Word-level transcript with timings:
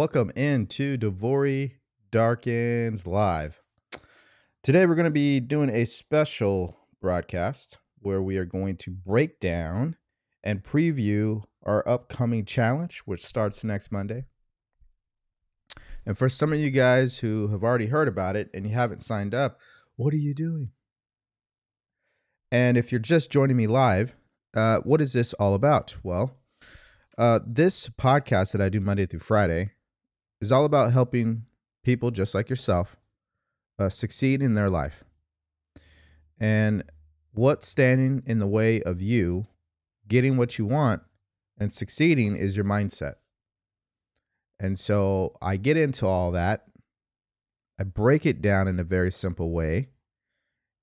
Welcome 0.00 0.32
into 0.34 0.96
DeVory 0.96 1.72
Darkins 2.10 3.06
Live. 3.06 3.60
Today 4.62 4.86
we're 4.86 4.94
going 4.94 5.04
to 5.04 5.10
be 5.10 5.40
doing 5.40 5.68
a 5.68 5.84
special 5.84 6.74
broadcast 7.02 7.76
where 7.98 8.22
we 8.22 8.38
are 8.38 8.46
going 8.46 8.76
to 8.78 8.90
break 8.90 9.40
down 9.40 9.96
and 10.42 10.64
preview 10.64 11.42
our 11.64 11.86
upcoming 11.86 12.46
challenge, 12.46 13.02
which 13.04 13.26
starts 13.26 13.62
next 13.62 13.92
Monday. 13.92 14.24
And 16.06 16.16
for 16.16 16.30
some 16.30 16.54
of 16.54 16.58
you 16.58 16.70
guys 16.70 17.18
who 17.18 17.48
have 17.48 17.62
already 17.62 17.88
heard 17.88 18.08
about 18.08 18.36
it 18.36 18.48
and 18.54 18.66
you 18.66 18.72
haven't 18.72 19.02
signed 19.02 19.34
up, 19.34 19.58
what 19.96 20.14
are 20.14 20.16
you 20.16 20.32
doing? 20.32 20.70
And 22.50 22.78
if 22.78 22.90
you're 22.90 23.00
just 23.00 23.30
joining 23.30 23.58
me 23.58 23.66
live, 23.66 24.14
uh, 24.54 24.78
what 24.78 25.02
is 25.02 25.12
this 25.12 25.34
all 25.34 25.52
about? 25.52 25.94
Well, 26.02 26.38
uh, 27.18 27.40
this 27.46 27.90
podcast 27.90 28.52
that 28.52 28.62
I 28.62 28.70
do 28.70 28.80
Monday 28.80 29.04
through 29.04 29.20
Friday 29.20 29.72
is 30.40 30.50
all 30.50 30.64
about 30.64 30.92
helping 30.92 31.44
people 31.84 32.10
just 32.10 32.34
like 32.34 32.48
yourself 32.48 32.96
uh, 33.78 33.88
succeed 33.88 34.42
in 34.42 34.54
their 34.54 34.70
life. 34.70 35.04
And 36.38 36.84
what's 37.32 37.68
standing 37.68 38.22
in 38.26 38.38
the 38.38 38.46
way 38.46 38.82
of 38.82 39.00
you 39.00 39.46
getting 40.08 40.36
what 40.36 40.58
you 40.58 40.66
want 40.66 41.02
and 41.58 41.72
succeeding 41.72 42.36
is 42.36 42.56
your 42.56 42.64
mindset. 42.64 43.14
And 44.58 44.78
so 44.78 45.34
I 45.40 45.56
get 45.56 45.76
into 45.76 46.06
all 46.06 46.32
that. 46.32 46.64
I 47.78 47.84
break 47.84 48.26
it 48.26 48.42
down 48.42 48.68
in 48.68 48.78
a 48.78 48.84
very 48.84 49.10
simple 49.10 49.50
way. 49.50 49.88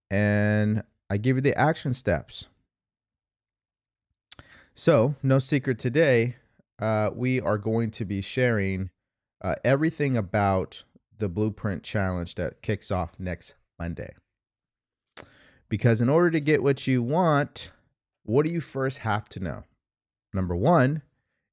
And 0.09 0.83
I 1.09 1.17
give 1.17 1.35
you 1.35 1.41
the 1.41 1.57
action 1.57 1.93
steps. 1.93 2.47
So, 4.73 5.15
no 5.23 5.39
secret 5.39 5.79
today, 5.79 6.35
uh, 6.79 7.09
we 7.13 7.41
are 7.41 7.57
going 7.57 7.91
to 7.91 8.05
be 8.05 8.21
sharing 8.21 8.91
uh, 9.41 9.55
everything 9.63 10.17
about 10.17 10.83
the 11.17 11.29
Blueprint 11.29 11.83
Challenge 11.83 12.35
that 12.35 12.61
kicks 12.61 12.91
off 12.91 13.13
next 13.19 13.55
Monday. 13.79 14.13
Because 15.69 16.01
in 16.01 16.09
order 16.09 16.31
to 16.31 16.39
get 16.39 16.63
what 16.63 16.87
you 16.87 17.03
want, 17.03 17.71
what 18.23 18.45
do 18.45 18.51
you 18.51 18.61
first 18.61 18.99
have 18.99 19.27
to 19.29 19.39
know? 19.39 19.63
Number 20.33 20.55
one, 20.55 21.01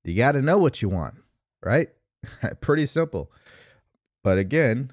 you 0.05 0.15
got 0.15 0.33
to 0.33 0.43
know 0.43 0.59
what 0.59 0.83
you 0.83 0.89
want, 0.89 1.15
right? 1.65 1.89
Pretty 2.61 2.87
simple. 2.87 3.31
But 4.23 4.39
again, 4.39 4.93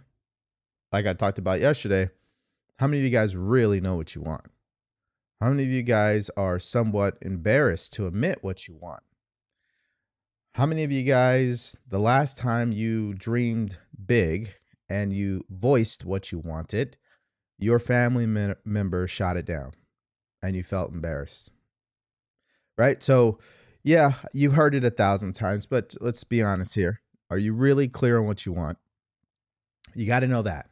like 0.92 1.06
I 1.06 1.14
talked 1.14 1.40
about 1.40 1.60
yesterday, 1.60 2.10
how 2.78 2.88
many 2.88 3.00
of 3.00 3.04
you 3.04 3.12
guys 3.12 3.36
really 3.36 3.80
know 3.82 3.96
what 3.96 4.16
you 4.16 4.22
want? 4.22 4.46
How 5.40 5.50
many 5.50 5.64
of 5.64 5.70
you 5.70 5.84
guys 5.84 6.30
are 6.38 6.60
somewhat 6.60 7.18
embarrassed 7.22 7.94
to 7.94 8.08
admit 8.08 8.40
what 8.42 8.68
you 8.68 8.76
want? 8.76 9.02
How 10.54 10.66
many 10.66 10.84
of 10.84 10.92
you 10.92 11.04
guys, 11.04 11.78
the 11.88 12.00
last 12.00 12.38
time 12.38 12.74
you 12.74 13.14
dreamed 13.14 13.78
big 14.06 14.54
and 14.90 15.14
you 15.14 15.46
voiced 15.50 16.04
what 16.04 16.32
you 16.32 16.40
wanted, 16.40 16.98
your 17.58 17.80
family 17.80 18.26
me- 18.26 18.56
member 18.66 19.08
shot 19.08 19.38
it 19.38 19.46
down 19.46 19.72
and 20.44 20.54
you 20.54 20.62
felt 20.62 20.92
embarrassed? 20.92 21.52
Right? 22.78 23.02
So, 23.02 23.40
yeah, 23.84 24.14
you've 24.34 24.54
heard 24.54 24.76
it 24.76 24.84
a 24.84 24.90
thousand 24.90 25.34
times, 25.34 25.66
but 25.66 25.96
let's 26.02 26.26
be 26.26 26.44
honest 26.44 26.76
here. 26.76 27.00
Are 27.30 27.38
you 27.38 27.54
really 27.54 27.88
clear 27.88 28.20
on 28.20 28.26
what 28.26 28.46
you 28.46 28.52
want? 28.52 28.78
You 29.96 30.06
got 30.06 30.20
to 30.20 30.28
know 30.28 30.42
that. 30.42 30.70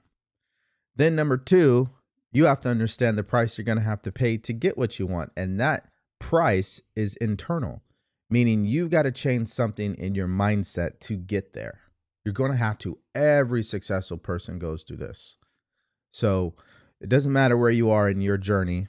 Then, 0.98 1.16
number 1.16 1.38
two, 1.38 1.90
you 2.34 2.46
have 2.46 2.60
to 2.62 2.70
understand 2.70 3.18
the 3.18 3.24
price 3.24 3.58
you're 3.58 3.64
going 3.64 3.78
to 3.78 3.84
have 3.84 4.02
to 4.02 4.12
pay 4.12 4.38
to 4.40 4.52
get 4.52 4.78
what 4.78 5.00
you 5.00 5.06
want. 5.08 5.32
And 5.38 5.58
that 5.62 5.90
price 6.20 6.82
is 6.98 7.16
internal, 7.16 7.82
meaning 8.30 8.66
you've 8.66 8.92
got 8.92 9.04
to 9.04 9.12
change 9.12 9.48
something 9.48 9.96
in 9.96 10.16
your 10.16 10.28
mindset 10.28 11.00
to 11.02 11.16
get 11.16 11.54
there. 11.54 11.80
You're 12.24 12.34
going 12.34 12.52
to 12.52 12.58
have 12.58 12.78
to. 12.80 12.98
Every 13.16 13.64
successful 13.64 14.18
person 14.18 14.60
goes 14.60 14.84
through 14.84 14.98
this. 14.98 15.38
So 16.12 16.56
it 17.00 17.10
doesn't 17.10 17.32
matter 17.32 17.58
where 17.58 17.72
you 17.72 17.90
are 17.90 18.10
in 18.10 18.22
your 18.22 18.38
journey, 18.38 18.88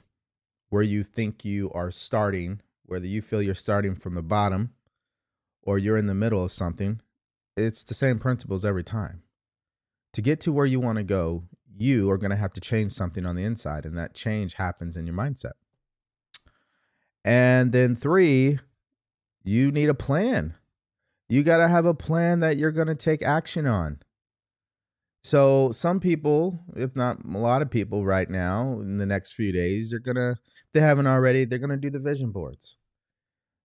where 0.69 0.83
you 0.83 1.03
think 1.03 1.45
you 1.45 1.71
are 1.73 1.91
starting, 1.91 2.61
whether 2.85 3.07
you 3.07 3.21
feel 3.21 3.41
you're 3.41 3.55
starting 3.55 3.95
from 3.95 4.15
the 4.15 4.21
bottom 4.21 4.71
or 5.63 5.77
you're 5.77 5.97
in 5.97 6.07
the 6.07 6.13
middle 6.13 6.43
of 6.43 6.51
something, 6.51 7.01
it's 7.55 7.83
the 7.83 7.93
same 7.93 8.19
principles 8.19 8.65
every 8.65 8.83
time. 8.83 9.23
To 10.13 10.21
get 10.21 10.41
to 10.41 10.51
where 10.51 10.65
you 10.65 10.79
want 10.79 10.97
to 10.97 11.03
go, 11.03 11.43
you 11.77 12.09
are 12.11 12.17
going 12.17 12.31
to 12.31 12.37
have 12.37 12.53
to 12.53 12.61
change 12.61 12.91
something 12.91 13.25
on 13.25 13.35
the 13.35 13.43
inside, 13.43 13.85
and 13.85 13.97
that 13.97 14.13
change 14.13 14.55
happens 14.55 14.97
in 14.97 15.05
your 15.05 15.15
mindset. 15.15 15.53
And 17.23 17.71
then, 17.71 17.95
three, 17.95 18.59
you 19.43 19.71
need 19.71 19.89
a 19.89 19.93
plan. 19.93 20.55
You 21.29 21.43
got 21.43 21.57
to 21.57 21.67
have 21.67 21.85
a 21.85 21.93
plan 21.93 22.41
that 22.41 22.57
you're 22.57 22.71
going 22.71 22.87
to 22.87 22.95
take 22.95 23.21
action 23.23 23.65
on. 23.65 23.99
So, 25.23 25.71
some 25.71 25.99
people, 25.99 26.59
if 26.75 26.95
not 26.95 27.23
a 27.23 27.37
lot 27.37 27.61
of 27.61 27.69
people 27.69 28.03
right 28.03 28.29
now, 28.29 28.79
in 28.81 28.97
the 28.97 29.05
next 29.05 29.33
few 29.33 29.51
days, 29.51 29.91
they're 29.91 29.99
going 29.99 30.15
to, 30.15 30.31
if 30.31 30.73
they 30.73 30.81
haven't 30.81 31.07
already, 31.07 31.45
they're 31.45 31.59
going 31.59 31.69
to 31.69 31.77
do 31.77 31.91
the 31.91 31.99
vision 31.99 32.31
boards. 32.31 32.77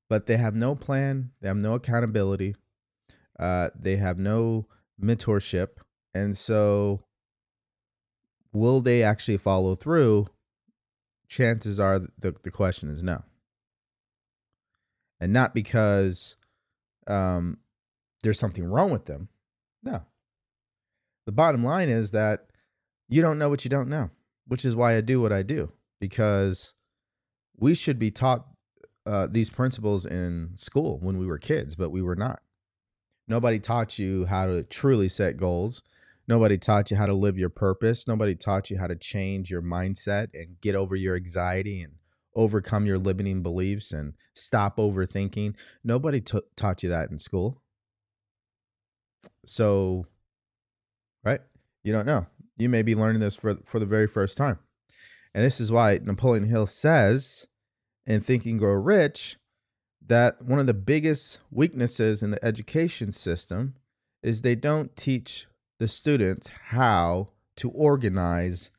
But 0.09 0.27
they 0.27 0.37
have 0.37 0.55
no 0.55 0.75
plan, 0.75 1.31
they 1.41 1.49
have 1.49 1.57
no 1.57 1.75
accountability, 1.75 2.55
uh, 3.41 3.71
they 3.75 3.97
have 3.97 4.19
no 4.19 4.69
mentorship. 5.03 5.69
And 6.15 6.37
so 6.37 7.05
will 8.53 8.81
they 8.81 9.03
actually 9.03 9.39
follow 9.39 9.77
through? 9.77 10.27
Chances 11.29 11.81
are 11.81 11.99
the, 11.99 12.35
the 12.43 12.51
question 12.51 12.91
is 12.91 13.03
no. 13.03 13.23
And 15.21 15.33
not 15.33 15.55
because 15.55 16.37
um, 17.07 17.59
there's 18.23 18.39
something 18.39 18.65
wrong 18.65 18.91
with 18.91 19.07
them. 19.07 19.29
No. 19.83 20.03
The 21.27 21.33
bottom 21.33 21.65
line 21.65 21.89
is 21.89 22.11
that 22.13 22.47
you 23.09 23.23
don't 23.23 23.39
know 23.39 23.49
what 23.49 23.65
you 23.65 23.71
don't 23.71 23.89
know, 23.89 24.11
which 24.47 24.65
is 24.65 24.77
why 24.77 24.97
I 24.97 25.01
do 25.01 25.21
what 25.21 25.33
I 25.33 25.43
do, 25.43 25.73
because 26.01 26.75
we 27.57 27.75
should 27.75 27.99
be 27.99 28.11
taught 28.11 28.47
uh, 29.07 29.29
these 29.31 29.51
principles 29.51 30.05
in 30.07 30.51
school 30.55 30.99
when 31.01 31.19
we 31.19 31.27
were 31.27 31.39
kids, 31.39 31.77
but 31.77 31.91
we 31.91 32.03
were 32.03 32.17
not. 32.17 32.41
Nobody 33.29 33.59
taught 33.59 33.99
you 33.99 34.25
how 34.27 34.47
to 34.47 34.63
truly 34.65 35.09
set 35.09 35.37
goals. 35.37 35.83
Nobody 36.29 36.59
taught 36.59 36.91
you 36.91 36.97
how 36.97 37.07
to 37.07 37.15
live 37.15 37.39
your 37.39 37.49
purpose. 37.49 38.07
Nobody 38.07 38.35
taught 38.35 38.71
you 38.71 38.79
how 38.79 38.89
to 38.89 38.97
change 38.97 39.51
your 39.51 39.63
mindset 39.63 40.29
and 40.35 40.61
get 40.61 40.75
over 40.75 40.97
your 40.97 41.17
anxiety 41.17 41.83
and 41.83 41.95
overcome 42.37 42.87
your 42.87 42.99
limiting 42.99 43.43
beliefs 43.43 43.93
and 43.93 44.15
stop 44.35 44.77
overthinking. 44.77 45.55
Nobody 45.83 46.21
t- 46.21 46.41
taught 46.55 46.83
you 46.83 46.91
that 46.91 47.11
in 47.11 47.19
school. 47.19 47.63
So, 49.47 50.07
right? 51.25 51.41
You 51.83 51.93
don't 51.93 52.07
know. 52.07 52.27
You 52.57 52.69
may 52.69 52.83
be 52.83 52.95
learning 52.95 53.21
this 53.21 53.37
for, 53.37 53.57
for 53.65 53.79
the 53.81 53.87
very 53.87 54.07
first 54.07 54.37
time. 54.37 54.59
And 55.35 55.45
this 55.45 55.61
is 55.61 55.73
why 55.73 55.99
Napoleon 56.03 56.45
Hill 56.45 56.67
says 56.67 57.47
in 58.07 58.21
Think 58.21 58.47
and 58.47 58.59
Grow 58.59 58.73
Rich 58.73 59.37
that 60.07 60.43
one 60.43 60.61
of 60.61 60.67
the 60.67 60.75
biggest 60.75 61.41
weaknesses 61.51 62.23
in 62.23 62.31
the 62.31 62.45
education 62.45 63.13
system 63.13 63.75
is 64.23 64.43
they 64.43 64.55
don't 64.55 64.97
teach 64.97 65.47
the 65.79 65.89
students 65.89 66.51
how 66.69 67.29
to 67.57 67.71
organize 67.71 68.71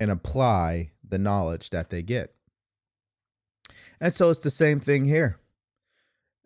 and 0.00 0.10
apply 0.10 0.90
the 1.08 1.18
knowledge 1.18 1.70
that 1.70 1.90
they 1.90 2.02
get. 2.02 2.34
And 4.02 4.12
so 4.12 4.30
it's 4.30 4.40
the 4.40 4.50
same 4.50 4.80
thing 4.80 5.04
here. 5.04 5.38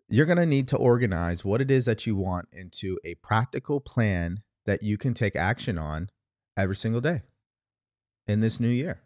You're 0.07 0.27
going 0.27 0.37
to 0.37 0.45
need 0.45 0.67
to 0.67 0.77
organize 0.77 1.43
what 1.43 1.59
it 1.59 1.71
is 1.71 1.85
that 1.85 2.05
you 2.05 2.15
want 2.15 2.47
into 2.51 2.99
a 3.03 3.15
practical 3.15 3.81
plan 3.81 4.43
that 4.67 4.83
you 4.83 4.95
can 4.95 5.15
take 5.15 5.35
action 5.35 5.79
on 5.79 6.11
every 6.55 6.75
single 6.75 7.01
day 7.01 7.23
in 8.27 8.41
this 8.41 8.59
new 8.59 8.69
year. 8.69 9.01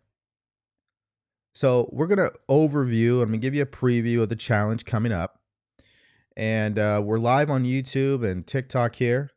So, 1.53 1.89
we're 1.92 2.07
going 2.07 2.18
to 2.18 2.33
overview, 2.50 3.21
I'm 3.21 3.30
going 3.30 3.31
to 3.33 3.38
give 3.38 3.56
you 3.56 3.62
a 3.62 3.65
preview 3.65 4.21
of 4.21 4.30
the 4.30 4.36
challenge 4.36 4.83
coming 4.83 5.13
up. 5.13 5.39
And 6.36 6.77
uh, 6.77 7.01
we're 7.03 7.19
live 7.19 7.50
on 7.50 7.63
YouTube 7.63 8.30
and 8.30 8.45
TikTok 8.45 8.95
here. 8.95 9.31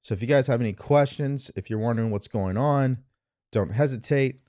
So 0.00 0.14
if 0.14 0.20
you 0.20 0.28
guys 0.28 0.46
have 0.46 0.60
any 0.60 0.74
questions, 0.74 1.50
if 1.56 1.68
you're 1.68 1.78
wondering 1.78 2.10
what's 2.10 2.28
going 2.28 2.56
on, 2.56 2.98
don't 3.52 3.72
hesitate 3.72 4.40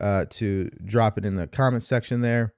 uh, 0.00 0.26
to 0.30 0.70
drop 0.84 1.18
it 1.18 1.24
in 1.24 1.36
the 1.36 1.46
comment 1.46 1.84
section 1.84 2.20
there. 2.20 2.55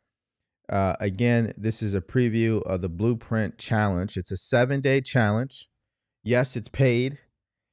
Uh, 0.69 0.97
again, 1.01 1.53
this 1.57 1.83
is 1.83 1.95
a 1.95 2.01
preview 2.01 2.63
of 2.63 2.83
the 2.83 2.89
Blueprint 2.89 3.59
Challenge. 3.59 4.17
It's 4.17 4.33
a 4.33 4.37
seven 4.37 4.81
day 4.81 5.01
challenge. 5.01 5.69
Yes, 6.23 6.57
it's 6.57 6.69
paid. 6.69 7.19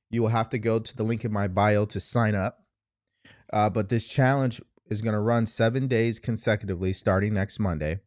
You 0.10 0.22
will 0.22 0.30
have 0.30 0.50
to 0.50 0.58
go 0.58 0.80
to 0.80 0.96
the 0.96 1.04
link 1.04 1.26
in 1.26 1.34
my 1.34 1.48
bio 1.48 1.86
to 1.86 2.00
sign 2.00 2.36
up. 2.36 2.60
Uh, 3.52 3.70
but 3.70 3.90
this 3.90 4.08
challenge 4.08 4.62
is 4.90 5.02
going 5.02 5.14
to 5.14 5.20
run 5.20 5.46
seven 5.46 5.88
days 5.88 6.20
consecutively 6.20 6.94
starting 6.94 7.34
next 7.34 7.60
Monday. 7.60 8.00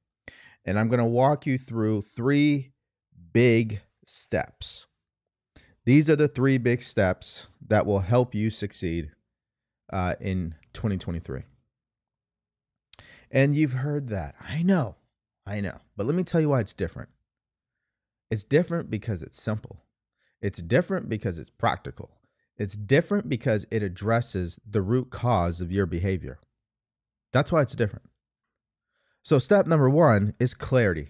And 0.64 0.79
I'm 0.79 0.88
going 0.88 1.00
to 1.00 1.05
walk 1.05 1.46
you 1.46 1.58
through 1.58 2.02
three 2.02 2.73
big 3.32 3.81
steps. 4.06 4.87
These 5.85 6.08
are 6.11 6.17
the 6.17 6.29
three 6.29 6.58
big 6.58 6.82
steps 6.82 7.49
that 7.67 7.87
will 7.87 8.00
help 8.00 8.35
you 8.35 8.50
succeed 8.50 9.11
uh, 9.93 10.14
in 10.20 10.55
2023. 10.75 11.43
And 13.30 13.56
you've 13.56 13.72
heard 13.72 14.08
that. 14.08 14.34
I 14.40 14.62
know. 14.62 14.96
I 15.46 15.60
know. 15.60 15.78
But 15.96 16.06
let 16.06 16.14
me 16.14 16.25
tell 16.25 16.40
you 16.40 16.50
why 16.50 16.60
it's 16.60 16.75
different. 16.75 17.10
It's 18.30 18.44
different 18.44 18.90
because 18.90 19.22
it's 19.22 19.40
simple. 19.40 19.84
It's 20.40 20.62
different 20.62 21.08
because 21.08 21.38
it's 21.38 21.50
practical. 21.50 22.10
It's 22.56 22.76
different 22.76 23.28
because 23.28 23.66
it 23.70 23.82
addresses 23.82 24.58
the 24.69 24.82
root 24.82 25.10
cause 25.10 25.60
of 25.60 25.72
your 25.72 25.86
behavior. 25.86 26.38
That's 27.32 27.52
why 27.52 27.62
it's 27.62 27.76
different. 27.76 28.06
So, 29.22 29.38
step 29.38 29.66
number 29.66 29.90
one 29.90 30.34
is 30.38 30.54
clarity. 30.54 31.08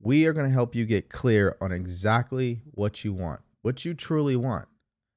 We 0.00 0.26
are 0.26 0.32
going 0.32 0.46
to 0.46 0.52
help 0.52 0.74
you 0.74 0.86
get 0.86 1.10
clear 1.10 1.56
on 1.60 1.72
exactly 1.72 2.62
what 2.72 3.04
you 3.04 3.12
want, 3.12 3.40
what 3.62 3.84
you 3.84 3.92
truly 3.92 4.36
want, 4.36 4.66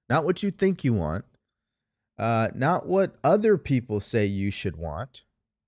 not 0.10 0.26
what 0.26 0.44
you 0.44 0.52
think 0.52 0.84
you 0.84 0.94
want, 0.94 1.24
uh, 2.18 2.50
not 2.54 2.86
what 2.86 3.16
other 3.24 3.58
people 3.58 4.00
say 4.00 4.26
you 4.26 4.52
should 4.52 4.76
want, 4.76 5.24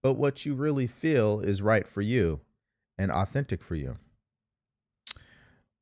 but 0.05 0.17
what 0.17 0.45
you 0.45 0.53
really 0.53 0.85
feel 0.85 1.39
is 1.39 1.63
right 1.63 1.87
for 1.87 1.99
you 1.99 2.39
and 2.95 3.11
authentic 3.11 3.63
for 3.63 3.73
you. 3.73 3.97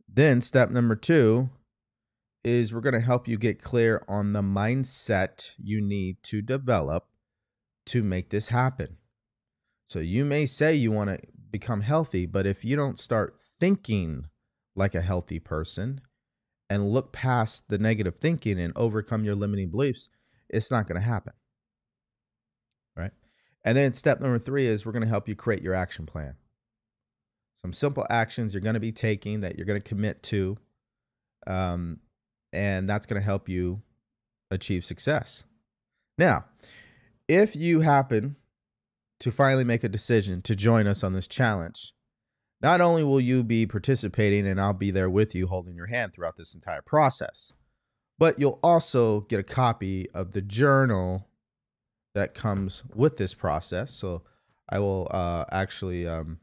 Then, 0.07 0.39
step 0.39 0.69
number 0.69 0.95
two 0.95 1.49
is 2.41 2.73
we're 2.73 2.79
going 2.79 2.93
to 2.93 3.01
help 3.01 3.27
you 3.27 3.37
get 3.37 3.61
clear 3.61 4.01
on 4.07 4.31
the 4.31 4.41
mindset 4.41 5.51
you 5.57 5.81
need 5.81 6.23
to 6.23 6.41
develop 6.41 7.07
to 7.87 8.01
make 8.01 8.29
this 8.29 8.47
happen. 8.47 8.95
So, 9.89 9.99
you 9.99 10.23
may 10.23 10.45
say 10.45 10.73
you 10.73 10.93
want 10.93 11.09
to 11.09 11.19
become 11.51 11.81
healthy, 11.81 12.25
but 12.25 12.45
if 12.45 12.63
you 12.63 12.77
don't 12.77 12.99
start 12.99 13.41
thinking 13.59 14.27
like 14.73 14.95
a 14.95 15.01
healthy 15.01 15.39
person 15.39 15.99
and 16.69 16.89
look 16.89 17.11
past 17.11 17.65
the 17.67 17.77
negative 17.77 18.15
thinking 18.21 18.57
and 18.57 18.71
overcome 18.77 19.25
your 19.25 19.35
limiting 19.35 19.69
beliefs, 19.69 20.09
it's 20.47 20.71
not 20.71 20.87
going 20.87 21.01
to 21.01 21.05
happen. 21.05 21.33
And 23.63 23.77
then 23.77 23.93
step 23.93 24.19
number 24.19 24.39
three 24.39 24.67
is 24.67 24.85
we're 24.85 24.91
going 24.91 25.03
to 25.03 25.09
help 25.09 25.27
you 25.27 25.35
create 25.35 25.61
your 25.61 25.73
action 25.73 26.05
plan. 26.05 26.35
Some 27.61 27.73
simple 27.73 28.05
actions 28.09 28.53
you're 28.53 28.61
going 28.61 28.73
to 28.73 28.79
be 28.79 28.91
taking 28.91 29.41
that 29.41 29.55
you're 29.55 29.65
going 29.65 29.81
to 29.81 29.87
commit 29.87 30.21
to. 30.23 30.57
Um, 31.47 31.99
and 32.51 32.87
that's 32.89 33.05
going 33.05 33.21
to 33.21 33.25
help 33.25 33.47
you 33.47 33.81
achieve 34.51 34.83
success. 34.83 35.43
Now, 36.17 36.45
if 37.27 37.55
you 37.55 37.79
happen 37.79 38.35
to 39.21 39.31
finally 39.31 39.63
make 39.63 39.83
a 39.83 39.89
decision 39.89 40.41
to 40.43 40.55
join 40.55 40.85
us 40.87 41.03
on 41.03 41.13
this 41.13 41.27
challenge, 41.27 41.93
not 42.61 42.81
only 42.81 43.03
will 43.03 43.21
you 43.21 43.43
be 43.43 43.65
participating 43.65 44.45
and 44.45 44.59
I'll 44.59 44.73
be 44.73 44.91
there 44.91 45.09
with 45.09 45.33
you 45.33 45.47
holding 45.47 45.75
your 45.75 45.87
hand 45.87 46.13
throughout 46.13 46.37
this 46.37 46.53
entire 46.53 46.81
process, 46.81 47.53
but 48.19 48.39
you'll 48.39 48.59
also 48.63 49.21
get 49.21 49.39
a 49.39 49.43
copy 49.43 50.09
of 50.11 50.31
the 50.31 50.41
journal 50.41 51.27
that 52.13 52.33
comes 52.33 52.83
with 52.93 53.17
this 53.17 53.33
process. 53.33 53.91
So 53.91 54.23
I 54.69 54.79
will 54.79 55.07
uh, 55.11 55.45
actually 55.51 56.07
um, 56.07 56.39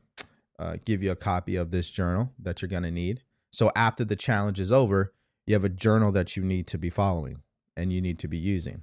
uh, 0.58 0.76
give 0.84 1.02
you 1.02 1.10
a 1.10 1.16
copy 1.16 1.56
of 1.56 1.70
this 1.70 1.90
journal 1.90 2.32
that 2.38 2.60
you're 2.60 2.68
going 2.68 2.82
to 2.82 2.90
need. 2.90 3.22
So 3.50 3.70
after 3.74 4.04
the 4.04 4.16
challenge 4.16 4.60
is 4.60 4.70
over, 4.70 5.12
you 5.46 5.54
have 5.54 5.64
a 5.64 5.68
journal 5.68 6.12
that 6.12 6.36
you 6.36 6.44
need 6.44 6.66
to 6.68 6.78
be 6.78 6.90
following 6.90 7.42
and 7.76 7.92
you 7.92 8.00
need 8.00 8.18
to 8.20 8.28
be 8.28 8.38
using. 8.38 8.82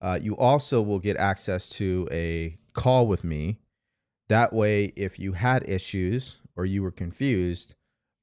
Uh, 0.00 0.18
you 0.20 0.36
also 0.36 0.80
will 0.80 0.98
get 0.98 1.16
access 1.16 1.68
to 1.68 2.08
a 2.10 2.56
call 2.72 3.06
with 3.06 3.24
me. 3.24 3.58
That 4.28 4.52
way, 4.52 4.92
if 4.96 5.18
you 5.18 5.32
had 5.32 5.68
issues 5.68 6.36
or 6.56 6.64
you 6.64 6.82
were 6.82 6.90
confused, 6.90 7.74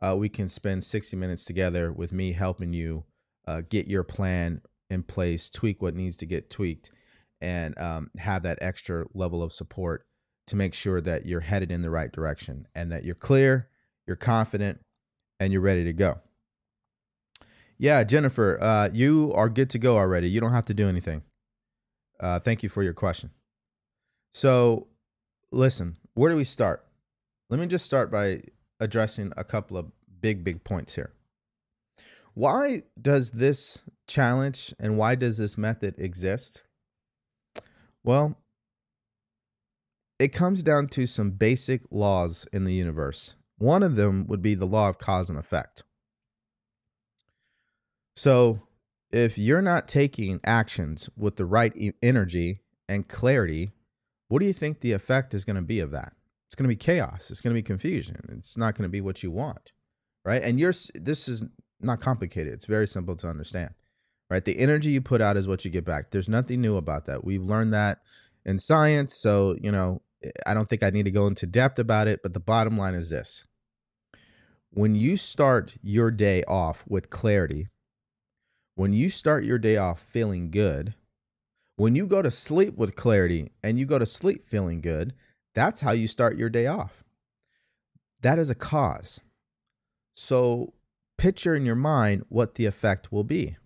uh, 0.02 0.16
we 0.16 0.30
can 0.30 0.48
spend 0.48 0.84
60 0.84 1.16
minutes 1.18 1.46
together 1.46 1.92
with 1.92 2.12
me 2.12 2.34
helping 2.34 2.74
you 2.74 3.04
uh, 3.48 3.62
get 3.70 3.88
your 3.88 4.04
plan 4.04 4.62
in 4.90 5.04
place, 5.04 5.50
tweak 5.50 5.82
what 5.82 5.96
needs 5.96 6.18
to 6.18 6.26
get 6.26 6.50
tweaked, 6.50 6.92
and 7.42 7.78
um, 7.78 8.10
have 8.18 8.44
that 8.44 8.60
extra 8.62 9.06
level 9.14 9.44
of 9.44 9.52
support 9.52 10.06
to 10.48 10.56
make 10.56 10.74
sure 10.74 11.02
that 11.02 11.26
you're 11.26 11.42
headed 11.42 11.72
in 11.72 11.82
the 11.82 11.90
right 11.90 12.12
direction 12.12 12.68
and 12.76 12.92
that 12.92 13.04
you're 13.04 13.16
clear, 13.16 13.68
you're 14.06 14.16
confident, 14.16 14.80
and 15.40 15.52
you're 15.52 15.62
ready 15.62 15.84
to 15.84 15.94
go. 15.94 16.20
Yeah, 17.78 18.04
Jennifer, 18.04 18.58
uh, 18.62 18.90
you 18.94 19.32
are 19.36 19.50
good 19.50 19.70
to 19.72 19.80
go 19.80 19.98
already. 19.98 20.30
You 20.30 20.40
don't 20.40 20.54
have 20.54 20.66
to 20.68 20.74
do 20.74 20.88
anything. 20.88 21.24
Uh, 22.20 22.40
thank 22.40 22.64
you 22.64 22.70
for 22.70 22.84
your 22.84 22.94
question. 22.94 23.32
So, 24.34 24.88
listen, 25.52 25.98
where 26.14 26.32
do 26.32 26.38
we 26.38 26.46
start? 26.46 26.86
Let 27.50 27.60
me 27.60 27.68
just 27.68 27.86
start 27.86 28.12
by 28.12 28.44
addressing 28.80 29.34
a 29.36 29.44
couple 29.44 29.78
of 29.78 29.92
big, 30.22 30.44
big 30.44 30.64
points 30.64 30.96
here. 30.96 31.12
Why 32.34 32.84
does 33.02 33.32
this 33.32 33.84
challenge 34.08 34.74
and 34.80 34.98
why 34.98 35.16
does 35.16 35.38
this 35.38 35.58
method 35.58 35.96
exist? 35.98 36.64
Well, 38.06 38.38
it 40.20 40.28
comes 40.28 40.62
down 40.62 40.90
to 40.90 41.08
some 41.08 41.32
basic 41.32 41.82
laws 41.90 42.46
in 42.54 42.64
the 42.64 42.74
universe. 42.74 43.34
One 43.58 43.82
of 43.82 43.96
them 43.96 44.28
would 44.28 44.44
be 44.44 44.54
the 44.54 44.68
law 44.68 44.90
of 44.90 45.00
cause 45.00 45.30
and 45.30 45.40
effect. 45.40 45.84
So, 48.16 48.62
if 49.12 49.40
you're 49.40 49.62
not 49.62 49.88
taking 49.88 50.40
actions 50.46 51.10
with 51.18 51.36
the 51.36 51.46
right 51.46 51.74
energy 52.04 52.62
and 52.88 53.08
clarity, 53.08 53.72
what 54.28 54.40
do 54.40 54.46
you 54.46 54.54
think 54.54 54.80
the 54.80 54.92
effect 54.92 55.34
is 55.34 55.44
going 55.44 55.56
to 55.56 55.62
be 55.64 55.80
of 55.80 55.92
that? 55.92 56.14
It's 56.48 56.56
going 56.56 56.66
to 56.66 56.70
be 56.70 56.76
chaos. 56.76 57.32
It's 57.32 57.42
going 57.42 57.54
to 57.56 57.60
be 57.60 57.64
confusion. 57.64 58.18
It's 58.38 58.56
not 58.56 58.76
going 58.76 58.84
to 58.84 58.90
be 58.90 59.02
what 59.02 59.24
you 59.24 59.32
want, 59.32 59.72
right? 60.24 60.44
And 60.44 60.60
you're 60.60 60.74
this 60.94 61.28
is 61.28 61.44
not 61.82 62.02
complicated. 62.02 62.54
It's 62.54 62.66
very 62.66 62.88
simple 62.88 63.16
to 63.18 63.28
understand, 63.28 63.74
right? 64.30 64.44
The 64.44 64.58
energy 64.58 64.92
you 64.92 65.02
put 65.02 65.22
out 65.22 65.38
is 65.38 65.48
what 65.48 65.66
you 65.66 65.72
get 65.72 65.86
back. 65.86 66.12
There's 66.12 66.30
nothing 66.30 66.62
new 66.62 66.78
about 66.78 67.06
that. 67.06 67.24
We've 67.24 67.44
learned 67.44 67.74
that 67.74 68.00
in 68.46 68.58
science, 68.58 69.16
so 69.16 69.56
you 69.62 69.72
know 69.72 70.02
eh, 70.24 70.32
I 70.46 70.54
don't 70.54 70.70
think 70.70 70.84
I 70.84 70.90
need 70.90 71.04
to 71.04 71.12
go 71.12 71.28
into 71.28 71.46
depth 71.46 71.80
about 71.80 72.08
it, 72.08 72.22
but 72.22 72.34
the 72.34 72.40
bottom 72.40 72.78
line 72.78 72.94
is 72.96 73.10
this. 73.10 73.44
When 74.72 74.96
you 74.96 75.16
start 75.16 75.74
your 75.82 76.12
day 76.12 76.44
off 76.44 76.84
with 76.88 77.10
clarity, 77.10 77.70
when 78.76 78.92
you 78.92 79.10
start 79.10 79.46
your 79.46 79.58
day 79.58 79.78
off 79.78 80.02
feeling 80.02 80.52
good, 80.52 80.96
when 81.78 81.96
you 81.96 82.06
go 82.06 82.22
to 82.22 82.32
sleep 82.32 82.76
with 82.78 82.96
clarity 82.96 83.52
and 83.64 83.80
you 83.80 83.86
go 83.86 84.00
to 84.00 84.06
sleep 84.06 84.46
feeling 84.46 84.82
good, 84.82 85.14
that's 85.54 85.82
how 85.82 85.92
you 85.92 86.08
start 86.08 86.38
your 86.38 86.50
day 86.50 86.68
off. 86.68 87.04
That 88.22 88.40
is 88.40 88.50
a 88.50 88.56
cause. 88.56 89.22
So 90.16 90.74
picture 91.18 91.56
in 91.56 91.66
your 91.66 91.76
mind 91.76 92.26
what 92.30 92.56
the 92.56 92.66
effect 92.66 93.12
will 93.12 93.24
be. 93.24 93.58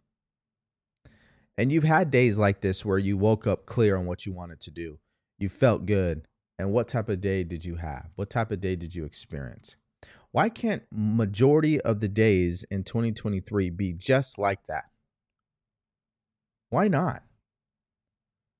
And 1.60 1.74
you've 1.74 1.84
had 1.84 2.10
days 2.10 2.40
like 2.40 2.62
this 2.62 2.86
where 2.86 2.98
you 2.98 3.18
woke 3.18 3.46
up 3.46 3.66
clear 3.66 3.98
on 3.98 4.06
what 4.06 4.26
you 4.26 4.32
wanted 4.32 4.62
to 4.62 4.72
do. 4.72 4.98
You 5.38 5.50
felt 5.50 5.86
good. 5.86 6.26
And 6.58 6.72
what 6.72 6.88
type 6.88 7.10
of 7.10 7.20
day 7.20 7.44
did 7.44 7.66
you 7.66 7.76
have? 7.76 8.08
What 8.16 8.30
type 8.30 8.52
of 8.52 8.62
day 8.62 8.78
did 8.78 8.96
you 8.96 9.04
experience? 9.04 9.76
Why 10.32 10.48
can't 10.48 10.84
majority 10.90 11.82
of 11.82 12.00
the 12.00 12.08
days 12.08 12.64
in 12.72 12.86
2023 12.86 13.72
be 13.72 13.92
just 13.92 14.40
like 14.40 14.66
that? 14.68 14.86
Why 16.70 16.88
not? 16.88 17.24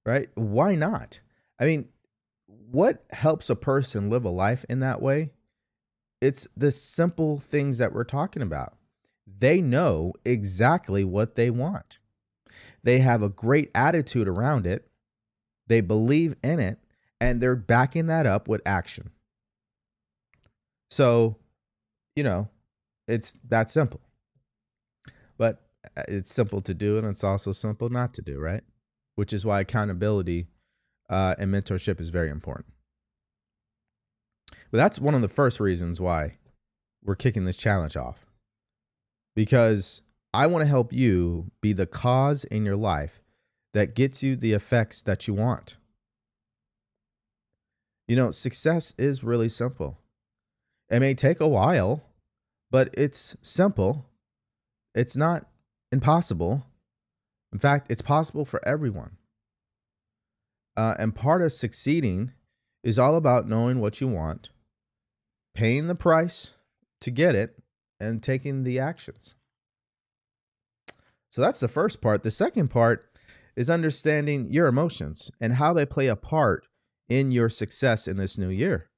Right? 0.06 0.28
Why 0.36 0.76
not? 0.76 1.22
I 1.58 1.68
mean, 1.68 1.88
what 2.48 3.06
helps 3.12 3.50
a 3.50 3.56
person 3.56 4.10
live 4.10 4.26
a 4.26 4.30
life 4.30 4.66
in 4.68 4.82
that 4.82 5.02
way? 5.02 5.32
It's 6.20 6.50
the 6.58 6.72
simple 6.72 7.40
things 7.40 7.78
that 7.78 7.94
we're 7.94 8.04
talking 8.04 8.42
about. 8.42 8.76
They 9.26 9.62
know 9.62 10.16
exactly 10.26 11.06
what 11.06 11.36
they 11.36 11.50
want. 11.50 11.99
They 12.84 13.00
have 13.00 13.22
a 13.22 13.30
great 13.30 13.72
attitude 13.76 14.28
around 14.28 14.66
it. 14.66 14.88
They 15.68 15.82
believe 15.82 16.36
in 16.44 16.60
it 16.60 16.80
and 17.22 17.42
they're 17.42 17.56
backing 17.56 18.08
that 18.08 18.26
up 18.26 18.48
with 18.48 18.62
action. 18.66 19.12
So, 20.90 21.38
you 22.16 22.24
know, 22.24 22.50
it's 23.08 23.34
that 23.50 23.70
simple. 23.70 24.02
But 25.38 25.62
uh, 25.98 26.04
it's 26.08 26.34
simple 26.34 26.62
to 26.62 26.74
do 26.74 26.98
and 26.98 27.08
it's 27.08 27.24
also 27.24 27.52
simple 27.52 27.90
not 27.90 28.14
to 28.16 28.22
do, 28.22 28.40
right? 28.40 28.64
Which 29.16 29.34
is 29.34 29.46
why 29.46 29.62
accountability 29.62 30.48
uh, 31.10 31.36
and 31.38 31.54
mentorship 31.54 32.00
is 32.00 32.10
very 32.10 32.30
important. 32.30 32.74
But 34.72 34.78
that's 34.78 35.00
one 35.00 35.16
of 35.16 35.22
the 35.22 35.28
first 35.28 35.60
reasons 35.60 36.00
why 36.00 36.38
we're 37.04 37.16
kicking 37.16 37.46
this 37.46 37.58
challenge 37.58 37.98
off. 37.98 38.26
Because 39.36 40.02
I 40.34 40.48
want 40.48 40.62
to 40.64 40.68
help 40.68 40.94
you 40.94 41.52
be 41.62 41.74
the 41.74 41.88
cause 41.88 42.44
in 42.44 42.66
your 42.66 42.76
life 42.76 43.22
that 43.74 43.96
gets 43.96 44.22
you 44.22 44.36
the 44.36 44.54
effects 44.54 45.02
that 45.02 45.28
you 45.28 45.34
want. 45.34 45.76
You 48.08 48.16
know, 48.16 48.32
success 48.32 48.94
is 48.98 49.24
really 49.24 49.50
simple. 49.50 49.98
It 50.90 51.00
may 51.00 51.14
take 51.14 51.40
a 51.40 51.48
while, 51.48 52.04
but 52.72 52.90
it's 52.94 53.36
simple. 53.42 54.06
It's 54.96 55.16
not 55.16 55.48
impossible. 55.92 56.66
In 57.54 57.60
fact, 57.60 57.92
it's 57.92 58.02
possible 58.02 58.46
for 58.46 58.66
everyone. 58.68 59.18
Uh, 60.76 60.96
and 60.98 61.16
part 61.16 61.42
of 61.42 61.52
succeeding 61.52 62.32
is 62.84 62.98
all 62.98 63.16
about 63.16 63.48
knowing 63.48 63.80
what 63.80 64.00
you 64.00 64.08
want, 64.08 64.52
paying 65.54 65.88
the 65.88 65.96
price 65.96 66.54
to 67.02 67.12
get 67.12 67.36
it, 67.36 67.60
and 68.00 68.24
taking 68.24 68.64
the 68.64 68.80
actions. 68.80 69.36
So 71.30 71.42
that's 71.42 71.60
the 71.60 71.68
first 71.68 72.02
part. 72.02 72.24
The 72.24 72.32
second 72.32 72.70
part 72.70 73.06
is 73.56 73.70
understanding 73.70 74.52
your 74.52 74.68
emotions 74.68 75.32
and 75.40 75.54
how 75.54 75.74
they 75.74 75.86
play 75.86 76.08
a 76.08 76.16
part 76.16 76.66
in 77.08 77.32
your 77.32 77.50
success 77.50 78.08
in 78.08 78.18
this 78.18 78.38
new 78.38 78.50
year. 78.50 78.90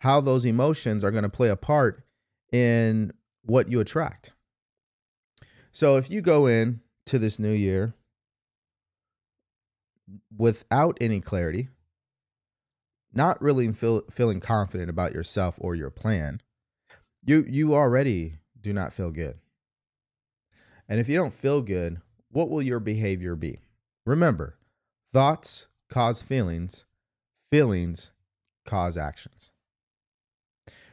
How 0.00 0.20
those 0.20 0.44
emotions 0.44 1.04
are 1.04 1.10
going 1.10 1.24
to 1.24 1.28
play 1.28 1.48
a 1.48 1.56
part 1.56 2.02
in 2.52 3.12
what 3.42 3.70
you 3.70 3.80
attract. 3.80 4.32
So 5.72 5.96
if 5.96 6.10
you 6.10 6.20
go 6.20 6.46
in 6.46 6.80
to 7.06 7.18
this 7.18 7.38
new 7.38 7.52
year 7.52 7.94
without 10.36 10.98
any 11.00 11.20
clarity, 11.20 11.68
not 13.12 13.40
really 13.40 13.70
feel, 13.72 14.02
feeling 14.10 14.40
confident 14.40 14.90
about 14.90 15.12
yourself 15.12 15.54
or 15.58 15.74
your 15.74 15.90
plan, 15.90 16.40
you 17.24 17.44
you 17.48 17.74
already 17.74 18.38
do 18.60 18.72
not 18.72 18.92
feel 18.92 19.10
good. 19.10 19.38
And 20.88 20.98
if 20.98 21.08
you 21.08 21.16
don't 21.16 21.34
feel 21.34 21.60
good, 21.60 22.00
what 22.30 22.48
will 22.48 22.62
your 22.62 22.80
behavior 22.80 23.36
be? 23.36 23.60
Remember, 24.06 24.56
thoughts 25.12 25.66
cause 25.90 26.22
feelings, 26.22 26.84
feelings 27.50 28.10
cause 28.64 28.96
actions. 28.96 29.52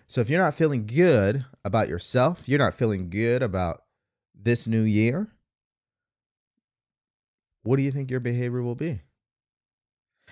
So 0.07 0.21
if 0.21 0.29
you're 0.29 0.41
not 0.41 0.55
feeling 0.55 0.85
good 0.85 1.45
about 1.63 1.89
yourself, 1.89 2.47
you're 2.47 2.59
not 2.59 2.75
feeling 2.75 3.09
good 3.09 3.41
about 3.41 3.83
this 4.33 4.67
new 4.67 4.83
year, 4.83 5.29
what 7.63 7.77
do 7.77 7.83
you 7.83 7.91
think 7.91 8.11
your 8.11 8.19
behavior 8.19 8.61
will 8.61 8.75
be? 8.75 9.01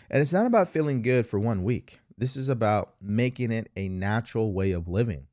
And 0.10 0.22
it's 0.22 0.34
not 0.34 0.46
about 0.46 0.70
feeling 0.70 1.01
good 1.01 1.25
for 1.25 1.39
one 1.39 1.63
week. 1.63 2.00
This 2.17 2.36
is 2.36 2.50
about 2.50 2.93
making 3.01 3.51
it 3.51 3.72
a 3.75 3.88
natural 3.89 4.53
way 4.53 4.72
of 4.72 4.88
living. 4.88 5.25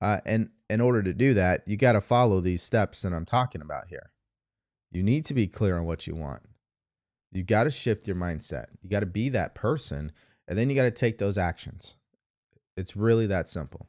Uh, 0.00 0.20
and 0.24 0.48
in 0.68 0.80
order 0.80 1.02
to 1.02 1.12
do 1.12 1.34
that, 1.34 1.62
you 1.66 1.76
got 1.76 1.92
to 1.92 2.00
follow 2.00 2.40
these 2.40 2.62
steps 2.62 3.02
that 3.02 3.12
I'm 3.12 3.26
talking 3.26 3.60
about 3.60 3.88
here. 3.88 4.10
You 4.90 5.02
need 5.02 5.24
to 5.26 5.34
be 5.34 5.46
clear 5.46 5.76
on 5.76 5.84
what 5.84 6.06
you 6.06 6.14
want. 6.14 6.40
You 7.32 7.42
got 7.42 7.64
to 7.64 7.70
shift 7.70 8.06
your 8.06 8.16
mindset. 8.16 8.66
You 8.80 8.88
got 8.88 9.00
to 9.00 9.06
be 9.06 9.28
that 9.30 9.54
person, 9.54 10.12
and 10.46 10.56
then 10.56 10.70
you 10.70 10.76
got 10.76 10.84
to 10.84 10.90
take 10.90 11.18
those 11.18 11.36
actions. 11.36 11.96
It's 12.76 12.96
really 12.96 13.26
that 13.26 13.48
simple. 13.48 13.88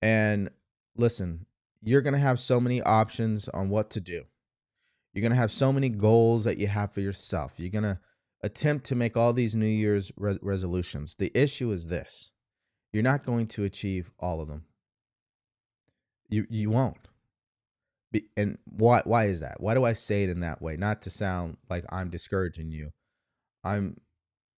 And 0.00 0.50
listen, 0.96 1.46
you're 1.80 2.00
going 2.00 2.14
to 2.14 2.18
have 2.18 2.40
so 2.40 2.60
many 2.60 2.82
options 2.82 3.48
on 3.48 3.68
what 3.68 3.90
to 3.90 4.00
do. 4.00 4.24
You're 5.12 5.22
going 5.22 5.32
to 5.32 5.36
have 5.36 5.50
so 5.50 5.72
many 5.72 5.88
goals 5.88 6.44
that 6.44 6.58
you 6.58 6.66
have 6.66 6.92
for 6.92 7.00
yourself. 7.00 7.52
You're 7.56 7.70
going 7.70 7.84
to 7.84 7.98
attempt 8.42 8.86
to 8.86 8.94
make 8.94 9.16
all 9.16 9.32
these 9.32 9.54
New 9.54 9.66
Year's 9.66 10.10
res- 10.16 10.38
resolutions. 10.42 11.14
The 11.14 11.30
issue 11.34 11.70
is 11.70 11.86
this 11.86 12.32
you're 12.92 13.02
not 13.02 13.24
going 13.24 13.46
to 13.48 13.64
achieve 13.64 14.10
all 14.18 14.40
of 14.40 14.48
them. 14.48 14.64
You, 16.32 16.46
you 16.48 16.70
won't. 16.70 17.08
Be, 18.10 18.24
and 18.38 18.56
why, 18.64 19.02
why 19.04 19.26
is 19.26 19.40
that? 19.40 19.60
Why 19.60 19.74
do 19.74 19.84
I 19.84 19.92
say 19.92 20.24
it 20.24 20.30
in 20.30 20.40
that 20.40 20.62
way? 20.62 20.76
Not 20.78 21.02
to 21.02 21.10
sound 21.10 21.58
like 21.68 21.84
I'm 21.90 22.08
discouraging 22.08 22.72
you. 22.72 22.90
I'm 23.62 23.98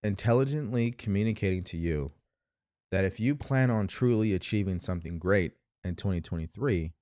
intelligently 0.04 0.92
communicating 0.92 1.64
to 1.64 1.78
you 1.78 2.12
that 2.92 3.06
if 3.06 3.20
you 3.20 3.36
plan 3.36 3.72
on 3.72 3.88
truly 3.88 4.34
achieving 4.34 4.80
something 4.80 5.18
great 5.18 5.54
in 5.84 5.96
2023, 5.96 6.94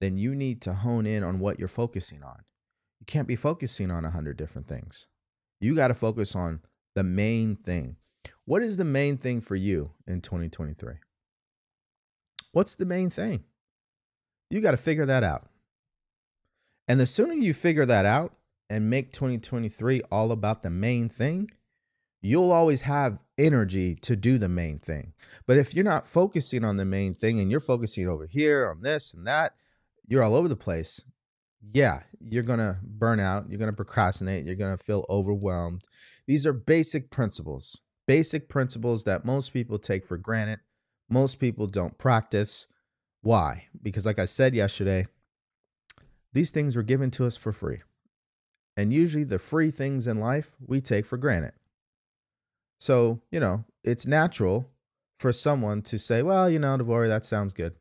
then 0.00 0.16
you 0.16 0.34
need 0.34 0.62
to 0.62 0.72
hone 0.72 1.04
in 1.04 1.22
on 1.22 1.38
what 1.38 1.58
you're 1.58 1.68
focusing 1.68 2.22
on. 2.22 2.44
You 3.00 3.06
can't 3.06 3.28
be 3.28 3.36
focusing 3.36 3.90
on 3.90 4.06
a 4.06 4.10
hundred 4.10 4.38
different 4.38 4.68
things. 4.68 5.06
You 5.60 5.74
got 5.74 5.88
to 5.88 5.94
focus 5.94 6.34
on 6.34 6.60
the 6.94 7.02
main 7.02 7.56
thing. 7.56 7.96
What 8.46 8.62
is 8.62 8.78
the 8.78 8.84
main 8.84 9.18
thing 9.18 9.42
for 9.42 9.54
you 9.54 9.90
in 10.06 10.22
2023? 10.22 10.94
What's 12.52 12.74
the 12.74 12.86
main 12.86 13.10
thing? 13.10 13.44
You 14.54 14.60
got 14.60 14.72
to 14.72 14.76
figure 14.76 15.06
that 15.06 15.22
out. 15.22 15.48
And 16.86 17.00
the 17.00 17.06
sooner 17.06 17.34
you 17.34 17.54
figure 17.54 17.86
that 17.86 18.06
out 18.06 18.34
and 18.70 18.90
make 18.90 19.12
2023 19.12 20.02
all 20.10 20.32
about 20.32 20.62
the 20.62 20.70
main 20.70 21.08
thing, 21.08 21.50
you'll 22.20 22.52
always 22.52 22.82
have 22.82 23.18
energy 23.36 23.94
to 23.96 24.16
do 24.16 24.38
the 24.38 24.48
main 24.48 24.78
thing. 24.78 25.12
But 25.46 25.58
if 25.58 25.74
you're 25.74 25.84
not 25.84 26.08
focusing 26.08 26.64
on 26.64 26.76
the 26.76 26.84
main 26.84 27.14
thing 27.14 27.40
and 27.40 27.50
you're 27.50 27.60
focusing 27.60 28.08
over 28.08 28.26
here 28.26 28.70
on 28.70 28.82
this 28.82 29.12
and 29.12 29.26
that, 29.26 29.54
you're 30.06 30.22
all 30.22 30.34
over 30.34 30.48
the 30.48 30.56
place 30.56 31.00
yeah, 31.72 32.00
you're 32.20 32.42
going 32.42 32.58
to 32.58 32.78
burn 32.82 33.20
out. 33.20 33.48
You're 33.48 33.58
going 33.58 33.70
to 33.70 33.76
procrastinate. 33.76 34.44
You're 34.44 34.54
going 34.54 34.76
to 34.76 34.82
feel 34.82 35.06
overwhelmed. 35.08 35.84
These 36.26 36.46
are 36.46 36.52
basic 36.52 37.10
principles, 37.10 37.80
basic 38.06 38.48
principles 38.48 39.04
that 39.04 39.24
most 39.24 39.52
people 39.52 39.78
take 39.78 40.06
for 40.06 40.16
granted. 40.16 40.60
Most 41.08 41.38
people 41.38 41.66
don't 41.66 41.96
practice. 41.98 42.66
Why? 43.24 43.66
Because, 43.82 44.06
like 44.06 44.18
I 44.18 44.26
said 44.26 44.54
yesterday, 44.54 45.06
these 46.32 46.50
things 46.50 46.76
were 46.76 46.82
given 46.82 47.10
to 47.12 47.26
us 47.26 47.36
for 47.36 47.52
free. 47.52 47.80
And 48.76 48.92
usually, 48.92 49.24
the 49.24 49.38
free 49.38 49.70
things 49.70 50.06
in 50.06 50.20
life 50.20 50.52
we 50.64 50.80
take 50.80 51.06
for 51.06 51.16
granted. 51.16 51.52
So, 52.78 53.20
you 53.30 53.40
know, 53.40 53.64
it's 53.82 54.06
natural 54.06 54.68
for 55.18 55.32
someone 55.32 55.80
to 55.82 55.98
say, 55.98 56.22
well, 56.22 56.50
you 56.50 56.58
know, 56.58 56.76
DeVory, 56.76 57.08
that 57.08 57.24
sounds 57.24 57.52
good. 57.52 57.74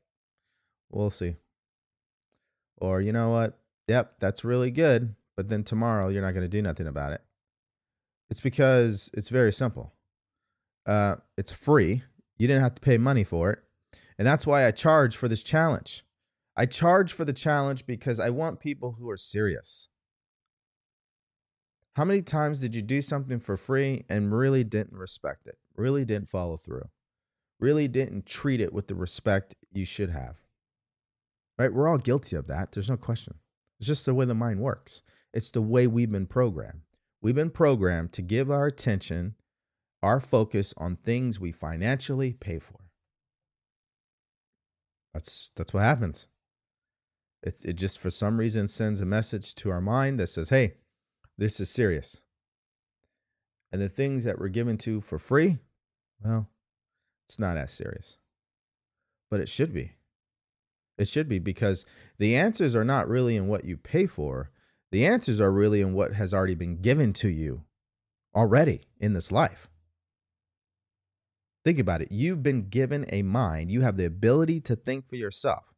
We'll 0.89 1.09
see. 1.09 1.35
Or, 2.79 3.01
you 3.01 3.11
know 3.11 3.29
what? 3.29 3.59
yep, 3.87 4.13
that's 4.19 4.43
really 4.43 4.71
good. 4.71 5.13
But 5.35 5.49
then 5.49 5.63
tomorrow 5.63 6.09
you're 6.09 6.21
not 6.21 6.33
going 6.33 6.45
to 6.45 6.49
do 6.49 6.61
nothing 6.61 6.87
about 6.87 7.11
it. 7.11 7.21
It's 8.29 8.39
because 8.39 9.09
it's 9.13 9.29
very 9.29 9.51
simple. 9.51 9.91
Uh, 10.85 11.15
it's 11.37 11.51
free. 11.51 12.03
You 12.37 12.47
didn't 12.47 12.63
have 12.63 12.75
to 12.75 12.81
pay 12.81 12.97
money 12.97 13.23
for 13.23 13.51
it. 13.51 13.59
And 14.17 14.27
that's 14.27 14.45
why 14.45 14.65
I 14.65 14.71
charge 14.71 15.15
for 15.15 15.27
this 15.27 15.43
challenge. 15.43 16.05
I 16.55 16.65
charge 16.65 17.13
for 17.13 17.25
the 17.25 17.33
challenge 17.33 17.85
because 17.85 18.19
I 18.19 18.29
want 18.29 18.59
people 18.59 18.97
who 18.99 19.09
are 19.09 19.17
serious. 19.17 19.89
How 21.95 22.05
many 22.05 22.21
times 22.21 22.59
did 22.59 22.73
you 22.73 22.81
do 22.81 23.01
something 23.01 23.39
for 23.39 23.57
free 23.57 24.03
and 24.09 24.35
really 24.35 24.63
didn't 24.63 24.97
respect 24.97 25.47
it? 25.47 25.57
Really 25.75 26.05
didn't 26.05 26.29
follow 26.29 26.57
through? 26.57 26.89
Really 27.59 27.87
didn't 27.87 28.25
treat 28.25 28.59
it 28.59 28.73
with 28.73 28.87
the 28.87 28.95
respect 28.95 29.55
you 29.71 29.85
should 29.85 30.09
have? 30.09 30.37
Right? 31.57 31.73
We're 31.73 31.87
all 31.87 31.97
guilty 31.99 32.35
of 32.35 32.47
that. 32.47 32.71
There's 32.71 32.89
no 32.89 32.97
question. 32.97 33.35
It's 33.79 33.87
just 33.87 34.05
the 34.05 34.13
way 34.13 34.25
the 34.25 34.33
mind 34.33 34.59
works. 34.59 35.03
It's 35.33 35.51
the 35.51 35.61
way 35.61 35.87
we've 35.87 36.11
been 36.11 36.27
programmed. 36.27 36.81
We've 37.21 37.35
been 37.35 37.51
programmed 37.51 38.11
to 38.13 38.21
give 38.21 38.51
our 38.51 38.65
attention, 38.65 39.35
our 40.01 40.19
focus 40.19 40.73
on 40.77 40.97
things 40.97 41.39
we 41.39 41.51
financially 41.51 42.33
pay 42.33 42.59
for. 42.59 42.82
That's 45.13 45.49
that's 45.55 45.73
what 45.73 45.83
happens. 45.83 46.27
It 47.41 47.57
it 47.63 47.73
just 47.73 47.99
for 47.99 48.09
some 48.09 48.39
reason 48.39 48.67
sends 48.67 49.01
a 49.01 49.05
message 49.05 49.55
to 49.55 49.69
our 49.69 49.81
mind 49.81 50.19
that 50.19 50.27
says, 50.27 50.49
"Hey, 50.49 50.75
this 51.37 51.59
is 51.59 51.69
serious." 51.69 52.21
And 53.71 53.81
the 53.81 53.89
things 53.89 54.23
that 54.23 54.39
we're 54.39 54.49
given 54.49 54.77
to 54.79 55.01
for 55.01 55.17
free, 55.17 55.57
well, 56.23 56.47
it's 57.27 57.39
not 57.39 57.57
as 57.57 57.71
serious. 57.71 58.17
But 59.29 59.39
it 59.39 59.49
should 59.49 59.73
be. 59.73 59.93
It 60.97 61.07
should 61.07 61.27
be 61.27 61.39
because 61.39 61.85
the 62.19 62.35
answers 62.35 62.75
are 62.75 62.83
not 62.83 63.09
really 63.09 63.35
in 63.35 63.47
what 63.47 63.65
you 63.65 63.77
pay 63.77 64.05
for. 64.05 64.51
The 64.91 65.07
answers 65.07 65.39
are 65.39 65.51
really 65.51 65.81
in 65.81 65.93
what 65.93 66.13
has 66.13 66.35
already 66.35 66.53
been 66.53 66.81
given 66.81 67.13
to 67.13 67.27
you 67.27 67.63
already 68.35 68.81
in 68.99 69.13
this 69.13 69.31
life. 69.31 69.67
Think 71.65 71.79
about 71.79 72.01
it. 72.01 72.11
You've 72.11 72.43
been 72.43 72.69
given 72.69 73.05
a 73.09 73.21
mind. 73.21 73.71
You 73.71 73.81
have 73.81 73.95
the 73.95 74.05
ability 74.05 74.59
to 74.61 74.75
think 74.75 75.07
for 75.07 75.15
yourself. 75.15 75.73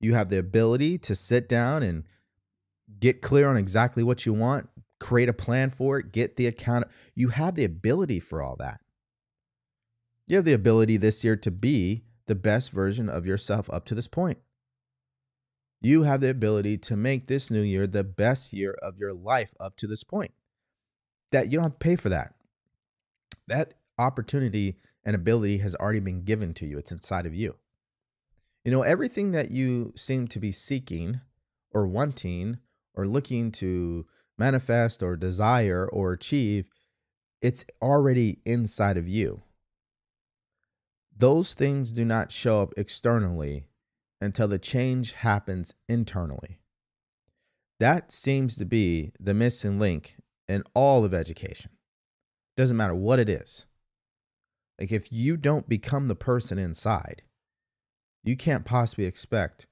You 0.00 0.14
have 0.14 0.30
the 0.30 0.38
ability 0.38 0.96
to 0.98 1.14
sit 1.14 1.48
down 1.48 1.82
and 1.82 2.04
get 2.98 3.20
clear 3.20 3.48
on 3.48 3.56
exactly 3.56 4.02
what 4.02 4.24
you 4.24 4.32
want, 4.32 4.68
create 4.98 5.28
a 5.28 5.34
plan 5.34 5.70
for 5.70 5.98
it, 5.98 6.12
get 6.12 6.36
the 6.36 6.46
account. 6.46 6.86
You 7.14 7.28
have 7.28 7.54
the 7.54 7.64
ability 7.64 8.20
for 8.20 8.40
all 8.40 8.56
that. 8.56 8.80
You 10.26 10.36
have 10.36 10.44
the 10.44 10.54
ability 10.54 10.96
this 10.96 11.22
year 11.22 11.36
to 11.36 11.50
be 11.50 12.04
the 12.26 12.34
best 12.34 12.70
version 12.70 13.08
of 13.08 13.26
yourself 13.26 13.68
up 13.70 13.84
to 13.86 13.94
this 13.94 14.06
point. 14.06 14.38
You 15.82 16.04
have 16.04 16.20
the 16.20 16.30
ability 16.30 16.78
to 16.78 16.96
make 16.96 17.26
this 17.26 17.50
new 17.50 17.62
year 17.62 17.86
the 17.86 18.04
best 18.04 18.52
year 18.52 18.76
of 18.82 18.98
your 18.98 19.12
life 19.12 19.54
up 19.58 19.76
to 19.78 19.86
this 19.86 20.04
point. 20.04 20.32
That 21.32 21.46
you 21.46 21.58
don't 21.58 21.64
have 21.64 21.72
to 21.72 21.78
pay 21.78 21.96
for 21.96 22.10
that. 22.10 22.34
That 23.48 23.74
opportunity 23.98 24.76
and 25.04 25.14
ability 25.16 25.58
has 25.58 25.74
already 25.74 26.00
been 26.00 26.22
given 26.24 26.54
to 26.54 26.66
you, 26.66 26.78
it's 26.78 26.92
inside 26.92 27.26
of 27.26 27.34
you. 27.34 27.56
You 28.64 28.70
know, 28.70 28.82
everything 28.82 29.32
that 29.32 29.50
you 29.50 29.92
seem 29.96 30.28
to 30.28 30.38
be 30.38 30.52
seeking 30.52 31.20
or 31.70 31.86
wanting 31.86 32.58
or 32.94 33.06
looking 33.06 33.50
to 33.52 34.06
manifest 34.36 35.02
or 35.02 35.16
desire 35.16 35.88
or 35.90 36.12
achieve, 36.12 36.68
it's 37.40 37.64
already 37.80 38.40
inside 38.44 38.96
of 38.98 39.08
you 39.08 39.42
those 41.20 41.52
things 41.52 41.92
do 41.92 42.04
not 42.04 42.32
show 42.32 42.62
up 42.62 42.72
externally 42.76 43.66
until 44.20 44.48
the 44.48 44.58
change 44.58 45.12
happens 45.12 45.74
internally. 45.86 46.60
That 47.78 48.10
seems 48.10 48.56
to 48.56 48.64
be 48.64 49.12
the 49.20 49.34
missing 49.34 49.78
link 49.78 50.16
in 50.48 50.64
all 50.74 51.04
of 51.04 51.14
education. 51.14 51.72
Doesn't 52.56 52.76
matter 52.76 52.94
what 52.94 53.18
it 53.18 53.28
is. 53.28 53.66
Like 54.80 54.92
if 54.92 55.12
you 55.12 55.36
don't 55.36 55.68
become 55.68 56.08
the 56.08 56.16
person 56.16 56.58
inside, 56.58 57.22
you 58.24 58.36
can't 58.36 58.64
possibly 58.64 59.04
expect 59.04 59.66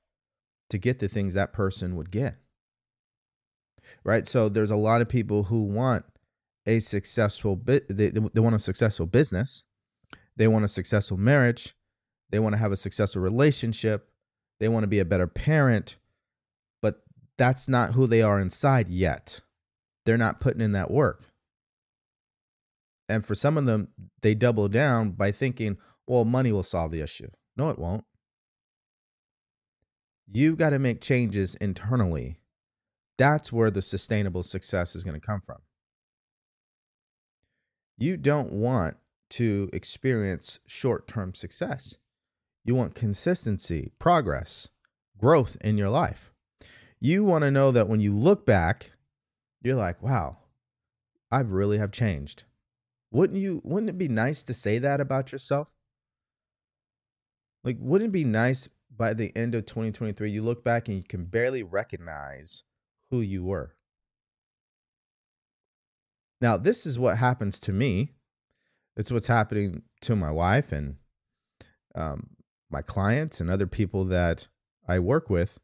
to 0.70 0.78
get 0.78 0.98
the 0.98 1.08
things 1.08 1.34
that 1.34 1.52
person 1.52 1.96
would 1.96 2.10
get. 2.10 2.36
Right? 4.04 4.28
So 4.28 4.48
there's 4.48 4.70
a 4.70 4.76
lot 4.76 5.00
of 5.00 5.08
people 5.08 5.44
who 5.44 5.62
want 5.62 6.04
a 6.66 6.80
successful 6.80 7.56
bit 7.56 7.86
they, 7.88 8.10
they 8.10 8.40
want 8.40 8.54
a 8.54 8.58
successful 8.58 9.06
business 9.06 9.64
they 10.38 10.46
want 10.46 10.64
a 10.64 10.68
successful 10.68 11.16
marriage. 11.16 11.74
They 12.30 12.38
want 12.38 12.54
to 12.54 12.58
have 12.58 12.72
a 12.72 12.76
successful 12.76 13.20
relationship. 13.20 14.08
They 14.60 14.68
want 14.68 14.84
to 14.84 14.88
be 14.88 15.00
a 15.00 15.04
better 15.04 15.26
parent, 15.26 15.96
but 16.80 17.02
that's 17.36 17.68
not 17.68 17.94
who 17.94 18.06
they 18.06 18.22
are 18.22 18.40
inside 18.40 18.88
yet. 18.88 19.40
They're 20.06 20.16
not 20.16 20.40
putting 20.40 20.60
in 20.60 20.72
that 20.72 20.90
work. 20.90 21.24
And 23.08 23.24
for 23.24 23.34
some 23.34 23.56
of 23.56 23.66
them, 23.66 23.88
they 24.20 24.34
double 24.34 24.68
down 24.68 25.12
by 25.12 25.32
thinking, 25.32 25.78
well, 26.06 26.24
money 26.24 26.52
will 26.52 26.62
solve 26.62 26.90
the 26.90 27.00
issue. 27.00 27.28
No, 27.56 27.70
it 27.70 27.78
won't. 27.78 28.04
You've 30.30 30.58
got 30.58 30.70
to 30.70 30.78
make 30.78 31.00
changes 31.00 31.54
internally. 31.56 32.36
That's 33.16 33.52
where 33.52 33.70
the 33.70 33.82
sustainable 33.82 34.42
success 34.42 34.94
is 34.94 35.04
going 35.04 35.18
to 35.18 35.26
come 35.26 35.40
from. 35.40 35.58
You 37.96 38.16
don't 38.16 38.52
want 38.52 38.96
to 39.30 39.68
experience 39.72 40.58
short 40.66 41.08
term 41.08 41.34
success. 41.34 41.96
You 42.64 42.74
want 42.74 42.94
consistency, 42.94 43.92
progress, 43.98 44.68
growth 45.18 45.56
in 45.62 45.78
your 45.78 45.88
life. 45.88 46.32
You 47.00 47.24
want 47.24 47.42
to 47.42 47.50
know 47.50 47.72
that 47.72 47.88
when 47.88 48.00
you 48.00 48.12
look 48.12 48.44
back, 48.44 48.92
you're 49.62 49.74
like, 49.74 50.02
wow, 50.02 50.38
I 51.30 51.40
really 51.40 51.78
have 51.78 51.90
changed. 51.90 52.44
Wouldn't 53.10 53.38
you 53.38 53.60
wouldn't 53.64 53.90
it 53.90 53.98
be 53.98 54.08
nice 54.08 54.42
to 54.44 54.54
say 54.54 54.78
that 54.78 55.00
about 55.00 55.32
yourself? 55.32 55.68
Like 57.64 57.76
wouldn't 57.80 58.10
it 58.10 58.12
be 58.12 58.24
nice 58.24 58.68
by 58.94 59.14
the 59.14 59.32
end 59.36 59.54
of 59.54 59.66
2023 59.66 60.30
you 60.30 60.42
look 60.42 60.64
back 60.64 60.88
and 60.88 60.96
you 60.96 61.02
can 61.02 61.24
barely 61.24 61.62
recognize 61.62 62.64
who 63.10 63.20
you 63.20 63.44
were? 63.44 63.74
Now, 66.40 66.56
this 66.56 66.86
is 66.86 66.98
what 66.98 67.18
happens 67.18 67.58
to 67.60 67.72
me. 67.72 68.12
It's 68.96 69.10
what's 69.10 69.26
happening 69.26 69.82
to 70.02 70.14
my 70.14 70.30
wife 70.30 70.70
and 70.72 70.96
um, 71.94 72.30
my 72.70 72.82
clients 72.82 73.40
and 73.40 73.50
other 73.50 73.66
people 73.66 74.04
that 74.06 74.48
I 74.86 74.98
work 74.98 75.30
with. 75.30 75.58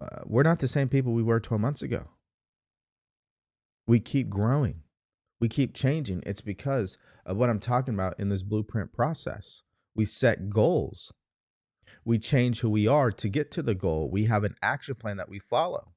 Uh, 0.00 0.22
we're 0.26 0.42
not 0.42 0.58
the 0.58 0.68
same 0.68 0.88
people 0.88 1.12
we 1.12 1.22
were 1.22 1.40
12 1.40 1.60
months 1.60 1.82
ago. 1.82 2.08
We 3.86 4.00
keep 4.00 4.28
growing 4.28 4.82
we 5.40 5.48
keep 5.48 5.74
changing, 5.74 6.22
it's 6.26 6.40
because 6.40 6.96
of 7.24 7.36
what 7.36 7.50
I'm 7.50 7.60
talking 7.60 7.94
about 7.94 8.18
in 8.18 8.28
this 8.28 8.42
blueprint 8.42 8.92
process. 8.92 9.62
We 9.94 10.04
set 10.04 10.50
goals. 10.50 11.12
We 12.04 12.18
change 12.18 12.60
who 12.60 12.70
we 12.70 12.86
are 12.86 13.10
to 13.10 13.28
get 13.28 13.50
to 13.52 13.62
the 13.62 13.74
goal. 13.74 14.10
We 14.10 14.24
have 14.24 14.44
an 14.44 14.56
action 14.62 14.94
plan 14.94 15.16
that 15.18 15.28
we 15.28 15.38
follow, 15.38 15.92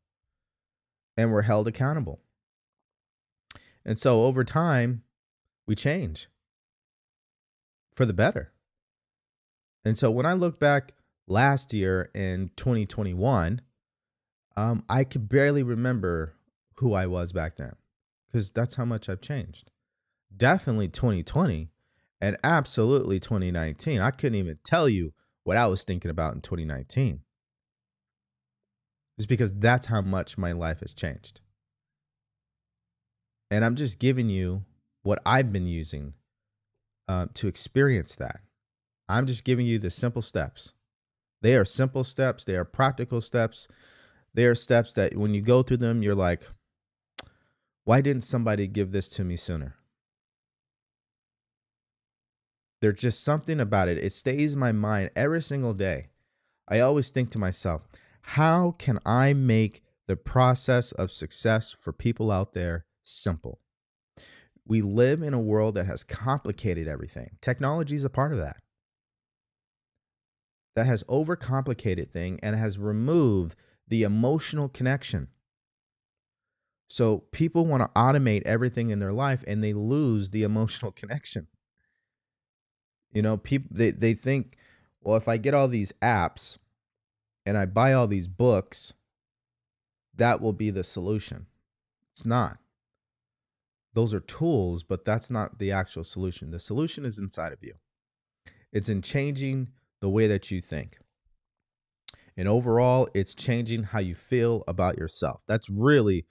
and 1.15 1.31
we're 1.31 1.43
held 1.43 1.67
accountable. 1.67 2.21
And 3.85 3.97
so 3.97 4.23
over 4.25 4.43
time, 4.43 5.03
we 5.67 5.75
change 5.75 6.27
for 7.93 8.05
the 8.05 8.13
better. 8.13 8.51
And 9.85 9.97
so 9.97 10.11
when 10.11 10.25
I 10.25 10.33
look 10.33 10.59
back 10.59 10.93
last 11.27 11.73
year 11.73 12.09
in 12.13 12.51
2021, 12.55 13.61
um, 14.57 14.83
I 14.89 15.03
could 15.03 15.29
barely 15.29 15.63
remember 15.63 16.33
who 16.75 16.93
I 16.93 17.07
was 17.07 17.31
back 17.31 17.55
then 17.57 17.75
because 18.31 18.51
that's 18.51 18.75
how 18.75 18.85
much 18.85 19.09
I've 19.09 19.21
changed. 19.21 19.71
Definitely 20.35 20.89
2020 20.89 21.69
and 22.21 22.37
absolutely 22.43 23.19
2019. 23.19 23.99
I 23.99 24.11
couldn't 24.11 24.35
even 24.35 24.59
tell 24.63 24.87
you 24.87 25.13
what 25.43 25.57
I 25.57 25.67
was 25.67 25.83
thinking 25.83 26.11
about 26.11 26.35
in 26.35 26.41
2019. 26.41 27.21
It's 29.17 29.25
because 29.25 29.51
that's 29.51 29.87
how 29.87 30.01
much 30.01 30.37
my 30.37 30.51
life 30.51 30.79
has 30.81 30.93
changed. 30.93 31.41
And 33.51 33.65
I'm 33.65 33.75
just 33.75 33.99
giving 33.99 34.29
you 34.29 34.63
what 35.03 35.19
I've 35.25 35.51
been 35.51 35.67
using 35.67 36.13
uh, 37.07 37.27
to 37.33 37.47
experience 37.47 38.15
that. 38.15 38.41
I'm 39.09 39.25
just 39.25 39.43
giving 39.43 39.65
you 39.65 39.79
the 39.79 39.89
simple 39.89 40.21
steps. 40.21 40.73
They 41.41 41.55
are 41.55 41.65
simple 41.65 42.03
steps, 42.03 42.45
they 42.45 42.55
are 42.55 42.65
practical 42.65 43.21
steps. 43.21 43.67
They 44.33 44.45
are 44.45 44.55
steps 44.55 44.93
that 44.93 45.17
when 45.17 45.33
you 45.33 45.41
go 45.41 45.63
through 45.63 45.77
them, 45.77 46.03
you're 46.03 46.15
like, 46.15 46.43
why 47.89 48.01
didn't 48.01 48.21
somebody 48.21 48.67
give 48.67 48.91
this 48.91 49.09
to 49.09 49.23
me 49.23 49.35
sooner? 49.35 49.75
There's 52.81 52.99
just 52.99 53.23
something 53.23 53.59
about 53.59 53.87
it. 53.87 53.97
It 53.97 54.13
stays 54.13 54.53
in 54.53 54.59
my 54.59 54.71
mind 54.71 55.09
every 55.15 55.41
single 55.41 55.73
day. 55.73 56.09
I 56.67 56.81
always 56.81 57.09
think 57.09 57.31
to 57.31 57.39
myself, 57.39 57.87
how 58.21 58.75
can 58.77 58.99
I 59.07 59.33
make 59.33 59.81
the 60.05 60.15
process 60.15 60.91
of 60.91 61.11
success 61.11 61.75
for 61.81 61.91
people 61.91 62.29
out 62.29 62.53
there 62.53 62.85
simple? 63.03 63.59
We 64.67 64.83
live 64.83 65.23
in 65.23 65.33
a 65.33 65.39
world 65.39 65.73
that 65.73 65.87
has 65.87 66.03
complicated 66.03 66.87
everything. 66.87 67.37
Technology 67.41 67.95
is 67.95 68.03
a 68.03 68.09
part 68.11 68.33
of 68.33 68.37
that. 68.37 68.57
That 70.75 70.85
has 70.85 71.03
overcomplicated 71.05 72.11
thing 72.11 72.39
and 72.43 72.55
has 72.55 72.77
removed 72.77 73.55
the 73.87 74.03
emotional 74.03 74.69
connection. 74.69 75.29
So 76.89 77.19
people 77.31 77.65
want 77.65 77.83
to 77.83 77.99
automate 77.99 78.41
everything 78.43 78.89
in 78.89 78.99
their 78.99 79.13
life 79.13 79.43
and 79.47 79.63
they 79.63 79.73
lose 79.73 80.31
the 80.31 80.43
emotional 80.43 80.91
connection. 80.95 81.47
You 83.13 83.21
know, 83.21 83.37
people 83.37 83.69
they, 83.71 83.91
they 83.91 84.13
think, 84.13 84.57
well, 85.01 85.15
if 85.15 85.27
I 85.27 85.37
get 85.37 85.53
all 85.53 85.67
these 85.67 85.93
apps 86.01 86.57
and 87.45 87.57
I 87.57 87.65
buy 87.65 87.93
all 87.93 88.07
these 88.07 88.27
books, 88.27 88.93
that 90.15 90.41
will 90.41 90.53
be 90.53 90.69
the 90.69 90.83
solution. 90.83 91.45
It's 92.11 92.25
not. 92.25 92.57
Those 93.93 94.13
are 94.13 94.19
tools, 94.19 94.83
but 94.83 95.05
that's 95.05 95.31
not 95.31 95.57
the 95.59 95.71
actual 95.71 96.03
solution. 96.03 96.51
The 96.51 96.59
solution 96.59 97.05
is 97.05 97.17
inside 97.17 97.53
of 97.53 97.63
you. 97.63 97.73
It's 98.71 98.89
in 98.89 99.01
changing 99.01 99.69
the 100.01 100.09
way 100.09 100.27
that 100.27 100.51
you 100.51 100.61
think. 100.61 100.97
And 102.37 102.47
overall, 102.47 103.07
it's 103.13 103.35
changing 103.35 103.83
how 103.83 103.99
you 103.99 104.15
feel 104.15 104.63
about 104.67 104.97
yourself. 104.97 105.41
That's 105.47 105.69
really 105.69 106.25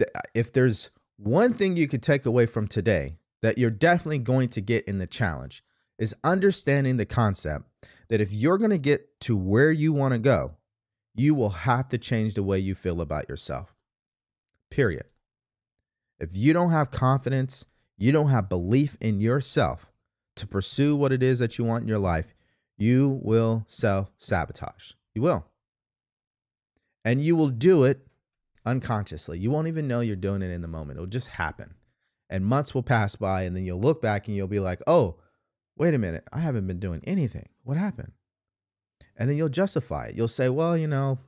Uh, 0.00 0.20
if 0.34 0.52
there's 0.52 0.90
one 1.16 1.52
thing 1.52 1.76
you 1.76 1.88
could 1.88 2.02
take 2.02 2.26
away 2.26 2.46
from 2.46 2.68
today 2.68 3.16
that 3.42 3.58
you're 3.58 3.70
definitely 3.70 4.18
going 4.18 4.48
to 4.50 4.60
get 4.60 4.84
in 4.86 4.98
the 4.98 5.06
challenge 5.06 5.62
is 5.98 6.14
understanding 6.24 6.96
the 6.96 7.06
concept 7.06 7.66
that 8.08 8.20
if 8.20 8.32
you're 8.32 8.58
going 8.58 8.70
to 8.70 8.78
get 8.78 9.20
to 9.20 9.36
where 9.36 9.72
you 9.72 9.92
want 9.92 10.12
to 10.12 10.18
go, 10.18 10.54
you 11.14 11.34
will 11.34 11.50
have 11.50 11.88
to 11.88 11.98
change 11.98 12.34
the 12.34 12.42
way 12.42 12.58
you 12.58 12.74
feel 12.74 13.00
about 13.00 13.28
yourself. 13.28 13.74
Period. 14.70 15.04
If 16.20 16.30
you 16.32 16.52
don't 16.52 16.70
have 16.70 16.90
confidence, 16.90 17.64
you 17.96 18.12
don't 18.12 18.30
have 18.30 18.48
belief 18.48 18.96
in 19.00 19.20
yourself 19.20 19.86
to 20.36 20.46
pursue 20.46 20.96
what 20.96 21.12
it 21.12 21.22
is 21.22 21.38
that 21.40 21.58
you 21.58 21.64
want 21.64 21.82
in 21.82 21.88
your 21.88 21.98
life, 21.98 22.34
you 22.76 23.20
will 23.22 23.64
self 23.68 24.10
sabotage. 24.18 24.92
You 25.14 25.22
will. 25.22 25.46
And 27.04 27.22
you 27.22 27.36
will 27.36 27.48
do 27.48 27.84
it 27.84 28.06
unconsciously. 28.68 29.38
You 29.38 29.50
won't 29.50 29.68
even 29.68 29.88
know 29.88 30.00
you're 30.00 30.16
doing 30.16 30.42
it 30.42 30.50
in 30.50 30.62
the 30.62 30.68
moment. 30.68 30.98
It'll 30.98 31.06
just 31.06 31.28
happen. 31.28 31.74
And 32.30 32.44
months 32.44 32.74
will 32.74 32.82
pass 32.82 33.16
by, 33.16 33.42
and 33.42 33.56
then 33.56 33.64
you'll 33.64 33.80
look 33.80 34.02
back 34.02 34.28
and 34.28 34.36
you'll 34.36 34.48
be 34.48 34.60
like, 34.60 34.80
oh, 34.86 35.16
wait 35.76 35.94
a 35.94 35.98
minute, 35.98 36.24
I 36.32 36.40
haven't 36.40 36.66
been 36.66 36.80
doing 36.80 37.00
anything. 37.04 37.48
What 37.64 37.76
happened? 37.78 38.12
And 39.16 39.28
then 39.28 39.36
you'll 39.36 39.48
justify 39.48 40.06
it. 40.06 40.14
You'll 40.14 40.28
say, 40.28 40.48
well, 40.48 40.76
you 40.76 40.86
know, 40.86 41.18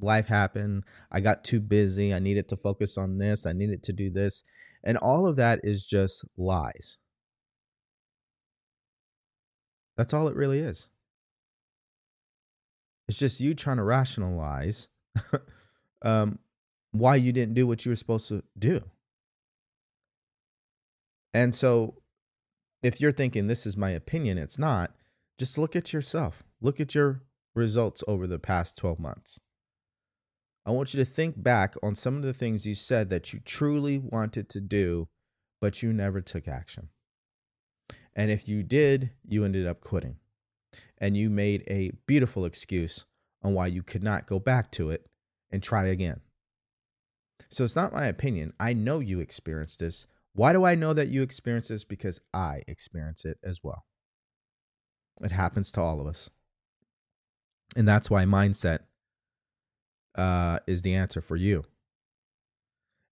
life 0.00 0.26
happened. 0.26 0.84
I 1.12 1.20
got 1.20 1.44
too 1.44 1.60
busy. 1.60 2.14
I 2.14 2.18
needed 2.18 2.48
to 2.48 2.56
focus 2.56 2.96
on 2.96 3.18
this. 3.18 3.46
I 3.46 3.52
needed 3.52 3.82
to 3.84 3.92
do 3.92 4.10
this. 4.10 4.42
And 4.82 4.96
all 4.96 5.26
of 5.26 5.36
that 5.36 5.60
is 5.62 5.84
just 5.84 6.24
lies. 6.38 6.96
That's 9.96 10.14
all 10.14 10.28
it 10.28 10.36
really 10.36 10.60
is. 10.60 10.88
It's 13.08 13.18
just 13.18 13.40
you 13.40 13.54
trying 13.54 13.76
to 13.76 13.82
rationalize 13.82 14.88
um, 16.02 16.38
why 16.92 17.16
you 17.16 17.32
didn't 17.32 17.54
do 17.54 17.66
what 17.66 17.84
you 17.84 17.90
were 17.90 17.96
supposed 17.96 18.28
to 18.28 18.42
do. 18.58 18.82
And 21.32 21.54
so 21.54 21.94
if 22.82 23.00
you're 23.00 23.12
thinking 23.12 23.46
this 23.46 23.66
is 23.66 23.76
my 23.76 23.90
opinion, 23.90 24.38
it's 24.38 24.58
not, 24.58 24.94
just 25.38 25.58
look 25.58 25.76
at 25.76 25.92
yourself. 25.92 26.42
Look 26.60 26.80
at 26.80 26.94
your 26.94 27.22
results 27.54 28.02
over 28.08 28.26
the 28.26 28.38
past 28.38 28.76
12 28.76 28.98
months. 28.98 29.40
I 30.66 30.72
want 30.72 30.92
you 30.92 31.02
to 31.02 31.10
think 31.10 31.42
back 31.42 31.74
on 31.82 31.94
some 31.94 32.16
of 32.16 32.22
the 32.22 32.34
things 32.34 32.66
you 32.66 32.74
said 32.74 33.10
that 33.10 33.32
you 33.32 33.40
truly 33.44 33.98
wanted 33.98 34.48
to 34.50 34.60
do, 34.60 35.08
but 35.60 35.82
you 35.82 35.92
never 35.92 36.20
took 36.20 36.46
action. 36.46 36.88
And 38.14 38.30
if 38.30 38.48
you 38.48 38.62
did, 38.62 39.10
you 39.26 39.44
ended 39.44 39.66
up 39.66 39.80
quitting. 39.80 40.16
And 40.98 41.16
you 41.16 41.30
made 41.30 41.64
a 41.66 41.92
beautiful 42.06 42.44
excuse 42.44 43.04
on 43.42 43.54
why 43.54 43.68
you 43.68 43.82
could 43.82 44.02
not 44.02 44.26
go 44.26 44.38
back 44.38 44.70
to 44.72 44.90
it 44.90 45.06
and 45.50 45.62
try 45.62 45.86
again. 45.86 46.20
So 47.50 47.64
it's 47.64 47.76
not 47.76 47.92
my 47.92 48.06
opinion. 48.06 48.52
I 48.60 48.72
know 48.72 49.00
you 49.00 49.20
experienced 49.20 49.80
this. 49.80 50.06
Why 50.34 50.52
do 50.52 50.64
I 50.64 50.76
know 50.76 50.92
that 50.92 51.08
you 51.08 51.22
experienced 51.22 51.68
this? 51.68 51.84
Because 51.84 52.20
I 52.32 52.62
experience 52.68 53.24
it 53.24 53.38
as 53.44 53.60
well. 53.62 53.84
It 55.20 55.32
happens 55.32 55.70
to 55.72 55.80
all 55.80 56.00
of 56.00 56.06
us. 56.06 56.30
And 57.76 57.86
that's 57.86 58.08
why 58.08 58.24
mindset 58.24 58.80
uh, 60.14 60.60
is 60.66 60.82
the 60.82 60.94
answer 60.94 61.20
for 61.20 61.36
you. 61.36 61.64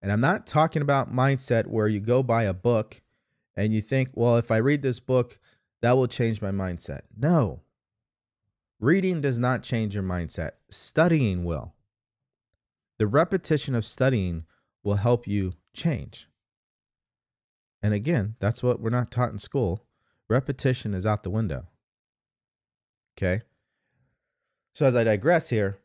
And 0.01 0.12
I'm 0.12 0.20
not 0.20 0.46
talking 0.46 0.83
about 0.83 1.12
mindset 1.12 1.66
where 1.66 1.88
you 1.88 2.01
go 2.01 2.22
buy 2.22 2.44
a 2.44 2.55
book 2.55 3.01
and 3.57 3.72
you 3.72 3.81
think, 3.81 4.11
well, 4.14 4.37
if 4.37 4.51
I 4.51 4.59
read 4.59 4.83
this 4.83 5.01
book, 5.01 5.38
that 5.83 5.96
will 5.96 6.07
change 6.07 6.40
my 6.40 6.51
mindset. 6.51 7.01
No. 7.16 7.61
Reading 8.81 9.20
does 9.20 9.38
not 9.38 9.64
change 9.64 9.94
your 9.94 10.05
mindset, 10.05 10.53
studying 10.70 11.42
will. 11.42 11.74
The 12.99 13.07
repetition 13.07 13.75
of 13.75 13.87
studying 13.87 14.45
will 14.83 14.97
help 14.97 15.27
you 15.27 15.55
change. 15.73 16.29
And 17.83 17.95
again, 17.95 18.35
that's 18.41 18.63
what 18.63 18.81
we're 18.81 18.91
not 18.91 19.11
taught 19.11 19.31
in 19.31 19.39
school. 19.39 19.85
Repetition 20.29 20.95
is 20.95 21.07
out 21.07 21.23
the 21.23 21.31
window. 21.31 21.69
Okay. 23.17 23.43
So 24.75 24.87
as 24.87 24.97
I 24.97 25.05
digress 25.05 25.49
here, 25.49 25.79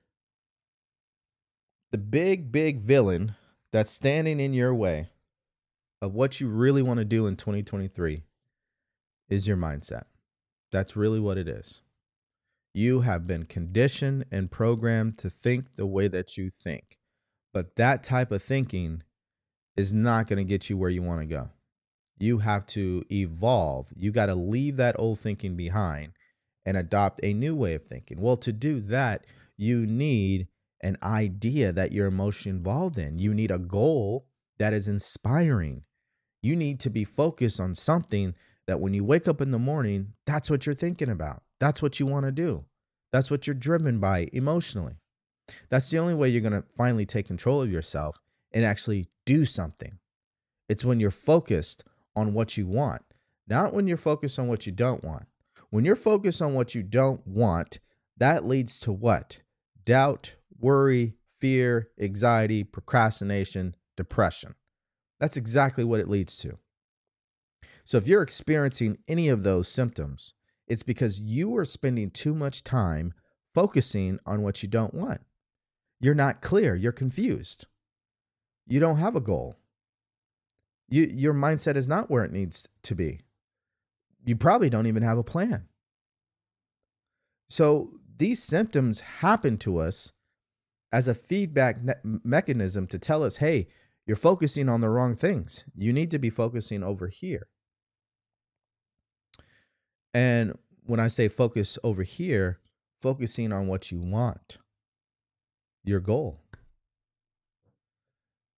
the 1.91 1.97
big, 1.97 2.51
big 2.51 2.79
villain 2.79 3.35
that's 3.71 3.91
standing 3.91 4.39
in 4.39 4.53
your 4.53 4.73
way 4.73 5.09
of 6.01 6.13
what 6.13 6.39
you 6.39 6.47
really 6.47 6.81
want 6.81 6.97
to 6.97 7.05
do 7.05 7.27
in 7.27 7.35
2023 7.35 8.23
is 9.29 9.47
your 9.47 9.57
mindset. 9.57 10.03
That's 10.71 10.95
really 10.95 11.19
what 11.19 11.37
it 11.37 11.47
is. 11.47 11.81
You 12.73 13.01
have 13.01 13.27
been 13.27 13.45
conditioned 13.45 14.25
and 14.31 14.49
programmed 14.49 15.19
to 15.19 15.29
think 15.29 15.75
the 15.75 15.85
way 15.85 16.07
that 16.07 16.35
you 16.37 16.49
think. 16.49 16.97
But 17.53 17.75
that 17.75 18.03
type 18.03 18.31
of 18.31 18.41
thinking 18.41 19.03
is 19.77 19.93
not 19.93 20.27
going 20.27 20.37
to 20.37 20.43
get 20.43 20.69
you 20.69 20.77
where 20.77 20.89
you 20.89 21.03
want 21.03 21.21
to 21.21 21.27
go. 21.27 21.49
You 22.17 22.39
have 22.39 22.65
to 22.67 23.03
evolve. 23.11 23.87
You 23.95 24.11
got 24.11 24.27
to 24.27 24.35
leave 24.35 24.77
that 24.77 24.95
old 24.99 25.19
thinking 25.19 25.55
behind 25.55 26.13
and 26.65 26.77
adopt 26.77 27.19
a 27.23 27.33
new 27.33 27.55
way 27.55 27.75
of 27.75 27.85
thinking. 27.85 28.21
Well, 28.21 28.37
to 28.37 28.53
do 28.53 28.79
that, 28.81 29.25
you 29.57 29.85
need 29.85 30.47
an 30.81 30.97
idea 31.03 31.71
that 31.71 31.91
you're 31.91 32.07
emotionally 32.07 32.57
involved 32.57 32.97
in. 32.97 33.19
You 33.19 33.33
need 33.33 33.51
a 33.51 33.57
goal 33.57 34.27
that 34.59 34.73
is 34.73 34.87
inspiring. 34.87 35.83
You 36.41 36.55
need 36.55 36.79
to 36.81 36.89
be 36.89 37.03
focused 37.03 37.59
on 37.59 37.75
something 37.75 38.35
that 38.67 38.79
when 38.79 38.93
you 38.93 39.03
wake 39.03 39.27
up 39.27 39.41
in 39.41 39.51
the 39.51 39.59
morning, 39.59 40.13
that's 40.25 40.49
what 40.49 40.65
you're 40.65 40.75
thinking 40.75 41.09
about. 41.09 41.43
That's 41.59 41.81
what 41.81 41.99
you 41.99 42.05
want 42.05 42.25
to 42.25 42.31
do. 42.31 42.65
That's 43.11 43.29
what 43.29 43.45
you're 43.45 43.53
driven 43.53 43.99
by 43.99 44.29
emotionally. 44.33 44.95
That's 45.69 45.89
the 45.89 45.99
only 45.99 46.13
way 46.13 46.29
you're 46.29 46.41
going 46.41 46.53
to 46.53 46.65
finally 46.75 47.05
take 47.05 47.27
control 47.27 47.61
of 47.61 47.71
yourself 47.71 48.17
and 48.51 48.63
actually 48.63 49.07
do 49.25 49.45
something. 49.45 49.99
It's 50.69 50.85
when 50.85 50.99
you're 50.99 51.11
focused 51.11 51.83
on 52.15 52.33
what 52.33 52.57
you 52.57 52.65
want, 52.65 53.01
not 53.47 53.73
when 53.73 53.87
you're 53.87 53.97
focused 53.97 54.39
on 54.39 54.47
what 54.47 54.65
you 54.65 54.71
don't 54.71 55.03
want. 55.03 55.25
When 55.69 55.85
you're 55.85 55.95
focused 55.95 56.41
on 56.41 56.53
what 56.53 56.75
you 56.75 56.83
don't 56.83 57.25
want, 57.25 57.79
that 58.17 58.45
leads 58.45 58.79
to 58.79 58.91
what? 58.91 59.39
Doubt, 59.85 60.35
worry, 60.59 61.15
fear, 61.39 61.89
anxiety, 61.99 62.63
procrastination, 62.63 63.75
depression. 63.97 64.55
That's 65.19 65.35
exactly 65.35 65.83
what 65.83 65.99
it 65.99 66.09
leads 66.09 66.37
to. 66.37 66.57
So 67.85 67.97
if 67.97 68.07
you're 68.07 68.21
experiencing 68.21 68.97
any 69.07 69.29
of 69.29 69.43
those 69.43 69.67
symptoms, 69.67 70.33
it's 70.67 70.83
because 70.83 71.19
you 71.19 71.55
are 71.57 71.65
spending 71.65 72.11
too 72.11 72.33
much 72.33 72.63
time 72.63 73.13
focusing 73.53 74.19
on 74.25 74.41
what 74.41 74.63
you 74.63 74.69
don't 74.69 74.93
want. 74.93 75.21
You're 76.03 76.13
not 76.13 76.41
clear, 76.41 76.75
you're 76.75 76.91
confused. 76.91 77.65
You 78.67 78.81
don't 78.81 78.97
have 78.97 79.15
a 79.15 79.21
goal. 79.21 79.55
You, 80.89 81.03
your 81.03 81.33
mindset 81.33 81.77
is 81.77 81.87
not 81.87 82.11
where 82.11 82.25
it 82.25 82.31
needs 82.33 82.67
to 82.83 82.93
be. 82.93 83.21
You 84.25 84.35
probably 84.35 84.69
don't 84.69 84.85
even 84.85 85.01
have 85.01 85.17
a 85.17 85.23
plan. 85.23 85.69
So 87.49 87.91
these 88.17 88.43
symptoms 88.43 88.99
happen 88.99 89.57
to 89.59 89.77
us 89.77 90.11
as 90.91 91.07
a 91.07 91.13
feedback 91.13 91.81
ne- 91.81 91.93
mechanism 92.03 92.85
to 92.87 92.99
tell 92.99 93.23
us, 93.23 93.37
hey, 93.37 93.69
you're 94.05 94.17
focusing 94.17 94.67
on 94.67 94.81
the 94.81 94.89
wrong 94.89 95.15
things. 95.15 95.63
You 95.73 95.93
need 95.93 96.11
to 96.11 96.19
be 96.19 96.29
focusing 96.29 96.83
over 96.83 97.07
here. 97.07 97.47
And 100.13 100.59
when 100.83 100.99
I 100.99 101.07
say 101.07 101.29
focus 101.29 101.79
over 101.81 102.03
here, 102.03 102.59
focusing 103.01 103.53
on 103.53 103.67
what 103.67 103.89
you 103.89 103.99
want, 103.99 104.57
your 105.83 105.99
goal. 105.99 106.39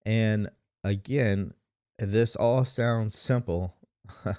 And 0.04 0.50
again, 0.84 1.52
this 1.98 2.36
all 2.36 2.64
sounds 2.64 3.16
simple. 3.18 3.74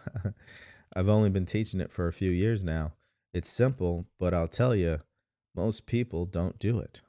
I've 0.95 1.09
only 1.09 1.29
been 1.29 1.45
teaching 1.45 1.81
it 1.81 1.91
for 1.91 2.07
a 2.07 2.13
few 2.13 2.31
years 2.31 2.63
now. 2.63 2.93
It's 3.33 3.49
simple, 3.49 4.07
but 4.19 4.33
I'll 4.33 4.47
tell 4.47 4.73
you, 4.73 4.99
most 5.55 5.85
people 5.85 6.25
don't 6.25 6.57
do 6.57 6.79
it. 6.79 7.01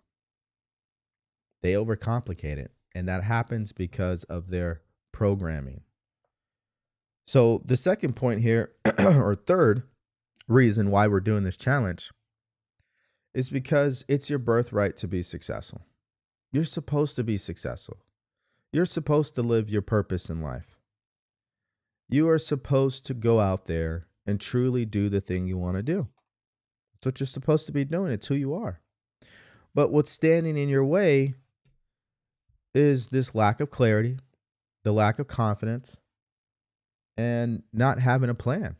They 1.62 1.72
overcomplicate 1.72 2.58
it. 2.58 2.72
And 2.94 3.06
that 3.08 3.22
happens 3.22 3.72
because 3.72 4.24
of 4.24 4.48
their 4.48 4.82
programming. 5.12 5.82
So, 7.26 7.62
the 7.64 7.76
second 7.76 8.16
point 8.16 8.40
here, 8.40 8.72
or 8.98 9.34
third, 9.34 9.82
reason 10.48 10.90
why 10.90 11.06
we're 11.06 11.20
doing 11.20 11.44
this 11.44 11.58
challenge 11.58 12.10
is 13.34 13.50
because 13.50 14.04
it's 14.08 14.30
your 14.30 14.38
birthright 14.38 14.96
to 14.98 15.08
be 15.08 15.22
successful. 15.22 15.82
You're 16.52 16.64
supposed 16.64 17.16
to 17.16 17.24
be 17.24 17.36
successful. 17.36 17.98
You're 18.72 18.86
supposed 18.86 19.34
to 19.34 19.42
live 19.42 19.70
your 19.70 19.82
purpose 19.82 20.30
in 20.30 20.42
life. 20.42 20.78
You 22.08 22.28
are 22.28 22.38
supposed 22.38 23.06
to 23.06 23.14
go 23.14 23.40
out 23.40 23.66
there 23.66 24.06
and 24.26 24.40
truly 24.40 24.84
do 24.84 25.08
the 25.08 25.20
thing 25.20 25.46
you 25.46 25.58
want 25.58 25.76
to 25.76 25.82
do. 25.82 26.08
That's 26.94 27.06
what 27.06 27.20
you're 27.20 27.26
supposed 27.26 27.66
to 27.66 27.72
be 27.72 27.84
doing. 27.84 28.12
It's 28.12 28.26
who 28.26 28.34
you 28.34 28.54
are. 28.54 28.80
But 29.74 29.92
what's 29.92 30.10
standing 30.10 30.56
in 30.56 30.68
your 30.68 30.84
way 30.84 31.34
is 32.74 33.08
this 33.08 33.34
lack 33.34 33.60
of 33.60 33.70
clarity, 33.70 34.18
the 34.84 34.92
lack 34.92 35.18
of 35.18 35.28
confidence, 35.28 35.98
and 37.16 37.62
not 37.72 38.00
having 38.00 38.30
a 38.30 38.34
plan 38.34 38.76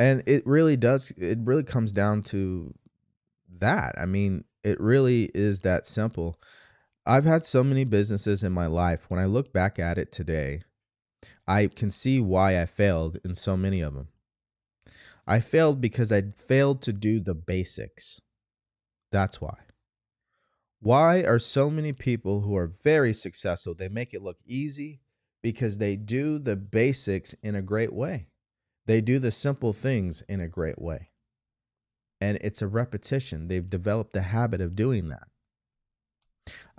and 0.00 0.22
it 0.26 0.46
really 0.46 0.78
does 0.78 1.12
it 1.18 1.38
really 1.42 1.62
comes 1.62 1.92
down 1.92 2.22
to 2.22 2.74
that. 3.60 3.94
I 3.98 4.06
mean 4.06 4.44
it 4.64 4.80
really 4.80 5.30
is 5.34 5.60
that 5.60 5.86
simple. 5.86 6.40
I've 7.06 7.24
had 7.24 7.44
so 7.44 7.64
many 7.64 7.84
businesses 7.84 8.42
in 8.44 8.52
my 8.52 8.66
life. 8.66 9.06
When 9.08 9.20
i 9.20 9.26
look 9.26 9.52
back 9.52 9.78
at 9.78 9.98
it 9.98 10.12
today 10.12 10.62
i 11.48 11.66
can 11.68 11.90
see 11.90 12.20
why 12.20 12.60
i 12.60 12.66
failed 12.66 13.18
in 13.24 13.34
so 13.34 13.56
many 13.56 13.80
of 13.82 13.94
them 13.94 14.08
i 15.26 15.40
failed 15.40 15.80
because 15.80 16.12
i 16.12 16.22
failed 16.36 16.82
to 16.82 16.92
do 16.92 17.20
the 17.20 17.34
basics. 17.34 18.20
That's 19.12 19.40
why. 19.40 19.56
Why 20.80 21.24
are 21.24 21.38
so 21.38 21.68
many 21.68 21.92
people 21.92 22.40
who 22.40 22.56
are 22.56 22.74
very 22.82 23.12
successful 23.12 23.74
they 23.74 23.88
make 23.88 24.14
it 24.14 24.22
look 24.22 24.38
easy 24.46 25.02
because 25.42 25.78
they 25.78 25.96
do 25.96 26.38
the 26.38 26.56
basics 26.56 27.34
in 27.42 27.54
a 27.54 27.62
great 27.62 27.92
way 27.92 28.29
they 28.90 29.00
do 29.00 29.20
the 29.20 29.30
simple 29.30 29.72
things 29.72 30.20
in 30.22 30.40
a 30.40 30.48
great 30.48 30.82
way. 30.82 31.10
And 32.20 32.38
it's 32.40 32.60
a 32.60 32.66
repetition. 32.66 33.46
They've 33.46 33.70
developed 33.70 34.12
the 34.12 34.22
habit 34.22 34.60
of 34.60 34.74
doing 34.74 35.10
that. 35.10 35.28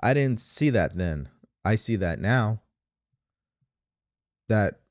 I 0.03 0.13
didn't 0.13 0.41
see 0.41 0.69
that 0.71 0.97
then. 0.97 1.29
I 1.63 1.75
see 1.75 1.95
that 1.95 2.19
now. 2.19 2.59
That 4.49 4.81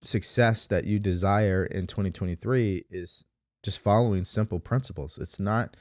success 0.00 0.66
that 0.68 0.86
you 0.86 0.98
desire 0.98 1.66
in 1.66 1.86
2023 1.86 2.86
is 2.90 3.26
just 3.62 3.78
following 3.78 4.24
simple 4.24 4.58
principles. 4.58 5.18
It's 5.18 5.38
not 5.38 5.76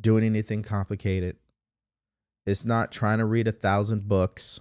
doing 0.00 0.24
anything 0.24 0.64
complicated. 0.64 1.36
It's 2.46 2.64
not 2.64 2.90
trying 2.90 3.18
to 3.18 3.26
read 3.26 3.46
a 3.46 3.52
thousand 3.52 4.08
books. 4.08 4.58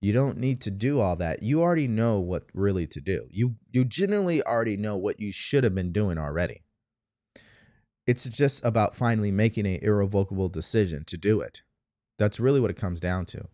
You 0.00 0.12
don't 0.12 0.38
need 0.38 0.60
to 0.62 0.70
do 0.70 1.00
all 1.00 1.16
that. 1.16 1.42
You 1.42 1.60
already 1.60 1.88
know 1.88 2.20
what 2.20 2.44
really 2.54 2.86
to 2.86 3.00
do. 3.00 3.26
You 3.30 3.56
you 3.72 3.84
genuinely 3.84 4.42
already 4.42 4.76
know 4.76 4.96
what 4.96 5.18
you 5.18 5.32
should 5.32 5.64
have 5.64 5.74
been 5.74 5.92
doing 5.92 6.18
already. 6.18 6.62
It's 8.06 8.28
just 8.28 8.64
about 8.64 8.96
finally 8.96 9.32
making 9.32 9.66
an 9.66 9.80
irrevocable 9.82 10.48
decision 10.48 11.04
to 11.06 11.16
do 11.16 11.40
it. 11.40 11.62
That's 12.18 12.40
really 12.40 12.60
what 12.60 12.70
it 12.70 12.76
comes 12.76 13.00
down 13.00 13.26
to. 13.26 13.48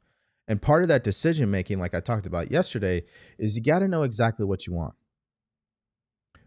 And 0.47 0.61
part 0.61 0.83
of 0.83 0.89
that 0.89 1.03
decision 1.03 1.51
making, 1.51 1.79
like 1.79 1.95
I 1.95 2.01
talked 2.01 2.27
about 2.27 2.51
yesterday, 2.51 3.05
is 3.39 3.57
you 3.57 3.63
got 3.63 3.79
to 3.81 3.89
know 3.89 4.03
exactly 4.03 4.45
what 4.45 4.67
you 4.67 4.75
want. 4.75 4.95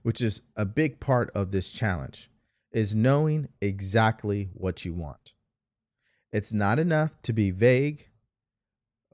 Which 0.03 0.21
is 0.21 0.41
a 0.55 0.65
big 0.65 0.99
part 0.99 1.31
of 1.35 1.51
this 1.51 1.69
challenge 1.69 2.29
is 2.71 2.95
knowing 2.95 3.49
exactly 3.59 4.49
what 4.53 4.85
you 4.85 4.93
want. 4.93 5.33
It's 6.31 6.53
not 6.53 6.79
enough 6.79 7.11
to 7.23 7.33
be 7.33 7.51
vague 7.51 8.07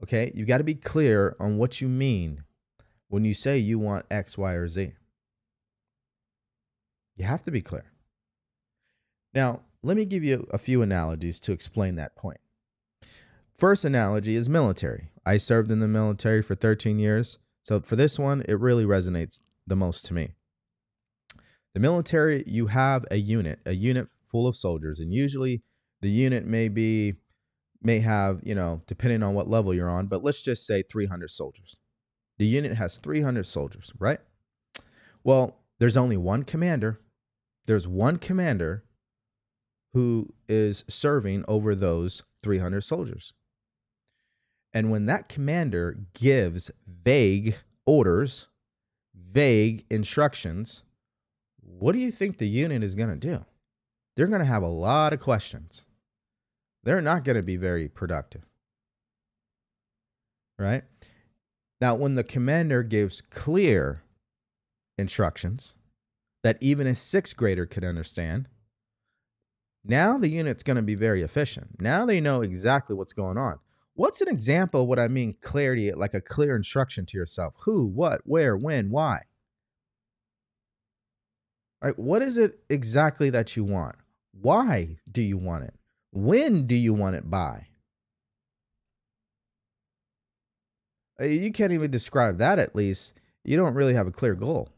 Okay, 0.02 0.32
you 0.34 0.44
got 0.44 0.58
to 0.58 0.64
be 0.64 0.74
clear 0.74 1.36
on 1.38 1.56
what 1.56 1.80
you 1.80 1.88
mean 1.88 2.44
when 3.08 3.24
you 3.24 3.32
say 3.32 3.58
you 3.58 3.78
want 3.78 4.06
X, 4.10 4.36
Y, 4.36 4.52
or 4.52 4.68
Z. 4.68 4.92
You 7.16 7.24
have 7.24 7.42
to 7.42 7.50
be 7.50 7.62
clear. 7.62 7.92
Now, 9.32 9.62
let 9.82 9.96
me 9.96 10.04
give 10.04 10.24
you 10.24 10.46
a 10.52 10.58
few 10.58 10.82
analogies 10.82 11.38
to 11.40 11.52
explain 11.52 11.96
that 11.96 12.16
point. 12.16 12.40
First 13.56 13.84
analogy 13.84 14.34
is 14.34 14.48
military. 14.48 15.10
I 15.24 15.36
served 15.36 15.70
in 15.70 15.80
the 15.80 15.88
military 15.88 16.42
for 16.42 16.54
13 16.54 16.98
years. 16.98 17.38
So 17.62 17.80
for 17.80 17.96
this 17.96 18.18
one, 18.18 18.42
it 18.48 18.58
really 18.58 18.84
resonates 18.84 19.40
the 19.66 19.76
most 19.76 20.04
to 20.06 20.14
me. 20.14 20.34
The 21.74 21.80
military, 21.80 22.44
you 22.46 22.66
have 22.66 23.04
a 23.10 23.16
unit, 23.16 23.60
a 23.64 23.72
unit 23.72 24.08
full 24.26 24.46
of 24.46 24.56
soldiers, 24.56 25.00
and 25.00 25.12
usually 25.12 25.62
the 26.02 26.10
unit 26.10 26.46
may 26.46 26.68
be 26.68 27.14
may 27.84 28.00
have, 28.00 28.40
you 28.42 28.54
know, 28.54 28.82
depending 28.86 29.22
on 29.22 29.34
what 29.34 29.48
level 29.48 29.74
you're 29.74 29.90
on, 29.90 30.06
but 30.06 30.24
let's 30.24 30.42
just 30.42 30.66
say 30.66 30.82
300 30.82 31.30
soldiers. 31.30 31.76
The 32.38 32.46
unit 32.46 32.76
has 32.76 32.96
300 32.96 33.44
soldiers, 33.44 33.92
right? 33.98 34.18
Well, 35.22 35.60
there's 35.78 35.96
only 35.96 36.16
one 36.16 36.42
commander 36.44 37.00
there's 37.66 37.88
one 37.88 38.18
commander 38.18 38.84
who 39.94 40.28
is 40.48 40.84
serving 40.88 41.44
over 41.48 41.74
those 41.74 42.22
300 42.42 42.82
soldiers. 42.82 43.32
And 44.72 44.90
when 44.90 45.06
that 45.06 45.28
commander 45.28 45.98
gives 46.14 46.70
vague 46.86 47.56
orders, 47.86 48.48
vague 49.14 49.84
instructions, 49.88 50.82
what 51.60 51.92
do 51.92 51.98
you 51.98 52.10
think 52.10 52.38
the 52.38 52.48
unit 52.48 52.82
is 52.82 52.94
going 52.94 53.10
to 53.10 53.16
do? 53.16 53.44
They're 54.16 54.26
going 54.26 54.40
to 54.40 54.44
have 54.44 54.62
a 54.62 54.68
lot 54.68 55.12
of 55.12 55.20
questions. 55.20 55.86
They're 56.84 57.00
not 57.00 57.24
going 57.24 57.36
to 57.36 57.42
be 57.42 57.56
very 57.56 57.88
productive. 57.88 58.42
Right? 60.58 60.84
Now, 61.80 61.94
when 61.96 62.14
the 62.14 62.24
commander 62.24 62.82
gives 62.82 63.20
clear 63.20 64.02
instructions 64.96 65.74
that 66.42 66.58
even 66.60 66.86
a 66.86 66.94
sixth 66.94 67.36
grader 67.36 67.66
could 67.66 67.84
understand, 67.84 68.48
now 69.84 70.16
the 70.18 70.28
unit's 70.28 70.62
going 70.62 70.76
to 70.76 70.82
be 70.82 70.94
very 70.94 71.22
efficient. 71.22 71.80
Now 71.80 72.06
they 72.06 72.20
know 72.20 72.42
exactly 72.42 72.94
what's 72.94 73.12
going 73.12 73.36
on. 73.36 73.58
What's 73.94 74.20
an 74.20 74.28
example 74.28 74.82
of 74.82 74.88
what 74.88 74.98
I 74.98 75.08
mean 75.08 75.36
clarity, 75.40 75.92
like 75.92 76.14
a 76.14 76.20
clear 76.20 76.56
instruction 76.56 77.06
to 77.06 77.16
yourself? 77.16 77.54
Who, 77.64 77.86
what, 77.86 78.22
where, 78.24 78.56
when, 78.56 78.90
why? 78.90 79.22
Right, 81.82 81.98
what 81.98 82.22
is 82.22 82.38
it 82.38 82.60
exactly 82.70 83.30
that 83.30 83.56
you 83.56 83.64
want? 83.64 83.96
Why 84.32 84.96
do 85.10 85.22
you 85.22 85.36
want 85.36 85.64
it? 85.64 85.74
When 86.14 86.68
do 86.68 86.76
you 86.76 86.94
want 86.94 87.16
it 87.16 87.28
by? 87.28 87.66
Uh, 91.20 91.24
you 91.24 91.50
can't 91.50 91.72
even 91.72 91.90
describe 91.90 92.38
that 92.38 92.60
at 92.60 92.76
least. 92.76 93.14
You 93.42 93.56
don't 93.56 93.74
really 93.74 93.94
have 93.94 94.06
a 94.06 94.12
clear 94.12 94.36
goal. 94.36 94.68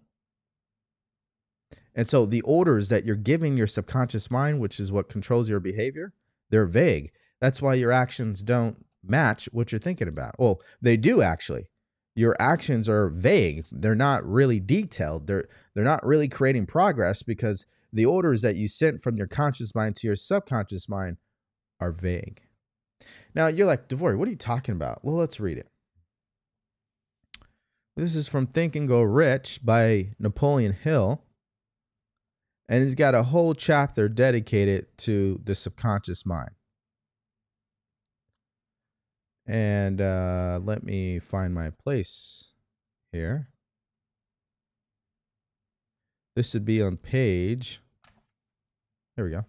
And 1.94 2.08
so 2.08 2.24
the 2.24 2.40
orders 2.40 2.88
that 2.88 3.04
you're 3.04 3.16
giving 3.16 3.54
your 3.58 3.66
subconscious 3.66 4.30
mind, 4.30 4.60
which 4.60 4.80
is 4.80 4.90
what 4.90 5.10
controls 5.10 5.46
your 5.46 5.60
behavior, 5.60 6.14
they're 6.48 6.64
vague. 6.64 7.12
That's 7.38 7.60
why 7.60 7.74
your 7.74 7.92
actions 7.92 8.42
don't 8.42 8.86
match 9.04 9.46
what 9.52 9.72
you're 9.72 9.78
thinking 9.78 10.08
about. 10.08 10.36
Well, 10.38 10.62
they 10.80 10.96
do 10.96 11.20
actually. 11.20 11.66
Your 12.14 12.34
actions 12.40 12.88
are 12.88 13.10
vague. 13.10 13.66
They're 13.70 13.94
not 13.94 14.26
really 14.26 14.58
detailed. 14.58 15.26
They're 15.26 15.48
they're 15.74 15.84
not 15.84 16.04
really 16.04 16.28
creating 16.28 16.64
progress 16.64 17.22
because 17.22 17.66
the 17.92 18.06
orders 18.06 18.40
that 18.40 18.56
you 18.56 18.68
sent 18.68 19.02
from 19.02 19.16
your 19.16 19.26
conscious 19.26 19.74
mind 19.74 19.96
to 19.96 20.06
your 20.06 20.16
subconscious 20.16 20.88
mind 20.88 21.18
are 21.80 21.92
vague. 21.92 22.42
Now 23.34 23.48
you're 23.48 23.66
like, 23.66 23.88
DeVory, 23.88 24.16
what 24.16 24.28
are 24.28 24.30
you 24.30 24.36
talking 24.36 24.74
about? 24.74 25.04
Well, 25.04 25.16
let's 25.16 25.40
read 25.40 25.58
it. 25.58 25.68
This 27.96 28.14
is 28.14 28.28
from 28.28 28.46
Think 28.46 28.76
and 28.76 28.86
Grow 28.86 29.02
Rich 29.02 29.60
by 29.64 30.08
Napoleon 30.18 30.72
Hill. 30.72 31.22
And 32.68 32.82
he's 32.82 32.94
got 32.94 33.14
a 33.14 33.22
whole 33.22 33.54
chapter 33.54 34.08
dedicated 34.08 34.86
to 34.98 35.40
the 35.44 35.54
subconscious 35.54 36.26
mind. 36.26 36.50
And 39.46 40.00
uh, 40.00 40.60
let 40.62 40.82
me 40.82 41.20
find 41.20 41.54
my 41.54 41.70
place 41.70 42.52
here. 43.12 43.48
This 46.34 46.52
would 46.52 46.64
be 46.64 46.82
on 46.82 46.96
page. 46.96 47.80
There 49.16 49.24
we 49.24 49.30
go. 49.30 49.46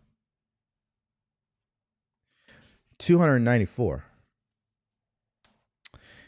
294. 2.99 4.05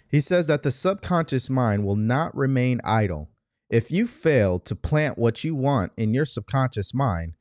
He 0.08 0.20
says 0.20 0.48
that 0.48 0.64
the 0.64 0.72
subconscious 0.72 1.50
mind 1.50 1.86
will 1.86 1.96
not 1.96 2.36
remain 2.36 2.82
idle. 2.84 3.30
If 3.70 3.92
you 3.92 4.08
fail 4.08 4.60
to 4.62 4.76
plant 4.76 5.18
what 5.18 5.44
you 5.44 5.54
want 5.54 5.92
in 5.98 6.14
your 6.14 6.26
subconscious 6.26 6.94
mind, 6.94 7.34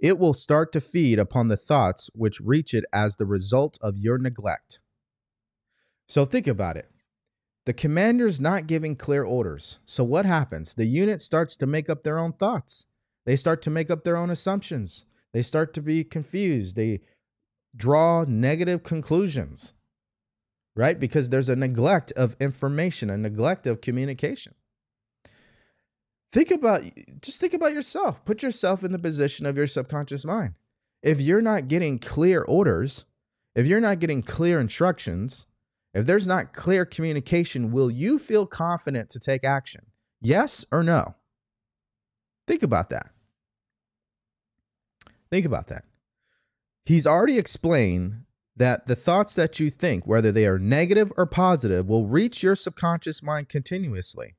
it 0.00 0.18
will 0.18 0.34
start 0.34 0.72
to 0.72 0.80
feed 0.80 1.18
upon 1.18 1.48
the 1.48 1.56
thoughts 1.56 2.10
which 2.14 2.40
reach 2.40 2.74
it 2.74 2.84
as 2.92 3.16
the 3.16 3.24
result 3.24 3.78
of 3.80 3.96
your 3.96 4.18
neglect. 4.18 4.80
So 6.08 6.24
think 6.24 6.46
about 6.46 6.76
it. 6.76 6.90
The 7.64 7.72
commander's 7.72 8.40
not 8.40 8.66
giving 8.66 8.94
clear 8.94 9.24
orders. 9.24 9.78
So 9.86 10.04
what 10.04 10.26
happens? 10.26 10.74
The 10.74 10.86
unit 10.86 11.22
starts 11.22 11.56
to 11.56 11.66
make 11.66 11.88
up 11.88 12.02
their 12.02 12.18
own 12.18 12.32
thoughts. 12.32 12.86
They 13.24 13.36
start 13.36 13.62
to 13.62 13.70
make 13.70 13.90
up 13.90 14.04
their 14.04 14.16
own 14.16 14.30
assumptions. 14.30 15.04
They 15.32 15.42
start 15.42 15.74
to 15.74 15.82
be 15.82 16.04
confused. 16.04 16.76
They 16.76 17.00
draw 17.76 18.24
negative 18.26 18.82
conclusions 18.82 19.72
right? 20.76 21.00
Because 21.00 21.30
there's 21.30 21.48
a 21.48 21.56
neglect 21.56 22.12
of 22.12 22.36
information, 22.38 23.10
a 23.10 23.16
neglect 23.16 23.66
of 23.66 23.80
communication. 23.80 24.54
Think 26.30 26.50
about 26.50 26.82
just 27.22 27.40
think 27.40 27.54
about 27.54 27.72
yourself. 27.72 28.24
Put 28.24 28.42
yourself 28.42 28.84
in 28.84 28.92
the 28.92 28.98
position 28.98 29.46
of 29.46 29.56
your 29.56 29.66
subconscious 29.66 30.24
mind. 30.24 30.54
If 31.02 31.20
you're 31.20 31.40
not 31.40 31.68
getting 31.68 31.98
clear 31.98 32.42
orders, 32.42 33.04
if 33.54 33.66
you're 33.66 33.80
not 33.80 34.00
getting 34.00 34.22
clear 34.22 34.60
instructions, 34.60 35.46
if 35.94 36.04
there's 36.04 36.26
not 36.26 36.52
clear 36.52 36.84
communication, 36.84 37.72
will 37.72 37.90
you 37.90 38.18
feel 38.18 38.44
confident 38.44 39.08
to 39.10 39.18
take 39.18 39.44
action? 39.44 39.86
Yes 40.20 40.64
or 40.70 40.82
no? 40.82 41.14
Think 42.46 42.62
about 42.62 42.90
that. 42.90 43.10
Think 45.30 45.46
about 45.46 45.68
that. 45.68 45.84
He's 46.86 47.06
already 47.06 47.36
explained 47.36 48.22
that 48.56 48.86
the 48.86 48.94
thoughts 48.94 49.34
that 49.34 49.58
you 49.58 49.70
think, 49.70 50.06
whether 50.06 50.30
they 50.30 50.46
are 50.46 50.58
negative 50.58 51.12
or 51.16 51.26
positive, 51.26 51.88
will 51.88 52.06
reach 52.06 52.44
your 52.44 52.54
subconscious 52.54 53.22
mind 53.22 53.48
continuously. 53.48 54.36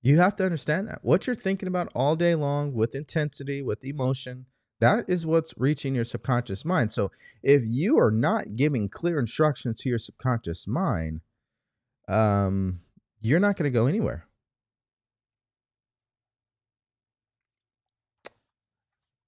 You 0.00 0.18
have 0.18 0.36
to 0.36 0.44
understand 0.44 0.88
that. 0.88 1.00
What 1.02 1.26
you're 1.26 1.36
thinking 1.36 1.66
about 1.66 1.90
all 1.92 2.14
day 2.14 2.36
long 2.36 2.72
with 2.72 2.94
intensity, 2.94 3.60
with 3.62 3.84
emotion, 3.84 4.46
that 4.78 5.04
is 5.08 5.26
what's 5.26 5.52
reaching 5.58 5.94
your 5.94 6.06
subconscious 6.06 6.64
mind. 6.64 6.92
So 6.92 7.10
if 7.42 7.62
you 7.66 7.98
are 7.98 8.12
not 8.12 8.54
giving 8.54 8.88
clear 8.88 9.18
instructions 9.18 9.76
to 9.80 9.88
your 9.90 9.98
subconscious 9.98 10.66
mind, 10.68 11.20
um, 12.08 12.80
you're 13.20 13.40
not 13.40 13.56
going 13.56 13.70
to 13.70 13.76
go 13.76 13.86
anywhere. 13.86 14.26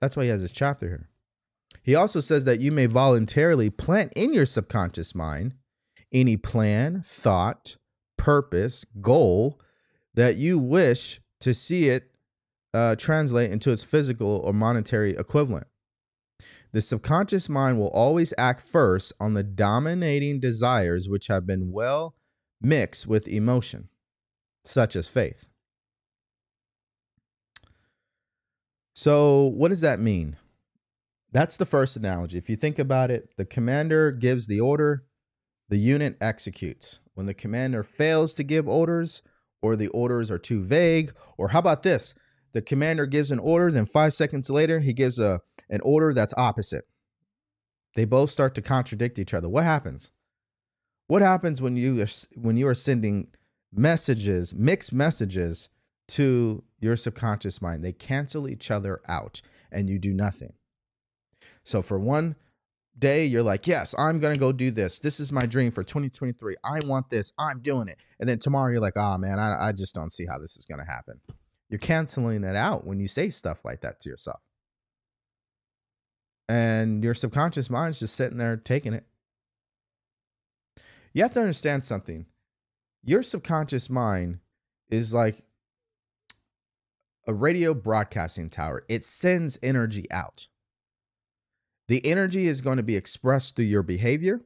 That's 0.02 0.16
why 0.16 0.24
he 0.24 0.30
has 0.30 0.42
this 0.42 0.50
chapter 0.50 0.88
here. 0.88 1.08
He 1.84 1.94
also 1.94 2.18
says 2.18 2.44
that 2.44 2.58
you 2.60 2.72
may 2.72 2.86
voluntarily 2.86 3.70
plant 3.70 4.12
in 4.16 4.34
your 4.34 4.46
subconscious 4.46 5.14
mind 5.14 5.54
any 6.12 6.36
plan, 6.36 7.02
thought, 7.06 7.76
purpose, 8.18 8.84
goal 9.00 9.60
that 10.14 10.36
you 10.36 10.58
wish 10.58 11.20
to 11.40 11.54
see 11.54 11.88
it 11.88 12.10
uh, 12.74 12.96
translate 12.96 13.52
into 13.52 13.70
its 13.70 13.84
physical 13.84 14.42
or 14.44 14.52
monetary 14.52 15.12
equivalent. 15.12 15.68
The 16.72 16.80
subconscious 16.80 17.48
mind 17.48 17.78
will 17.78 17.88
always 17.88 18.34
act 18.36 18.60
first 18.60 19.12
on 19.20 19.34
the 19.34 19.44
dominating 19.44 20.40
desires 20.40 21.08
which 21.08 21.28
have 21.28 21.46
been 21.46 21.70
well 21.70 22.16
mixed 22.60 23.06
with 23.06 23.28
emotion, 23.28 23.88
such 24.64 24.96
as 24.96 25.06
faith. 25.06 25.48
So, 28.94 29.44
what 29.46 29.68
does 29.68 29.80
that 29.80 30.00
mean? 30.00 30.36
That's 31.32 31.56
the 31.56 31.64
first 31.64 31.96
analogy. 31.96 32.36
If 32.36 32.50
you 32.50 32.56
think 32.56 32.78
about 32.78 33.10
it, 33.10 33.30
the 33.36 33.46
commander 33.46 34.12
gives 34.12 34.46
the 34.46 34.60
order, 34.60 35.04
the 35.70 35.78
unit 35.78 36.16
executes. 36.20 37.00
When 37.14 37.26
the 37.26 37.34
commander 37.34 37.82
fails 37.82 38.34
to 38.34 38.42
give 38.42 38.68
orders, 38.68 39.22
or 39.62 39.76
the 39.76 39.88
orders 39.88 40.30
are 40.30 40.38
too 40.38 40.62
vague, 40.62 41.14
or 41.38 41.48
how 41.48 41.60
about 41.60 41.82
this? 41.82 42.14
The 42.52 42.60
commander 42.60 43.06
gives 43.06 43.30
an 43.30 43.38
order, 43.38 43.70
then 43.70 43.86
five 43.86 44.12
seconds 44.12 44.50
later, 44.50 44.80
he 44.80 44.92
gives 44.92 45.18
a 45.18 45.40
an 45.70 45.80
order 45.82 46.12
that's 46.12 46.34
opposite. 46.36 46.84
They 47.94 48.04
both 48.04 48.30
start 48.30 48.54
to 48.56 48.62
contradict 48.62 49.18
each 49.18 49.32
other. 49.32 49.48
What 49.48 49.64
happens? 49.64 50.10
What 51.06 51.22
happens 51.22 51.62
when 51.62 51.76
you 51.76 52.02
are, 52.02 52.08
when 52.34 52.56
you 52.56 52.68
are 52.68 52.74
sending 52.74 53.28
messages, 53.72 54.52
mixed 54.52 54.92
messages 54.92 55.70
to 56.08 56.62
your 56.80 56.96
subconscious 56.96 57.62
mind? 57.62 57.84
They 57.84 57.92
cancel 57.92 58.48
each 58.48 58.70
other 58.70 59.00
out, 59.08 59.40
and 59.70 59.88
you 59.88 59.98
do 59.98 60.12
nothing. 60.12 60.52
So 61.64 61.82
for 61.82 61.98
one 61.98 62.36
day, 62.98 63.24
you're 63.24 63.42
like, 63.42 63.66
yes, 63.66 63.94
I'm 63.98 64.18
going 64.18 64.34
to 64.34 64.40
go 64.40 64.52
do 64.52 64.70
this. 64.70 64.98
This 64.98 65.20
is 65.20 65.32
my 65.32 65.46
dream 65.46 65.70
for 65.70 65.82
2023. 65.82 66.56
I 66.64 66.80
want 66.84 67.10
this. 67.10 67.32
I'm 67.38 67.60
doing 67.60 67.88
it. 67.88 67.98
And 68.20 68.28
then 68.28 68.38
tomorrow, 68.38 68.70
you're 68.70 68.80
like, 68.80 68.96
oh 68.96 69.18
man, 69.18 69.38
I, 69.38 69.68
I 69.68 69.72
just 69.72 69.94
don't 69.94 70.12
see 70.12 70.26
how 70.26 70.38
this 70.38 70.56
is 70.56 70.66
going 70.66 70.80
to 70.80 70.90
happen. 70.90 71.20
You're 71.68 71.78
canceling 71.78 72.44
it 72.44 72.56
out 72.56 72.86
when 72.86 73.00
you 73.00 73.08
say 73.08 73.30
stuff 73.30 73.64
like 73.64 73.80
that 73.80 74.00
to 74.00 74.08
yourself. 74.10 74.40
And 76.48 77.02
your 77.02 77.14
subconscious 77.14 77.70
mind's 77.70 77.98
just 77.98 78.14
sitting 78.14 78.36
there 78.36 78.56
taking 78.56 78.92
it. 78.92 79.06
You 81.14 81.22
have 81.22 81.32
to 81.34 81.40
understand 81.40 81.84
something. 81.84 82.26
Your 83.04 83.22
subconscious 83.22 83.88
mind 83.88 84.38
is 84.90 85.14
like 85.14 85.42
a 87.26 87.34
radio 87.34 87.74
broadcasting 87.74 88.50
tower, 88.50 88.84
it 88.88 89.04
sends 89.04 89.58
energy 89.62 90.10
out. 90.10 90.48
The 91.88 92.04
energy 92.06 92.46
is 92.46 92.60
going 92.60 92.78
to 92.78 92.82
be 92.82 92.96
expressed 92.96 93.56
through 93.56 93.66
your 93.66 93.82
behavior 93.82 94.40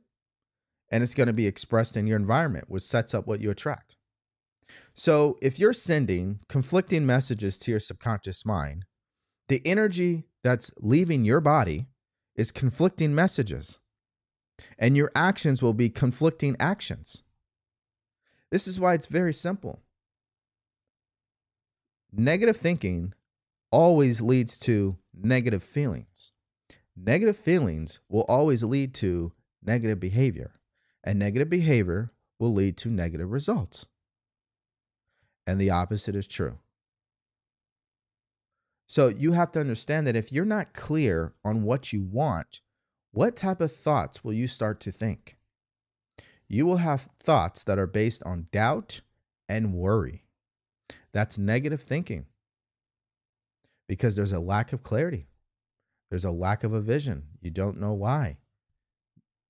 and 0.91 1.03
it's 1.03 1.15
going 1.15 1.27
to 1.27 1.33
be 1.33 1.47
expressed 1.47 1.97
in 1.97 2.07
your 2.07 2.17
environment, 2.17 2.67
which 2.69 2.83
sets 2.83 3.15
up 3.15 3.27
what 3.27 3.41
you 3.41 3.51
attract. 3.51 3.97
So 4.95 5.37
if 5.43 5.59
you're 5.59 5.73
sending 5.73 6.41
conflicting 6.49 7.05
messages 7.05 7.59
to 7.61 7.71
your 7.71 7.81
subconscious 7.81 8.45
mind, 8.45 8.85
the 9.49 9.62
energy 9.65 10.25
that's 10.43 10.71
leaving 10.79 11.25
your 11.25 11.41
body 11.41 11.87
is 12.35 12.51
conflicting 12.51 13.15
messages, 13.15 13.81
and 14.79 14.97
your 14.97 15.11
actions 15.15 15.62
will 15.62 15.75
be 15.75 15.89
conflicting 15.89 16.57
actions. 16.59 17.23
This 18.51 18.67
is 18.67 18.81
why 18.81 18.95
it's 18.95 19.07
very 19.07 19.33
simple. 19.33 19.83
Negative 22.12 22.57
thinking 22.57 23.12
always 23.71 24.21
leads 24.21 24.59
to 24.61 24.97
negative 25.14 25.62
feelings. 25.62 26.33
Negative 26.97 27.37
feelings 27.37 28.01
will 28.09 28.23
always 28.23 28.64
lead 28.64 28.95
to 28.95 29.33
negative 29.62 30.01
behavior, 30.01 30.53
and 31.05 31.19
negative 31.19 31.51
behavior 31.51 32.12
will 32.38 32.53
lead 32.53 32.77
to 32.79 32.88
negative 32.88 33.31
results. 33.31 33.87
And 35.47 35.61
the 35.61 35.71
opposite 35.71 36.16
is 36.16 36.27
true. 36.27 36.59
So 38.88 39.09
you 39.09 39.33
have 39.33 39.51
to 39.53 39.61
understand 39.61 40.07
that 40.07 40.16
if 40.16 40.33
you're 40.33 40.45
not 40.45 40.73
clear 40.73 41.35
on 41.45 41.64
what 41.64 41.92
you 41.92 42.03
want, 42.03 42.61
what 43.11 43.37
type 43.37 43.61
of 43.61 43.73
thoughts 43.73 44.23
will 44.23 44.33
you 44.33 44.47
start 44.47 44.81
to 44.81 44.92
think? 44.92 45.37
You 46.49 46.66
will 46.66 46.77
have 46.77 47.09
thoughts 47.19 47.64
that 47.64 47.79
are 47.79 47.87
based 47.87 48.23
on 48.25 48.47
doubt 48.53 49.01
and 49.49 49.75
worry. 49.75 50.26
That's 51.17 51.39
negative 51.39 51.81
thinking 51.81 52.27
because 53.89 54.17
there's 54.17 54.35
a 54.35 54.39
lack 54.39 54.75
of 54.75 54.83
clarity. 54.83 55.29
There's 56.11 56.27
a 56.27 56.31
lack 56.31 56.63
of 56.63 56.75
a 56.75 56.81
vision. 56.83 57.23
You 57.41 57.51
don't 57.51 57.81
know 57.81 57.95
why. 57.95 58.37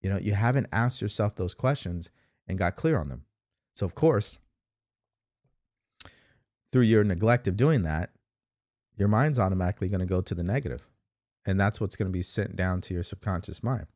You 0.01 0.11
know, 0.11 0.17
you 0.17 0.33
haven't 0.33 0.69
asked 0.71 1.03
yourself 1.03 1.35
those 1.35 1.55
questions 1.55 2.09
and 2.47 2.57
got 2.57 2.77
clear 2.77 2.97
on 3.01 3.09
them. 3.09 3.25
So, 3.75 3.85
of 3.85 3.97
course, 3.97 4.39
through 6.71 6.83
your 6.83 7.03
neglect 7.03 7.49
of 7.49 7.57
doing 7.57 7.83
that, 7.83 8.11
your 8.97 9.09
mind's 9.09 9.41
automatically 9.41 9.89
going 9.89 9.99
to 9.99 10.07
go 10.07 10.21
to 10.21 10.37
the 10.37 10.45
negative, 10.45 10.89
And 11.47 11.59
that's 11.59 11.81
what's 11.81 11.97
going 11.97 12.07
to 12.07 12.17
be 12.17 12.23
sent 12.23 12.55
down 12.55 12.81
to 12.83 12.95
your 12.95 13.03
subconscious 13.03 13.65
mind. 13.65 13.89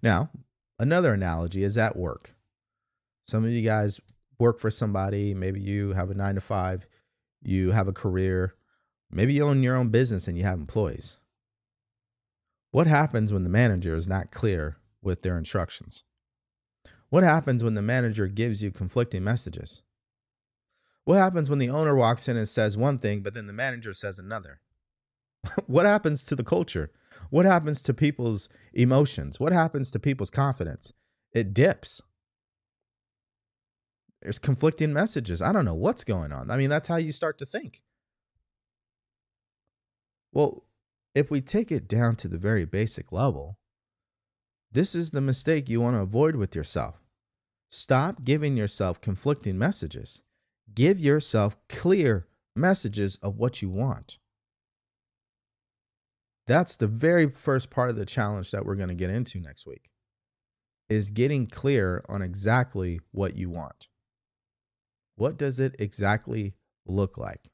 Now, 0.00 0.30
another 0.78 1.12
analogy 1.12 1.64
is 1.64 1.76
at 1.76 1.96
work. 1.96 2.36
Some 3.26 3.44
of 3.44 3.50
you 3.50 3.62
guys 3.62 4.00
work 4.38 4.58
for 4.58 4.70
somebody, 4.70 5.34
maybe 5.34 5.60
you 5.60 5.92
have 5.92 6.10
a 6.10 6.14
nine 6.14 6.34
to 6.34 6.40
five, 6.40 6.86
you 7.42 7.70
have 7.70 7.88
a 7.88 7.92
career, 7.92 8.54
maybe 9.10 9.32
you 9.34 9.44
own 9.44 9.62
your 9.62 9.76
own 9.76 9.88
business 9.88 10.28
and 10.28 10.36
you 10.36 10.44
have 10.44 10.58
employees. 10.58 11.18
What 12.70 12.86
happens 12.86 13.32
when 13.32 13.44
the 13.44 13.48
manager 13.48 13.94
is 13.94 14.08
not 14.08 14.32
clear 14.32 14.78
with 15.02 15.22
their 15.22 15.38
instructions? 15.38 16.02
What 17.08 17.22
happens 17.22 17.62
when 17.62 17.74
the 17.74 17.82
manager 17.82 18.26
gives 18.26 18.62
you 18.62 18.72
conflicting 18.72 19.22
messages? 19.22 19.82
What 21.04 21.18
happens 21.18 21.48
when 21.48 21.58
the 21.58 21.70
owner 21.70 21.94
walks 21.94 22.28
in 22.28 22.36
and 22.36 22.48
says 22.48 22.76
one 22.76 22.98
thing, 22.98 23.20
but 23.20 23.34
then 23.34 23.46
the 23.46 23.52
manager 23.52 23.92
says 23.92 24.18
another? 24.18 24.60
what 25.66 25.86
happens 25.86 26.24
to 26.24 26.34
the 26.34 26.42
culture? 26.42 26.90
What 27.30 27.46
happens 27.46 27.82
to 27.82 27.94
people's 27.94 28.48
emotions? 28.72 29.38
What 29.38 29.52
happens 29.52 29.90
to 29.92 29.98
people's 29.98 30.30
confidence? 30.30 30.92
It 31.32 31.54
dips. 31.54 32.00
There's 34.24 34.38
conflicting 34.38 34.92
messages. 34.92 35.42
I 35.42 35.52
don't 35.52 35.66
know 35.66 35.74
what's 35.74 36.02
going 36.02 36.32
on. 36.32 36.50
I 36.50 36.56
mean, 36.56 36.70
that's 36.70 36.88
how 36.88 36.96
you 36.96 37.12
start 37.12 37.38
to 37.38 37.46
think. 37.46 37.82
Well, 40.32 40.64
if 41.14 41.30
we 41.30 41.42
take 41.42 41.70
it 41.70 41.86
down 41.86 42.16
to 42.16 42.28
the 42.28 42.38
very 42.38 42.64
basic 42.64 43.12
level, 43.12 43.58
this 44.72 44.94
is 44.94 45.10
the 45.10 45.20
mistake 45.20 45.68
you 45.68 45.82
want 45.82 45.94
to 45.94 46.00
avoid 46.00 46.36
with 46.36 46.56
yourself. 46.56 47.04
Stop 47.70 48.24
giving 48.24 48.56
yourself 48.56 49.00
conflicting 49.00 49.58
messages. 49.58 50.22
Give 50.74 50.98
yourself 50.98 51.56
clear 51.68 52.26
messages 52.56 53.16
of 53.22 53.36
what 53.36 53.60
you 53.60 53.68
want. 53.68 54.18
That's 56.46 56.76
the 56.76 56.86
very 56.86 57.28
first 57.28 57.70
part 57.70 57.90
of 57.90 57.96
the 57.96 58.06
challenge 58.06 58.50
that 58.52 58.64
we're 58.64 58.74
going 58.74 58.88
to 58.88 58.94
get 58.94 59.10
into 59.10 59.38
next 59.38 59.66
week 59.66 59.90
is 60.88 61.10
getting 61.10 61.46
clear 61.46 62.02
on 62.08 62.22
exactly 62.22 63.00
what 63.12 63.36
you 63.36 63.50
want. 63.50 63.88
What 65.16 65.36
does 65.36 65.60
it 65.60 65.76
exactly 65.78 66.54
look 66.86 67.16
like? 67.18 67.50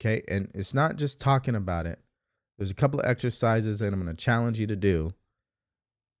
Okay, 0.00 0.22
and 0.28 0.50
it's 0.54 0.74
not 0.74 0.96
just 0.96 1.20
talking 1.20 1.54
about 1.54 1.86
it. 1.86 1.98
There's 2.56 2.70
a 2.70 2.74
couple 2.74 3.00
of 3.00 3.06
exercises 3.06 3.78
that 3.78 3.92
I'm 3.92 4.02
going 4.02 4.14
to 4.14 4.14
challenge 4.14 4.58
you 4.58 4.66
to 4.68 4.76
do 4.76 5.12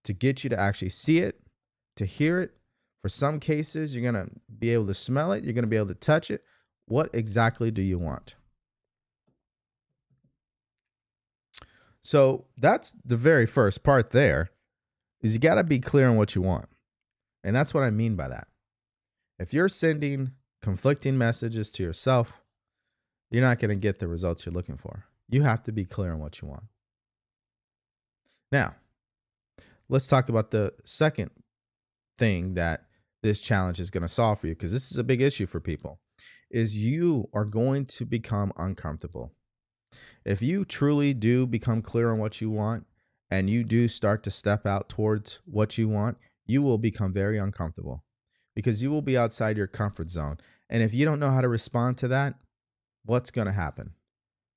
to 0.04 0.12
get 0.12 0.42
you 0.42 0.50
to 0.50 0.58
actually 0.58 0.88
see 0.88 1.18
it, 1.18 1.40
to 1.96 2.04
hear 2.04 2.40
it, 2.40 2.52
for 3.02 3.08
some 3.08 3.38
cases, 3.38 3.94
you're 3.94 4.10
going 4.10 4.26
to 4.26 4.32
be 4.58 4.70
able 4.70 4.86
to 4.86 4.94
smell 4.94 5.32
it, 5.32 5.44
you're 5.44 5.52
going 5.52 5.64
to 5.64 5.68
be 5.68 5.76
able 5.76 5.88
to 5.88 5.94
touch 5.94 6.30
it. 6.30 6.42
What 6.86 7.10
exactly 7.12 7.70
do 7.70 7.82
you 7.82 7.98
want? 7.98 8.34
So 12.02 12.46
that's 12.56 12.94
the 13.04 13.16
very 13.16 13.46
first 13.46 13.82
part 13.82 14.10
there 14.10 14.50
is 15.20 15.34
you 15.34 15.40
got 15.40 15.56
to 15.56 15.64
be 15.64 15.78
clear 15.78 16.08
on 16.08 16.16
what 16.16 16.34
you 16.34 16.42
want. 16.42 16.68
And 17.44 17.54
that's 17.54 17.74
what 17.74 17.84
I 17.84 17.90
mean 17.90 18.16
by 18.16 18.28
that. 18.28 18.47
If 19.38 19.54
you're 19.54 19.68
sending 19.68 20.32
conflicting 20.62 21.16
messages 21.16 21.70
to 21.72 21.82
yourself, 21.82 22.32
you're 23.30 23.44
not 23.44 23.60
going 23.60 23.70
to 23.70 23.76
get 23.76 23.98
the 23.98 24.08
results 24.08 24.44
you're 24.44 24.52
looking 24.52 24.76
for. 24.76 25.04
You 25.28 25.42
have 25.42 25.62
to 25.64 25.72
be 25.72 25.84
clear 25.84 26.12
on 26.12 26.18
what 26.18 26.40
you 26.40 26.48
want. 26.48 26.64
Now, 28.50 28.74
let's 29.88 30.08
talk 30.08 30.28
about 30.28 30.50
the 30.50 30.72
second 30.84 31.30
thing 32.16 32.54
that 32.54 32.86
this 33.22 33.38
challenge 33.38 33.78
is 33.78 33.90
going 33.90 34.02
to 34.02 34.08
solve 34.08 34.40
for 34.40 34.48
you 34.48 34.54
because 34.54 34.72
this 34.72 34.90
is 34.90 34.98
a 34.98 35.04
big 35.04 35.20
issue 35.20 35.46
for 35.46 35.60
people 35.60 36.00
is 36.50 36.76
you 36.76 37.28
are 37.32 37.44
going 37.44 37.84
to 37.84 38.06
become 38.06 38.52
uncomfortable. 38.56 39.32
If 40.24 40.40
you 40.42 40.64
truly 40.64 41.14
do 41.14 41.46
become 41.46 41.82
clear 41.82 42.10
on 42.10 42.18
what 42.18 42.40
you 42.40 42.50
want 42.50 42.86
and 43.30 43.50
you 43.50 43.62
do 43.62 43.86
start 43.86 44.22
to 44.24 44.30
step 44.30 44.66
out 44.66 44.88
towards 44.88 45.40
what 45.44 45.76
you 45.76 45.88
want, 45.88 46.16
you 46.46 46.62
will 46.62 46.78
become 46.78 47.12
very 47.12 47.38
uncomfortable 47.38 48.02
because 48.58 48.82
you 48.82 48.90
will 48.90 49.02
be 49.02 49.16
outside 49.16 49.56
your 49.56 49.68
comfort 49.68 50.10
zone. 50.10 50.36
And 50.68 50.82
if 50.82 50.92
you 50.92 51.04
don't 51.04 51.20
know 51.20 51.30
how 51.30 51.42
to 51.42 51.48
respond 51.48 51.96
to 51.98 52.08
that, 52.08 52.34
what's 53.04 53.30
going 53.30 53.46
to 53.46 53.52
happen? 53.52 53.92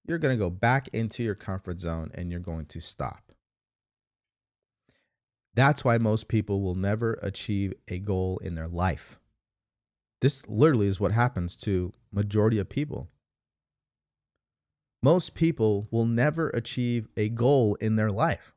You're 0.07 0.17
going 0.17 0.35
to 0.35 0.43
go 0.43 0.49
back 0.49 0.87
into 0.87 1.21
your 1.21 1.35
comfort 1.35 1.79
zone 1.79 2.09
and 2.15 2.31
you're 2.31 2.39
going 2.39 2.65
to 2.65 2.79
stop. 2.81 3.31
That's 5.53 5.85
why 5.85 5.99
most 5.99 6.29
people 6.29 6.63
will 6.63 6.73
never 6.73 7.19
achieve 7.21 7.75
a 7.89 7.99
goal 7.99 8.39
in 8.39 8.55
their 8.55 8.67
life. 8.67 9.19
This 10.19 10.47
literally 10.47 10.87
is 10.87 10.99
what 10.99 11.11
happens 11.11 11.55
to 11.57 11.93
majority 12.11 12.57
of 12.57 12.69
people. 12.69 13.07
Most 15.03 15.35
people 15.35 15.87
will 15.91 16.07
never 16.07 16.49
achieve 16.49 17.07
a 17.15 17.29
goal 17.29 17.75
in 17.75 17.97
their 17.97 18.09
life. 18.09 18.55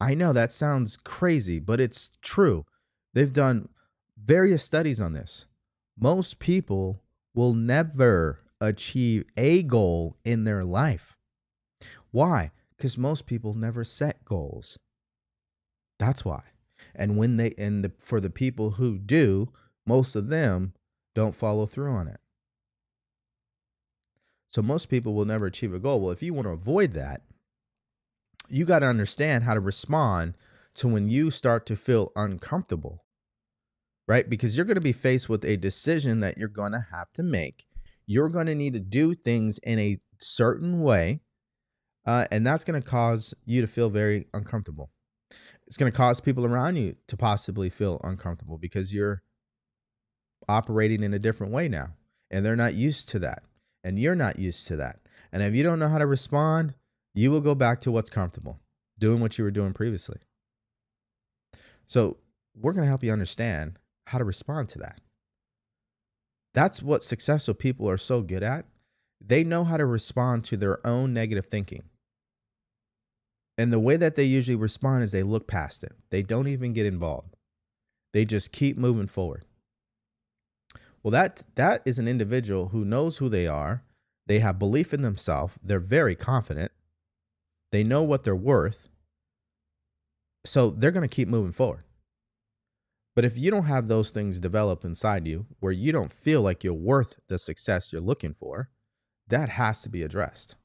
I 0.00 0.14
know 0.14 0.32
that 0.32 0.50
sounds 0.50 0.96
crazy, 0.96 1.58
but 1.58 1.78
it's 1.78 2.10
true. 2.22 2.64
They've 3.12 3.30
done 3.30 3.68
various 4.24 4.62
studies 4.62 5.00
on 5.00 5.12
this. 5.12 5.46
Most 5.98 6.38
people 6.38 7.02
will 7.34 7.54
never 7.54 8.40
achieve 8.60 9.24
a 9.36 9.62
goal 9.62 10.16
in 10.24 10.44
their 10.44 10.64
life. 10.64 11.16
Why? 12.10 12.50
Because 12.76 12.98
most 12.98 13.26
people 13.26 13.54
never 13.54 13.84
set 13.84 14.24
goals. 14.24 14.78
That's 15.98 16.24
why. 16.24 16.42
And 16.94 17.16
when 17.16 17.36
they 17.36 17.54
and 17.56 17.84
the, 17.84 17.92
for 17.98 18.20
the 18.20 18.30
people 18.30 18.72
who 18.72 18.98
do, 18.98 19.48
most 19.86 20.14
of 20.14 20.28
them 20.28 20.74
don't 21.14 21.36
follow 21.36 21.66
through 21.66 21.92
on 21.92 22.08
it. 22.08 22.20
So 24.50 24.60
most 24.60 24.88
people 24.88 25.14
will 25.14 25.24
never 25.24 25.46
achieve 25.46 25.72
a 25.72 25.78
goal. 25.78 26.00
Well, 26.00 26.10
if 26.10 26.22
you 26.22 26.34
want 26.34 26.46
to 26.46 26.52
avoid 26.52 26.92
that, 26.92 27.22
you 28.48 28.66
got 28.66 28.80
to 28.80 28.86
understand 28.86 29.44
how 29.44 29.54
to 29.54 29.60
respond 29.60 30.34
to 30.74 30.88
when 30.88 31.08
you 31.08 31.30
start 31.30 31.64
to 31.66 31.76
feel 31.76 32.12
uncomfortable. 32.14 33.04
Right? 34.08 34.28
Because 34.28 34.56
you're 34.56 34.66
going 34.66 34.74
to 34.74 34.80
be 34.80 34.92
faced 34.92 35.28
with 35.28 35.44
a 35.44 35.56
decision 35.56 36.20
that 36.20 36.36
you're 36.36 36.48
going 36.48 36.72
to 36.72 36.86
have 36.90 37.12
to 37.14 37.22
make. 37.22 37.66
You're 38.06 38.28
going 38.28 38.46
to 38.46 38.54
need 38.54 38.72
to 38.72 38.80
do 38.80 39.14
things 39.14 39.58
in 39.58 39.78
a 39.78 39.98
certain 40.18 40.82
way. 40.82 41.20
Uh, 42.04 42.26
and 42.32 42.44
that's 42.44 42.64
going 42.64 42.80
to 42.80 42.86
cause 42.86 43.32
you 43.44 43.60
to 43.60 43.68
feel 43.68 43.88
very 43.88 44.26
uncomfortable 44.34 44.90
it's 45.66 45.76
going 45.76 45.90
to 45.90 45.96
cause 45.96 46.20
people 46.20 46.44
around 46.44 46.76
you 46.76 46.96
to 47.08 47.16
possibly 47.16 47.70
feel 47.70 48.00
uncomfortable 48.04 48.58
because 48.58 48.92
you're 48.92 49.22
operating 50.48 51.02
in 51.02 51.14
a 51.14 51.18
different 51.18 51.52
way 51.52 51.68
now 51.68 51.88
and 52.30 52.44
they're 52.44 52.56
not 52.56 52.74
used 52.74 53.08
to 53.08 53.18
that 53.18 53.42
and 53.84 53.98
you're 53.98 54.14
not 54.14 54.38
used 54.38 54.66
to 54.66 54.76
that 54.76 54.98
and 55.32 55.42
if 55.42 55.54
you 55.54 55.62
don't 55.62 55.78
know 55.78 55.88
how 55.88 55.98
to 55.98 56.06
respond 56.06 56.74
you 57.14 57.30
will 57.30 57.40
go 57.40 57.54
back 57.54 57.80
to 57.80 57.90
what's 57.90 58.10
comfortable 58.10 58.60
doing 58.98 59.20
what 59.20 59.38
you 59.38 59.44
were 59.44 59.50
doing 59.50 59.72
previously 59.72 60.18
so 61.86 62.16
we're 62.54 62.72
going 62.72 62.84
to 62.84 62.88
help 62.88 63.04
you 63.04 63.12
understand 63.12 63.78
how 64.06 64.18
to 64.18 64.24
respond 64.24 64.68
to 64.68 64.78
that 64.78 65.00
that's 66.54 66.82
what 66.82 67.02
successful 67.02 67.54
people 67.54 67.88
are 67.88 67.98
so 67.98 68.20
good 68.22 68.42
at 68.42 68.66
they 69.24 69.44
know 69.44 69.64
how 69.64 69.76
to 69.76 69.86
respond 69.86 70.44
to 70.44 70.56
their 70.56 70.84
own 70.86 71.12
negative 71.12 71.46
thinking 71.46 71.82
and 73.58 73.72
the 73.72 73.78
way 73.78 73.96
that 73.96 74.16
they 74.16 74.24
usually 74.24 74.56
respond 74.56 75.04
is 75.04 75.12
they 75.12 75.22
look 75.22 75.46
past 75.46 75.84
it. 75.84 75.92
They 76.10 76.22
don't 76.22 76.48
even 76.48 76.72
get 76.72 76.86
involved. 76.86 77.36
They 78.12 78.24
just 78.24 78.52
keep 78.52 78.76
moving 78.76 79.06
forward. 79.06 79.44
Well, 81.02 81.12
that 81.12 81.44
that 81.56 81.82
is 81.84 81.98
an 81.98 82.08
individual 82.08 82.68
who 82.68 82.84
knows 82.84 83.18
who 83.18 83.28
they 83.28 83.46
are. 83.46 83.82
They 84.26 84.38
have 84.38 84.58
belief 84.58 84.94
in 84.94 85.02
themselves. 85.02 85.54
They're 85.62 85.80
very 85.80 86.14
confident. 86.14 86.72
They 87.72 87.82
know 87.82 88.02
what 88.02 88.22
they're 88.22 88.36
worth. 88.36 88.88
So 90.44 90.70
they're 90.70 90.90
going 90.90 91.08
to 91.08 91.14
keep 91.14 91.28
moving 91.28 91.52
forward. 91.52 91.84
But 93.14 93.24
if 93.24 93.38
you 93.38 93.50
don't 93.50 93.66
have 93.66 93.88
those 93.88 94.10
things 94.10 94.40
developed 94.40 94.84
inside 94.84 95.26
you 95.26 95.46
where 95.60 95.72
you 95.72 95.92
don't 95.92 96.12
feel 96.12 96.40
like 96.40 96.64
you're 96.64 96.72
worth 96.72 97.16
the 97.28 97.38
success 97.38 97.92
you're 97.92 98.00
looking 98.00 98.32
for, 98.32 98.70
that 99.28 99.50
has 99.50 99.82
to 99.82 99.88
be 99.88 100.02
addressed. 100.02 100.56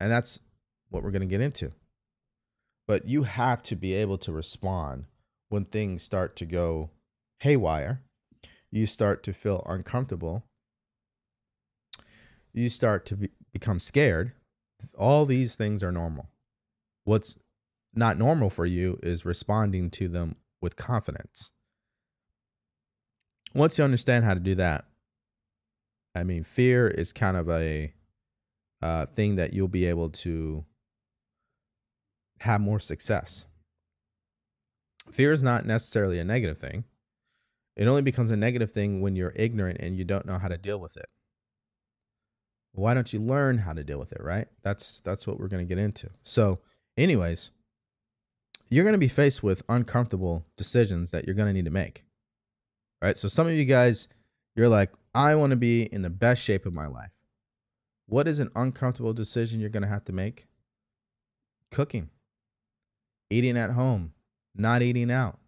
And 0.00 0.10
that's 0.10 0.40
what 0.88 1.02
we're 1.02 1.10
going 1.10 1.20
to 1.20 1.26
get 1.26 1.42
into. 1.42 1.72
But 2.88 3.06
you 3.06 3.24
have 3.24 3.62
to 3.64 3.76
be 3.76 3.92
able 3.94 4.18
to 4.18 4.32
respond 4.32 5.04
when 5.50 5.66
things 5.66 6.02
start 6.02 6.34
to 6.36 6.46
go 6.46 6.90
haywire. 7.40 8.02
You 8.72 8.86
start 8.86 9.22
to 9.24 9.32
feel 9.32 9.62
uncomfortable. 9.66 10.44
You 12.52 12.68
start 12.68 13.04
to 13.06 13.16
be, 13.16 13.30
become 13.52 13.78
scared. 13.78 14.32
All 14.96 15.26
these 15.26 15.56
things 15.56 15.82
are 15.82 15.92
normal. 15.92 16.28
What's 17.04 17.36
not 17.94 18.18
normal 18.18 18.48
for 18.50 18.64
you 18.64 18.98
is 19.02 19.24
responding 19.24 19.90
to 19.90 20.08
them 20.08 20.36
with 20.60 20.76
confidence. 20.76 21.52
Once 23.54 23.78
you 23.78 23.84
understand 23.84 24.24
how 24.24 24.34
to 24.34 24.40
do 24.40 24.54
that, 24.54 24.84
I 26.14 26.24
mean, 26.24 26.44
fear 26.44 26.88
is 26.88 27.12
kind 27.12 27.36
of 27.36 27.48
a 27.48 27.92
uh, 28.82 29.06
thing 29.06 29.36
that 29.36 29.52
you'll 29.52 29.68
be 29.68 29.86
able 29.86 30.10
to 30.10 30.64
have 32.40 32.60
more 32.60 32.80
success. 32.80 33.46
Fear 35.10 35.32
is 35.32 35.42
not 35.42 35.66
necessarily 35.66 36.18
a 36.18 36.24
negative 36.24 36.58
thing. 36.58 36.84
It 37.76 37.86
only 37.86 38.02
becomes 38.02 38.30
a 38.30 38.36
negative 38.36 38.70
thing 38.70 39.00
when 39.00 39.16
you're 39.16 39.32
ignorant 39.36 39.78
and 39.80 39.96
you 39.96 40.04
don't 40.04 40.26
know 40.26 40.38
how 40.38 40.48
to 40.48 40.58
deal 40.58 40.78
with 40.78 40.96
it. 40.96 41.06
Why 42.72 42.94
don't 42.94 43.12
you 43.12 43.20
learn 43.20 43.58
how 43.58 43.72
to 43.72 43.82
deal 43.82 43.98
with 43.98 44.12
it, 44.12 44.22
right? 44.22 44.46
That's 44.62 45.00
that's 45.00 45.26
what 45.26 45.38
we're 45.38 45.48
going 45.48 45.66
to 45.66 45.74
get 45.74 45.82
into. 45.82 46.08
So, 46.22 46.60
anyways, 46.96 47.50
you're 48.70 48.84
going 48.84 48.94
to 48.94 48.98
be 48.98 49.08
faced 49.08 49.42
with 49.42 49.62
uncomfortable 49.68 50.46
decisions 50.56 51.10
that 51.10 51.26
you're 51.26 51.34
going 51.34 51.48
to 51.48 51.54
need 51.54 51.66
to 51.66 51.70
make. 51.70 52.04
Right? 53.02 53.18
So 53.18 53.28
some 53.28 53.46
of 53.46 53.52
you 53.52 53.64
guys 53.64 54.08
you're 54.56 54.68
like, 54.68 54.90
I 55.14 55.34
want 55.34 55.50
to 55.50 55.56
be 55.56 55.82
in 55.82 56.02
the 56.02 56.10
best 56.10 56.42
shape 56.42 56.66
of 56.66 56.74
my 56.74 56.86
life. 56.86 57.10
What 58.06 58.26
is 58.26 58.40
an 58.40 58.50
uncomfortable 58.56 59.12
decision 59.12 59.60
you're 59.60 59.70
going 59.70 59.82
to 59.82 59.88
have 59.88 60.04
to 60.06 60.12
make? 60.12 60.46
Cooking, 61.70 62.10
eating 63.30 63.56
at 63.56 63.70
home, 63.70 64.12
not 64.54 64.82
eating 64.82 65.10
out. 65.10 65.38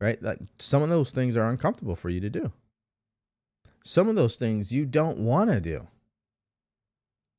Right? 0.00 0.20
Like 0.22 0.40
some 0.58 0.82
of 0.82 0.88
those 0.88 1.12
things 1.12 1.36
are 1.36 1.48
uncomfortable 1.48 1.94
for 1.94 2.10
you 2.10 2.20
to 2.20 2.30
do. 2.30 2.52
Some 3.82 4.08
of 4.08 4.16
those 4.16 4.36
things 4.36 4.72
you 4.72 4.84
don't 4.84 5.18
want 5.18 5.50
to 5.50 5.60
do. 5.60 5.86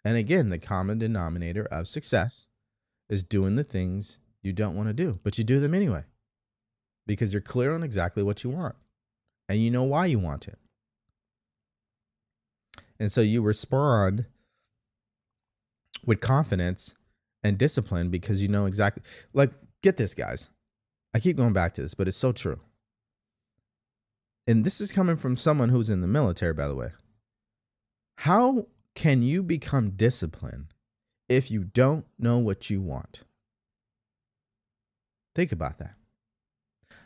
And 0.03 0.17
again, 0.17 0.49
the 0.49 0.57
common 0.57 0.97
denominator 0.97 1.65
of 1.65 1.87
success 1.87 2.47
is 3.11 3.23
doing 3.23 3.57
the 3.57 3.63
things 3.63 4.17
you 4.41 4.53
don't 4.53 4.75
want 4.75 4.87
to 4.87 4.93
do, 4.93 5.19
but 5.23 5.37
you 5.37 5.43
do 5.43 5.59
them 5.59 5.75
anyway 5.75 6.03
because 7.05 7.33
you're 7.33 7.41
clear 7.41 7.75
on 7.75 7.83
exactly 7.83 8.23
what 8.23 8.43
you 8.43 8.49
want 8.49 8.75
and 9.49 9.59
you 9.59 9.69
know 9.69 9.83
why 9.83 10.05
you 10.05 10.17
want 10.17 10.47
it. 10.47 10.57
And 12.99 13.11
so 13.11 13.21
you 13.21 13.41
respond 13.41 14.25
with 16.05 16.21
confidence 16.21 16.95
and 17.43 17.57
discipline 17.57 18.09
because 18.09 18.41
you 18.41 18.47
know 18.47 18.65
exactly 18.65 19.03
like 19.33 19.51
get 19.83 19.97
this 19.97 20.13
guys. 20.13 20.49
I 21.13 21.19
keep 21.19 21.35
going 21.35 21.53
back 21.53 21.73
to 21.73 21.81
this, 21.81 21.93
but 21.93 22.07
it's 22.07 22.15
so 22.15 22.31
true. 22.31 22.59
And 24.47 24.63
this 24.63 24.79
is 24.79 24.93
coming 24.93 25.17
from 25.17 25.35
someone 25.35 25.69
who's 25.69 25.89
in 25.89 26.01
the 26.01 26.07
military 26.07 26.53
by 26.53 26.67
the 26.67 26.75
way. 26.75 26.91
How 28.19 28.67
can 28.95 29.21
you 29.21 29.43
become 29.43 29.91
disciplined 29.91 30.73
if 31.31 31.49
you 31.49 31.63
don't 31.63 32.05
know 32.19 32.37
what 32.39 32.69
you 32.69 32.81
want? 32.81 33.21
Think 35.33 35.53
about 35.53 35.79
that. 35.79 35.93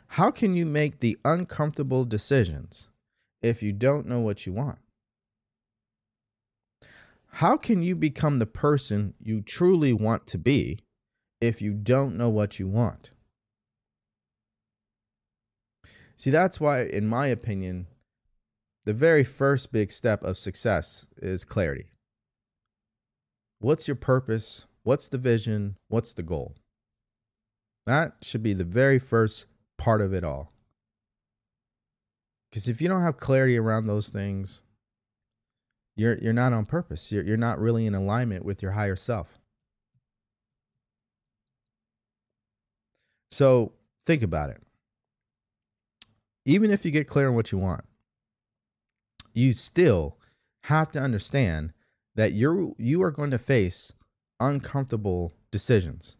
How 0.08 0.32
can 0.32 0.56
you 0.56 0.66
make 0.66 0.98
the 0.98 1.16
uncomfortable 1.24 2.04
decisions 2.04 2.88
if 3.40 3.62
you 3.62 3.72
don't 3.72 4.06
know 4.06 4.18
what 4.18 4.44
you 4.44 4.52
want? 4.52 4.78
How 7.34 7.56
can 7.56 7.82
you 7.82 7.94
become 7.94 8.40
the 8.40 8.46
person 8.46 9.14
you 9.22 9.42
truly 9.42 9.92
want 9.92 10.26
to 10.28 10.38
be 10.38 10.80
if 11.40 11.62
you 11.62 11.72
don't 11.72 12.16
know 12.16 12.28
what 12.28 12.58
you 12.58 12.66
want? 12.66 13.10
See, 16.16 16.30
that's 16.30 16.58
why, 16.58 16.82
in 16.82 17.06
my 17.06 17.28
opinion, 17.28 17.86
the 18.86 18.94
very 18.94 19.22
first 19.22 19.70
big 19.70 19.92
step 19.92 20.24
of 20.24 20.36
success 20.36 21.06
is 21.18 21.44
clarity. 21.44 21.92
What's 23.58 23.88
your 23.88 23.94
purpose? 23.96 24.66
What's 24.82 25.08
the 25.08 25.18
vision? 25.18 25.76
What's 25.88 26.12
the 26.12 26.22
goal? 26.22 26.54
That 27.86 28.16
should 28.22 28.42
be 28.42 28.52
the 28.52 28.64
very 28.64 28.98
first 28.98 29.46
part 29.78 30.00
of 30.00 30.12
it 30.12 30.24
all. 30.24 30.52
Because 32.50 32.68
if 32.68 32.80
you 32.80 32.88
don't 32.88 33.02
have 33.02 33.18
clarity 33.18 33.56
around 33.58 33.86
those 33.86 34.08
things, 34.08 34.62
you're 35.96 36.18
you're 36.18 36.32
not 36.32 36.52
on 36.52 36.66
purpose. 36.66 37.10
You're 37.10 37.24
you're 37.24 37.36
not 37.36 37.58
really 37.58 37.86
in 37.86 37.94
alignment 37.94 38.44
with 38.44 38.62
your 38.62 38.72
higher 38.72 38.96
self. 38.96 39.38
So 43.30 43.72
think 44.04 44.22
about 44.22 44.50
it. 44.50 44.62
Even 46.44 46.70
if 46.70 46.84
you 46.84 46.90
get 46.90 47.08
clear 47.08 47.28
on 47.28 47.34
what 47.34 47.50
you 47.52 47.58
want, 47.58 47.84
you 49.34 49.52
still 49.52 50.16
have 50.64 50.90
to 50.92 51.00
understand 51.00 51.72
that 52.16 52.32
you're 52.32 52.72
you 52.78 53.02
are 53.02 53.10
going 53.10 53.30
to 53.30 53.38
face 53.38 53.92
uncomfortable 54.40 55.34
decisions. 55.52 56.16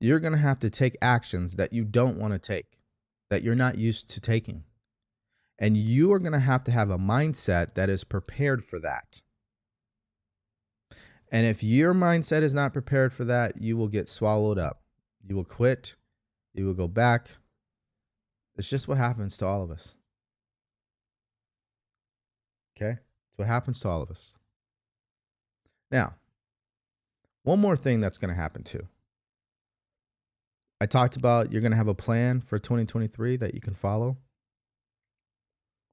You're 0.00 0.20
going 0.20 0.32
to 0.32 0.38
have 0.38 0.60
to 0.60 0.70
take 0.70 0.96
actions 1.02 1.56
that 1.56 1.72
you 1.72 1.84
don't 1.84 2.18
want 2.18 2.32
to 2.32 2.38
take, 2.38 2.78
that 3.28 3.42
you're 3.42 3.54
not 3.54 3.76
used 3.76 4.08
to 4.10 4.20
taking. 4.20 4.64
And 5.58 5.76
you 5.76 6.10
are 6.12 6.18
going 6.18 6.32
to 6.32 6.38
have 6.38 6.64
to 6.64 6.70
have 6.70 6.90
a 6.90 6.96
mindset 6.96 7.74
that 7.74 7.90
is 7.90 8.02
prepared 8.02 8.64
for 8.64 8.78
that. 8.78 9.20
And 11.30 11.46
if 11.46 11.62
your 11.62 11.92
mindset 11.92 12.42
is 12.42 12.54
not 12.54 12.72
prepared 12.72 13.12
for 13.12 13.24
that, 13.24 13.60
you 13.60 13.76
will 13.76 13.88
get 13.88 14.08
swallowed 14.08 14.58
up. 14.58 14.80
You 15.28 15.36
will 15.36 15.44
quit. 15.44 15.94
You 16.54 16.66
will 16.66 16.74
go 16.74 16.88
back. 16.88 17.28
It's 18.56 18.70
just 18.70 18.88
what 18.88 18.96
happens 18.98 19.36
to 19.38 19.46
all 19.46 19.62
of 19.62 19.70
us. 19.70 19.94
Okay? 22.76 22.92
It's 22.92 23.38
what 23.38 23.48
happens 23.48 23.80
to 23.80 23.88
all 23.88 24.02
of 24.02 24.10
us. 24.10 24.34
Now, 25.90 26.14
one 27.42 27.60
more 27.60 27.76
thing 27.76 28.00
that's 28.00 28.18
going 28.18 28.28
to 28.28 28.40
happen 28.40 28.62
too. 28.62 28.86
I 30.80 30.86
talked 30.86 31.16
about 31.16 31.52
you're 31.52 31.60
going 31.60 31.72
to 31.72 31.76
have 31.76 31.88
a 31.88 31.94
plan 31.94 32.40
for 32.40 32.58
2023 32.58 33.36
that 33.38 33.54
you 33.54 33.60
can 33.60 33.74
follow. 33.74 34.16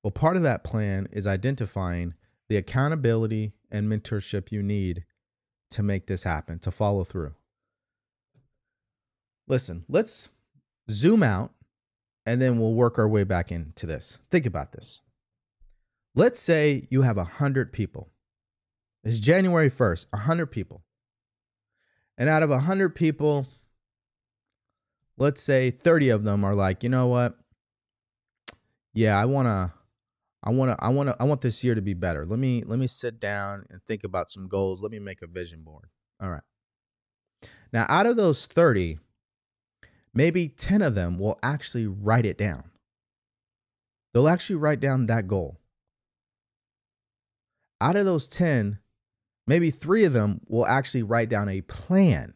Well, 0.03 0.11
part 0.11 0.37
of 0.37 0.43
that 0.43 0.63
plan 0.63 1.07
is 1.11 1.27
identifying 1.27 2.13
the 2.47 2.57
accountability 2.57 3.53
and 3.71 3.91
mentorship 3.91 4.51
you 4.51 4.63
need 4.63 5.03
to 5.71 5.83
make 5.83 6.07
this 6.07 6.23
happen, 6.23 6.59
to 6.59 6.71
follow 6.71 7.03
through. 7.03 7.33
Listen, 9.47 9.83
let's 9.89 10.29
zoom 10.89 11.23
out 11.23 11.51
and 12.25 12.41
then 12.41 12.59
we'll 12.59 12.73
work 12.73 12.99
our 12.99 13.07
way 13.07 13.23
back 13.23 13.51
into 13.51 13.85
this. 13.85 14.17
Think 14.29 14.45
about 14.45 14.71
this. 14.71 15.01
Let's 16.15 16.39
say 16.39 16.87
you 16.89 17.01
have 17.01 17.17
100 17.17 17.73
people. 17.73 18.09
It's 19.07 19.19
January 19.19 19.71
1st, 19.71 20.07
100 20.09 20.47
people. 20.47 20.83
And 22.17 22.27
out 22.27 22.43
of 22.43 22.49
100 22.49 22.89
people, 22.93 23.47
let's 25.17 25.41
say 25.41 25.71
30 25.71 26.09
of 26.09 26.25
them 26.25 26.43
are 26.43 26.53
like, 26.53 26.83
you 26.83 26.89
know 26.89 27.07
what? 27.07 27.37
Yeah, 28.93 29.17
I 29.17 29.23
want 29.23 29.45
to 29.45 29.71
I 30.43 30.49
want 30.49 30.71
to 30.71 30.83
I 30.83 30.89
want 30.89 31.07
to 31.07 31.15
I 31.21 31.23
want 31.23 31.39
this 31.39 31.63
year 31.63 31.73
to 31.73 31.81
be 31.81 31.93
better. 31.93 32.25
Let 32.25 32.37
me 32.37 32.63
let 32.65 32.79
me 32.79 32.87
sit 32.87 33.21
down 33.21 33.63
and 33.69 33.81
think 33.83 34.03
about 34.03 34.29
some 34.29 34.49
goals. 34.49 34.81
Let 34.81 34.91
me 34.91 34.99
make 34.99 35.21
a 35.21 35.27
vision 35.27 35.61
board. 35.61 35.85
All 36.21 36.29
right. 36.29 36.43
Now, 37.71 37.85
out 37.87 38.07
of 38.07 38.17
those 38.17 38.45
30, 38.45 38.99
maybe 40.13 40.49
10 40.49 40.81
of 40.81 40.95
them 40.95 41.17
will 41.17 41.39
actually 41.41 41.87
write 41.87 42.25
it 42.25 42.37
down. 42.37 42.71
They'll 44.13 44.27
actually 44.27 44.57
write 44.57 44.81
down 44.81 45.05
that 45.05 45.29
goal. 45.29 45.61
Out 47.79 47.95
of 47.95 48.03
those 48.03 48.27
10, 48.27 48.79
maybe 49.47 49.71
3 49.71 50.03
of 50.03 50.13
them 50.13 50.41
will 50.47 50.67
actually 50.67 51.03
write 51.03 51.29
down 51.29 51.49
a 51.49 51.61
plan. 51.61 52.33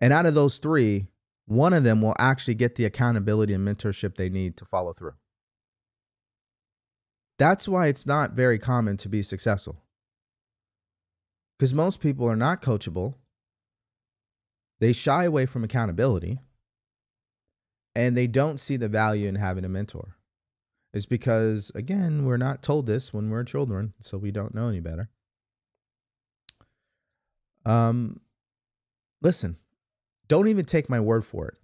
And 0.00 0.12
out 0.12 0.26
of 0.26 0.34
those 0.34 0.58
3, 0.58 1.06
one 1.46 1.72
of 1.72 1.84
them 1.84 2.02
will 2.02 2.16
actually 2.18 2.54
get 2.54 2.74
the 2.74 2.84
accountability 2.84 3.54
and 3.54 3.66
mentorship 3.66 4.16
they 4.16 4.28
need 4.28 4.56
to 4.58 4.64
follow 4.64 4.92
through. 4.92 5.14
That's 7.38 7.66
why 7.66 7.86
it's 7.86 8.06
not 8.06 8.32
very 8.32 8.58
common 8.58 8.96
to 8.98 9.08
be 9.08 9.22
successful. 9.22 9.76
Because 11.58 11.72
most 11.72 12.00
people 12.00 12.28
are 12.28 12.36
not 12.36 12.62
coachable. 12.62 13.14
They 14.80 14.92
shy 14.92 15.24
away 15.24 15.46
from 15.46 15.64
accountability. 15.64 16.40
and 17.94 18.16
they 18.16 18.26
don't 18.26 18.58
see 18.58 18.76
the 18.76 18.88
value 18.88 19.28
in 19.28 19.36
having 19.36 19.64
a 19.64 19.68
mentor. 19.68 20.16
It's 20.94 21.06
because, 21.06 21.72
again, 21.74 22.24
we're 22.24 22.36
not 22.36 22.62
told 22.62 22.86
this 22.86 23.12
when 23.12 23.28
we're 23.28 23.42
children, 23.42 23.94
so 23.98 24.16
we 24.16 24.30
don't 24.30 24.54
know 24.54 24.68
any 24.68 24.78
better. 24.78 25.10
Um, 27.66 28.20
listen, 29.20 29.56
don't 30.28 30.46
even 30.46 30.64
take 30.64 30.88
my 30.88 31.00
word 31.00 31.24
for 31.24 31.48
it. 31.48 31.54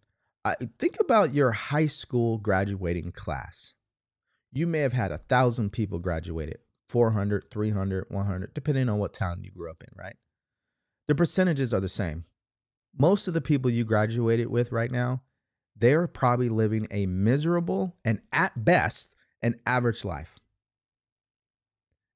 I, 0.45 0.57
think 0.81 0.99
about 0.99 1.33
your 1.33 1.53
high 1.53 1.87
school 1.87 2.39
graduating 2.39 3.13
class. 3.13 3.75
You 4.53 4.67
may 4.67 4.81
have 4.81 4.95
had 4.95 5.13
a 5.13 5.19
thousand 5.19 5.71
people 5.71 6.01
graduated, 6.01 6.59
400, 6.89 7.53
300, 7.53 8.07
100, 8.09 8.53
depending 8.53 8.89
on 8.89 8.99
what 8.99 9.15
town 9.15 9.45
you 9.45 9.53
grew 9.53 9.71
up 9.71 9.85
in, 9.85 9.91
right? 9.97 10.17
The 11.07 11.15
percentages 11.15 11.73
are 11.73 11.81
the 11.81 11.89
same. 11.89 12.25
Most 12.99 13.29
of 13.29 13.35
the 13.35 13.41
people 13.41 13.71
you 13.71 13.85
graduated 13.85 14.49
with 14.49 14.73
right 14.73 14.91
now, 14.91 15.23
they're 15.77 16.09
probably 16.09 16.49
living 16.49 16.89
a 16.91 17.07
miserable 17.07 17.97
and 18.05 18.21
at 18.33 18.65
best 18.65 19.15
an 19.43 19.61
average 19.67 20.05
life. 20.05 20.37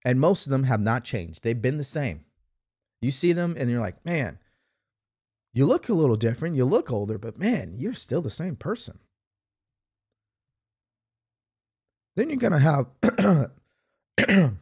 And 0.05 0.21
most 0.21 0.47
of 0.47 0.51
them 0.51 0.65
have 0.65 0.83
not 0.83 1.05
changed. 1.05 1.43
They've 1.43 1.61
been 1.61 1.79
the 1.79 1.85
same. 1.85 2.25
You 3.01 3.11
see 3.11 3.33
them 3.33 3.55
and 3.59 3.71
you're 3.71 3.81
like, 3.81 4.05
man, 4.05 4.39
you 5.53 5.67
look 5.67 5.89
a 5.89 5.95
little 5.95 6.17
different. 6.17 6.57
You 6.57 6.65
look 6.65 6.91
older, 6.91 7.17
but 7.19 7.39
man, 7.39 7.75
you're 7.77 7.95
still 7.95 8.21
the 8.21 8.31
same 8.31 8.57
person. 8.57 8.99
Then 12.17 12.29
you're 12.29 12.39
going 12.39 12.53
to 12.53 12.59
have 12.59 12.87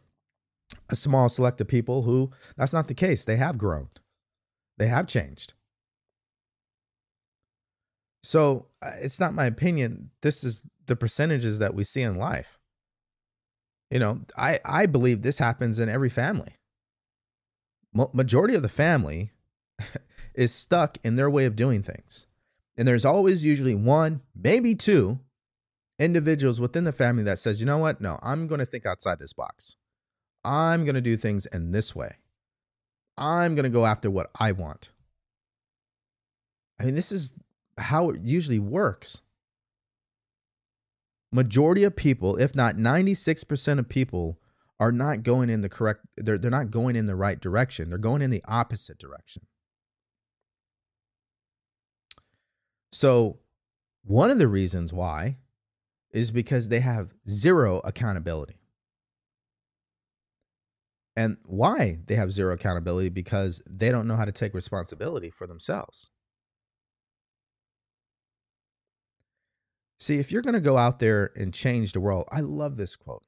a 0.89 0.97
small 0.97 1.29
select 1.29 1.61
of 1.61 1.69
people 1.69 2.03
who 2.03 2.31
that's 2.57 2.73
not 2.73 2.89
the 2.89 2.95
case. 2.95 3.25
They 3.25 3.37
have 3.37 3.59
grown, 3.59 3.89
they 4.79 4.87
have 4.87 5.07
changed. 5.07 5.55
So 8.25 8.67
uh, 8.81 8.93
it's 9.01 9.19
not 9.19 9.35
my 9.35 9.47
opinion. 9.47 10.11
This 10.21 10.45
is 10.45 10.65
the 10.93 10.97
percentages 10.97 11.59
that 11.59 11.75
we 11.75 11.85
see 11.85 12.03
in 12.03 12.17
life. 12.17 12.59
You 13.91 13.99
know, 13.99 14.21
I, 14.37 14.61
I 14.63 14.85
believe 14.85 15.23
this 15.23 15.39
happens 15.39 15.79
in 15.79 15.89
every 15.89 16.11
family. 16.11 16.53
majority 17.95 18.55
of 18.55 18.63
the 18.63 18.69
family 18.69 19.33
is 20.35 20.53
stuck 20.53 20.99
in 21.03 21.17
their 21.17 21.31
way 21.31 21.47
of 21.47 21.57
doing 21.57 21.83
things. 21.83 22.27
And 22.77 22.87
there's 22.87 23.07
always 23.07 23.43
usually 23.43 23.75
one, 23.75 24.21
maybe 24.35 24.75
two 24.75 25.19
individuals 25.99 26.61
within 26.61 26.85
the 26.85 26.93
family 26.93 27.23
that 27.23 27.39
says, 27.39 27.59
you 27.59 27.67
know 27.67 27.79
what? 27.79 28.03
No, 28.03 28.19
I'm 28.23 28.47
going 28.47 28.59
to 28.59 28.67
think 28.67 28.85
outside 28.85 29.19
this 29.19 29.33
box. 29.33 29.77
I'm 30.45 30.85
going 30.85 30.95
to 30.95 31.01
do 31.01 31.17
things 31.17 31.47
in 31.47 31.73
this 31.73 31.95
way. 31.95 32.17
I'm 33.17 33.55
going 33.55 33.65
to 33.65 33.71
go 33.71 33.87
after 33.87 34.11
what 34.11 34.31
I 34.39 34.53
want. 34.53 34.91
I 36.79 36.85
mean, 36.85 36.95
this 36.95 37.13
is 37.13 37.33
how 37.79 38.11
it 38.11 38.21
usually 38.23 38.59
works. 38.59 39.23
Majority 41.33 41.83
of 41.85 41.97
people, 41.97 42.37
if 42.37 42.55
not 42.55 42.77
96% 42.77 43.79
of 43.79 43.89
people, 43.89 44.39
are 44.79 44.93
not 44.93 45.23
going 45.23 45.49
in 45.49 45.61
the 45.61 45.69
correct 45.69 46.01
they're 46.17 46.37
they're 46.39 46.51
not 46.51 46.71
going 46.71 46.97
in 46.97 47.07
the 47.07 47.15
right 47.15 47.41
direction. 47.41 47.89
They're 47.89 47.99
going 47.99 48.21
in 48.21 48.31
the 48.31 48.43
opposite 48.47 48.99
direction. 48.99 49.47
So, 52.91 53.39
one 54.05 54.31
of 54.31 54.39
the 54.39 54.49
reasons 54.49 54.93
why 54.93 55.39
is 56.11 56.31
because 56.31 56.69
they 56.69 56.81
have 56.81 57.15
zero 57.29 57.81
accountability. 57.85 58.59
And 61.17 61.37
why 61.45 61.99
they 62.07 62.15
have 62.17 62.33
zero 62.33 62.55
accountability 62.55 63.09
because 63.09 63.63
they 63.69 63.91
don't 63.91 64.09
know 64.09 64.17
how 64.17 64.25
to 64.25 64.33
take 64.33 64.55
responsibility 64.55 65.31
for 65.31 65.47
themselves. 65.47 66.11
See, 70.03 70.19
if 70.19 70.33
you're 70.33 70.43
going 70.43 70.55
to 70.55 70.61
go 70.61 70.77
out 70.77 70.99
there 70.99 71.31
and 71.37 71.55
change 71.55 71.93
the 71.93 72.01
world, 72.01 72.27
I 72.33 72.41
love 72.41 72.77
this 72.77 72.97
quote. 72.97 73.23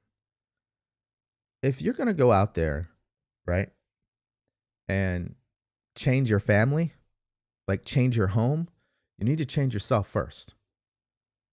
If 1.63 1.81
you're 1.81 1.93
going 1.93 2.07
to 2.07 2.13
go 2.13 2.33
out 2.33 2.53
there, 2.53 2.89
right, 3.47 3.69
and 4.89 5.35
change 5.95 6.29
your 6.29 6.41
family, 6.41 6.91
like 7.65 7.85
change 7.85 8.17
your 8.17 8.27
home, 8.27 8.67
you 9.17 9.23
need 9.23 9.37
to 9.37 9.45
change 9.45 9.73
yourself 9.73 10.09
first, 10.09 10.53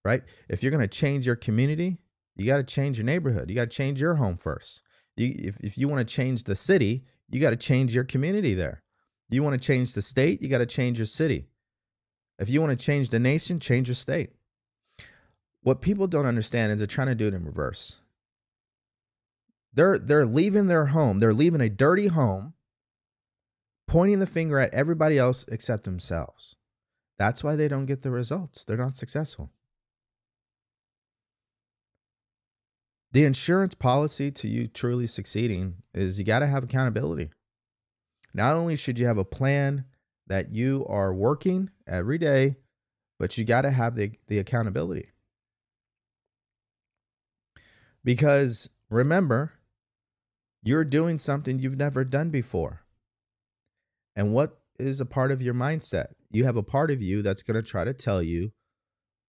right? 0.04 0.24
If 0.48 0.60
you're 0.60 0.72
going 0.72 0.80
to 0.80 0.88
change 0.88 1.24
your 1.24 1.36
community, 1.36 1.98
you 2.34 2.44
got 2.44 2.56
to 2.56 2.64
change 2.64 2.98
your 2.98 3.04
neighborhood. 3.04 3.48
You 3.48 3.54
got 3.54 3.70
to 3.70 3.76
change 3.76 4.00
your 4.00 4.16
home 4.16 4.36
first. 4.36 4.82
You, 5.16 5.36
if, 5.38 5.56
if 5.60 5.78
you 5.78 5.86
want 5.86 6.00
to 6.00 6.14
change 6.14 6.42
the 6.42 6.56
city, 6.56 7.04
you 7.30 7.38
got 7.38 7.50
to 7.50 7.56
change 7.56 7.94
your 7.94 8.02
community 8.02 8.54
there. 8.54 8.82
You 9.30 9.44
want 9.44 9.54
to 9.54 9.64
change 9.64 9.94
the 9.94 10.02
state, 10.02 10.42
you 10.42 10.48
got 10.48 10.58
to 10.58 10.66
change 10.66 10.98
your 10.98 11.06
city. 11.06 11.46
If 12.40 12.50
you 12.50 12.60
want 12.60 12.76
to 12.76 12.84
change 12.84 13.10
the 13.10 13.20
nation, 13.20 13.60
change 13.60 13.86
your 13.86 13.94
state. 13.94 14.30
What 15.62 15.80
people 15.80 16.06
don't 16.06 16.26
understand 16.26 16.72
is 16.72 16.78
they're 16.78 16.86
trying 16.86 17.08
to 17.08 17.14
do 17.14 17.28
it 17.28 17.34
in 17.34 17.44
reverse. 17.44 17.98
They're 19.72 19.98
they're 19.98 20.26
leaving 20.26 20.66
their 20.66 20.86
home. 20.86 21.18
They're 21.18 21.32
leaving 21.32 21.60
a 21.60 21.70
dirty 21.70 22.08
home, 22.08 22.54
pointing 23.86 24.18
the 24.18 24.26
finger 24.26 24.58
at 24.58 24.74
everybody 24.74 25.18
else 25.18 25.44
except 25.48 25.84
themselves. 25.84 26.56
That's 27.18 27.44
why 27.44 27.56
they 27.56 27.68
don't 27.68 27.86
get 27.86 28.02
the 28.02 28.10
results. 28.10 28.64
They're 28.64 28.76
not 28.76 28.96
successful. 28.96 29.50
The 33.12 33.24
insurance 33.24 33.74
policy 33.74 34.30
to 34.32 34.48
you 34.48 34.66
truly 34.66 35.06
succeeding 35.06 35.76
is 35.94 36.18
you 36.18 36.24
got 36.24 36.38
to 36.40 36.46
have 36.46 36.64
accountability. 36.64 37.30
Not 38.34 38.56
only 38.56 38.74
should 38.74 38.98
you 38.98 39.06
have 39.06 39.18
a 39.18 39.24
plan 39.24 39.84
that 40.26 40.50
you 40.50 40.86
are 40.88 41.12
working 41.12 41.70
every 41.86 42.16
day, 42.16 42.56
but 43.18 43.36
you 43.36 43.44
got 43.44 43.62
to 43.62 43.70
have 43.70 43.94
the, 43.94 44.12
the 44.28 44.38
accountability. 44.38 45.10
Because 48.04 48.68
remember, 48.90 49.52
you're 50.62 50.84
doing 50.84 51.18
something 51.18 51.58
you've 51.58 51.76
never 51.76 52.04
done 52.04 52.30
before. 52.30 52.82
And 54.14 54.32
what 54.32 54.58
is 54.78 55.00
a 55.00 55.06
part 55.06 55.30
of 55.30 55.42
your 55.42 55.54
mindset? 55.54 56.08
You 56.30 56.44
have 56.44 56.56
a 56.56 56.62
part 56.62 56.90
of 56.90 57.02
you 57.02 57.22
that's 57.22 57.42
going 57.42 57.62
to 57.62 57.68
try 57.68 57.84
to 57.84 57.92
tell 57.92 58.22
you 58.22 58.52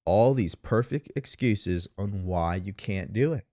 all 0.06 0.34
these 0.34 0.56
perfect 0.56 1.12
excuses 1.16 1.88
on 1.98 2.26
why 2.26 2.56
you 2.56 2.74
can't 2.74 3.14
do 3.14 3.34
it. 3.34 3.46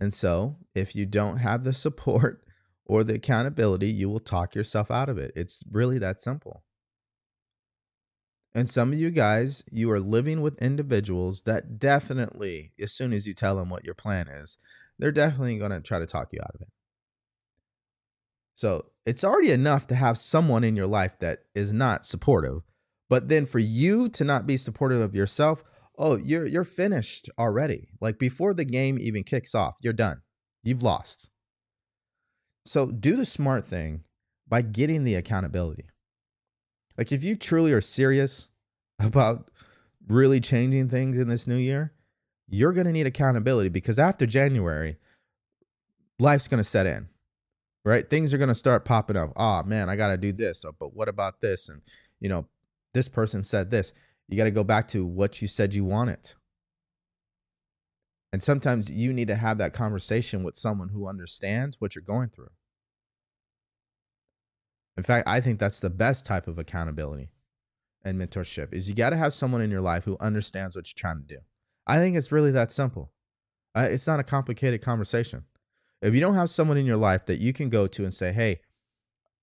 And 0.00 0.12
so, 0.12 0.56
if 0.74 0.96
you 0.96 1.06
don't 1.06 1.38
have 1.38 1.64
the 1.64 1.72
support 1.72 2.44
or 2.86 3.04
the 3.04 3.14
accountability, 3.14 3.88
you 3.88 4.08
will 4.08 4.20
talk 4.20 4.54
yourself 4.54 4.90
out 4.90 5.08
of 5.08 5.18
it. 5.18 5.32
It's 5.36 5.62
really 5.70 5.98
that 5.98 6.20
simple. 6.20 6.64
And 8.54 8.68
some 8.68 8.92
of 8.92 8.98
you 8.98 9.10
guys, 9.10 9.64
you 9.70 9.90
are 9.90 10.00
living 10.00 10.42
with 10.42 10.60
individuals 10.60 11.42
that 11.42 11.78
definitely, 11.78 12.72
as 12.80 12.92
soon 12.92 13.12
as 13.12 13.26
you 13.26 13.32
tell 13.32 13.56
them 13.56 13.70
what 13.70 13.84
your 13.84 13.94
plan 13.94 14.28
is, 14.28 14.58
they're 14.98 15.10
definitely 15.10 15.58
going 15.58 15.70
to 15.70 15.80
try 15.80 15.98
to 15.98 16.06
talk 16.06 16.32
you 16.32 16.40
out 16.42 16.54
of 16.54 16.60
it. 16.60 16.68
So 18.54 18.86
it's 19.06 19.24
already 19.24 19.50
enough 19.50 19.86
to 19.88 19.94
have 19.94 20.18
someone 20.18 20.64
in 20.64 20.76
your 20.76 20.86
life 20.86 21.18
that 21.20 21.40
is 21.54 21.72
not 21.72 22.06
supportive. 22.06 22.62
But 23.08 23.28
then 23.28 23.46
for 23.46 23.58
you 23.58 24.08
to 24.10 24.24
not 24.24 24.46
be 24.46 24.56
supportive 24.56 25.00
of 25.00 25.14
yourself, 25.14 25.64
oh, 25.98 26.16
you're 26.16 26.46
you're 26.46 26.64
finished 26.64 27.30
already. 27.38 27.88
Like 28.00 28.18
before 28.18 28.54
the 28.54 28.64
game 28.64 28.98
even 28.98 29.24
kicks 29.24 29.54
off, 29.54 29.74
you're 29.80 29.92
done. 29.92 30.22
You've 30.62 30.82
lost. 30.82 31.30
So 32.64 32.86
do 32.86 33.16
the 33.16 33.24
smart 33.24 33.66
thing 33.66 34.04
by 34.48 34.62
getting 34.62 35.04
the 35.04 35.14
accountability. 35.16 35.86
Like 36.96 37.12
if 37.12 37.24
you 37.24 37.36
truly 37.36 37.72
are 37.72 37.80
serious 37.80 38.48
about 38.98 39.50
really 40.08 40.40
changing 40.40 40.88
things 40.88 41.18
in 41.18 41.28
this 41.28 41.46
new 41.46 41.56
year, 41.56 41.92
you're 42.48 42.72
going 42.72 42.86
to 42.86 42.92
need 42.92 43.06
accountability 43.06 43.68
because 43.68 43.98
after 43.98 44.26
January, 44.26 44.96
life's 46.18 46.48
going 46.48 46.58
to 46.58 46.64
set 46.64 46.86
in. 46.86 47.08
Right? 47.84 48.08
Things 48.08 48.32
are 48.32 48.38
going 48.38 48.48
to 48.48 48.54
start 48.54 48.84
popping 48.84 49.16
up. 49.16 49.32
Oh, 49.34 49.64
man, 49.64 49.88
I 49.88 49.96
got 49.96 50.08
to 50.08 50.16
do 50.16 50.32
this. 50.32 50.64
Oh, 50.64 50.72
but 50.78 50.94
what 50.94 51.08
about 51.08 51.40
this? 51.40 51.68
And 51.68 51.82
you 52.20 52.28
know, 52.28 52.46
this 52.94 53.08
person 53.08 53.42
said 53.42 53.70
this. 53.70 53.92
You 54.28 54.36
got 54.36 54.44
to 54.44 54.50
go 54.52 54.64
back 54.64 54.86
to 54.88 55.04
what 55.04 55.42
you 55.42 55.48
said 55.48 55.74
you 55.74 55.84
wanted. 55.84 56.32
And 58.32 58.42
sometimes 58.42 58.88
you 58.88 59.12
need 59.12 59.28
to 59.28 59.34
have 59.34 59.58
that 59.58 59.74
conversation 59.74 60.44
with 60.44 60.56
someone 60.56 60.88
who 60.88 61.08
understands 61.08 61.80
what 61.80 61.94
you're 61.94 62.02
going 62.02 62.30
through. 62.30 62.50
In 64.96 65.02
fact, 65.02 65.26
I 65.28 65.40
think 65.40 65.58
that's 65.58 65.80
the 65.80 65.90
best 65.90 66.26
type 66.26 66.46
of 66.46 66.58
accountability 66.58 67.30
and 68.04 68.20
mentorship 68.20 68.72
is 68.72 68.88
you 68.88 68.94
got 68.94 69.10
to 69.10 69.16
have 69.16 69.32
someone 69.32 69.60
in 69.60 69.70
your 69.70 69.80
life 69.80 70.04
who 70.04 70.16
understands 70.20 70.76
what 70.76 70.86
you're 70.88 71.00
trying 71.00 71.20
to 71.20 71.34
do. 71.34 71.40
I 71.86 71.98
think 71.98 72.16
it's 72.16 72.32
really 72.32 72.50
that 72.52 72.72
simple. 72.72 73.12
Uh, 73.74 73.88
it's 73.90 74.06
not 74.06 74.20
a 74.20 74.24
complicated 74.24 74.82
conversation. 74.82 75.44
If 76.00 76.14
you 76.14 76.20
don't 76.20 76.34
have 76.34 76.50
someone 76.50 76.76
in 76.76 76.86
your 76.86 76.96
life 76.96 77.26
that 77.26 77.40
you 77.40 77.52
can 77.52 77.68
go 77.68 77.86
to 77.86 78.04
and 78.04 78.12
say, 78.12 78.32
"Hey, 78.32 78.60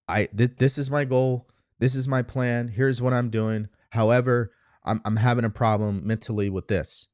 I 0.07 0.25
th- 0.25 0.57
this 0.57 0.77
is 0.77 0.91
my 0.91 1.05
goal. 1.05 1.49
This 1.79 1.95
is 1.95 2.07
my 2.07 2.21
plan. 2.21 2.67
Here's 2.67 3.01
what 3.01 3.13
I'm 3.13 3.29
doing. 3.29 3.69
However, 3.91 4.51
I'm 4.83 5.01
I'm 5.05 5.15
having 5.15 5.45
a 5.45 5.49
problem 5.49 6.05
mentally 6.05 6.49
with 6.49 6.67
this." 6.67 7.07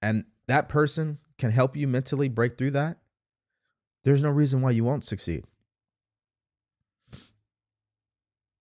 And 0.00 0.24
that 0.48 0.68
person 0.68 1.18
can 1.38 1.52
help 1.52 1.76
you 1.76 1.86
mentally 1.86 2.28
break 2.28 2.58
through 2.58 2.72
that. 2.72 2.98
There's 4.04 4.22
no 4.22 4.30
reason 4.30 4.62
why 4.62 4.72
you 4.72 4.84
won't 4.84 5.04
succeed. 5.04 5.44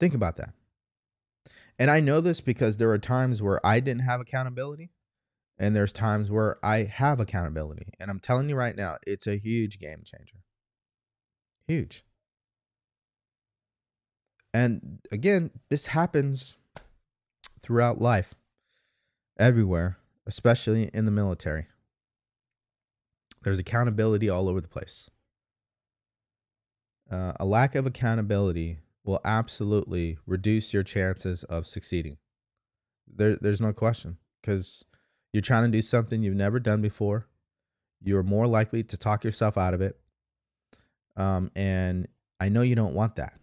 Think 0.01 0.15
about 0.15 0.37
that. 0.37 0.55
And 1.77 1.91
I 1.91 1.99
know 1.99 2.21
this 2.21 2.41
because 2.41 2.77
there 2.77 2.89
are 2.89 2.97
times 2.97 3.39
where 3.39 3.63
I 3.63 3.79
didn't 3.79 4.01
have 4.01 4.19
accountability, 4.19 4.89
and 5.59 5.75
there's 5.75 5.93
times 5.93 6.31
where 6.31 6.57
I 6.65 6.85
have 6.85 7.19
accountability. 7.19 7.93
And 7.99 8.09
I'm 8.09 8.19
telling 8.19 8.49
you 8.49 8.55
right 8.55 8.75
now, 8.75 8.97
it's 9.05 9.27
a 9.27 9.37
huge 9.37 9.79
game 9.79 10.01
changer. 10.03 10.37
Huge. 11.67 12.03
And 14.55 15.01
again, 15.11 15.51
this 15.69 15.85
happens 15.85 16.57
throughout 17.61 18.01
life, 18.01 18.33
everywhere, 19.37 19.99
especially 20.25 20.89
in 20.95 21.05
the 21.05 21.11
military. 21.11 21.67
There's 23.43 23.59
accountability 23.59 24.29
all 24.29 24.49
over 24.49 24.61
the 24.61 24.67
place. 24.67 25.11
Uh, 27.11 27.33
a 27.39 27.45
lack 27.45 27.75
of 27.75 27.85
accountability 27.85 28.79
will 29.03 29.19
absolutely 29.25 30.17
reduce 30.25 30.73
your 30.73 30.83
chances 30.83 31.43
of 31.45 31.65
succeeding. 31.65 32.17
There, 33.07 33.35
there's 33.35 33.61
no 33.61 33.73
question 33.73 34.17
because 34.41 34.85
you're 35.33 35.41
trying 35.41 35.63
to 35.63 35.71
do 35.71 35.81
something 35.81 36.21
you've 36.21 36.35
never 36.35 36.59
done 36.59 36.81
before. 36.81 37.25
You're 38.03 38.23
more 38.23 38.47
likely 38.47 38.83
to 38.83 38.97
talk 38.97 39.23
yourself 39.23 39.57
out 39.57 39.73
of 39.73 39.81
it. 39.81 39.99
Um, 41.15 41.51
and 41.55 42.07
I 42.39 42.49
know 42.49 42.61
you 42.61 42.75
don't 42.75 42.93
want 42.93 43.15
that. 43.15 43.33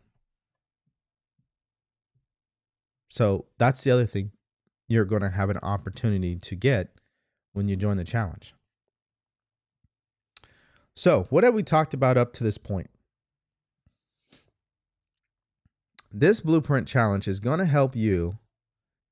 So 3.09 3.47
that's 3.59 3.83
the 3.83 3.91
other 3.91 4.07
thing 4.07 4.33
you're 4.89 5.05
going 5.05 5.23
to 5.23 5.31
have 5.31 5.51
an 5.51 5.59
opportunity 5.59 6.37
to 6.37 6.55
get 6.55 6.89
when 7.53 7.69
you 7.69 7.77
join 7.77 7.97
the 7.97 8.05
challenge. 8.05 8.55
So, 10.95 11.27
what 11.31 11.45
have 11.45 11.55
we 11.55 11.63
talked 11.63 11.95
about 11.95 12.17
up 12.17 12.33
to 12.35 12.45
this 12.45 12.59
point? 12.59 12.91
This 16.11 16.41
blueprint 16.41 16.89
challenge 16.89 17.29
is 17.29 17.41
going 17.41 17.59
to 17.59 17.67
help 17.67 17.95
you 17.95 18.39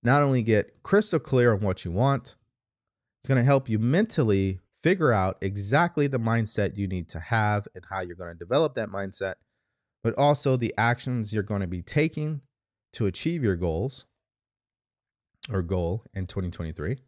not 0.02 0.22
only 0.22 0.42
get 0.42 0.82
crystal 0.82 1.18
clear 1.18 1.52
on 1.52 1.60
what 1.60 1.84
you 1.84 1.90
want, 1.90 2.36
it's 3.20 3.28
going 3.28 3.38
to 3.38 3.44
help 3.44 3.68
you 3.68 3.78
mentally 3.78 4.60
figure 4.82 5.12
out 5.12 5.36
exactly 5.40 6.06
the 6.06 6.18
mindset 6.18 6.76
you 6.76 6.86
need 6.86 7.08
to 7.08 7.20
have 7.20 7.66
and 7.74 7.84
how 7.90 8.00
you're 8.00 8.16
going 8.16 8.32
to 8.32 8.38
develop 8.38 8.74
that 8.74 8.88
mindset, 8.88 9.34
but 10.02 10.14
also 10.14 10.56
the 10.56 10.72
actions 10.78 11.32
you're 11.32 11.42
going 11.42 11.60
to 11.60 11.66
be 11.66 11.82
taking 11.82 12.40
to 12.92 13.06
achieve 13.06 13.42
your 13.42 13.56
goals 13.56 14.06
or 15.52 15.60
goal 15.60 16.04
in 16.14 16.26
2023. 16.26 16.98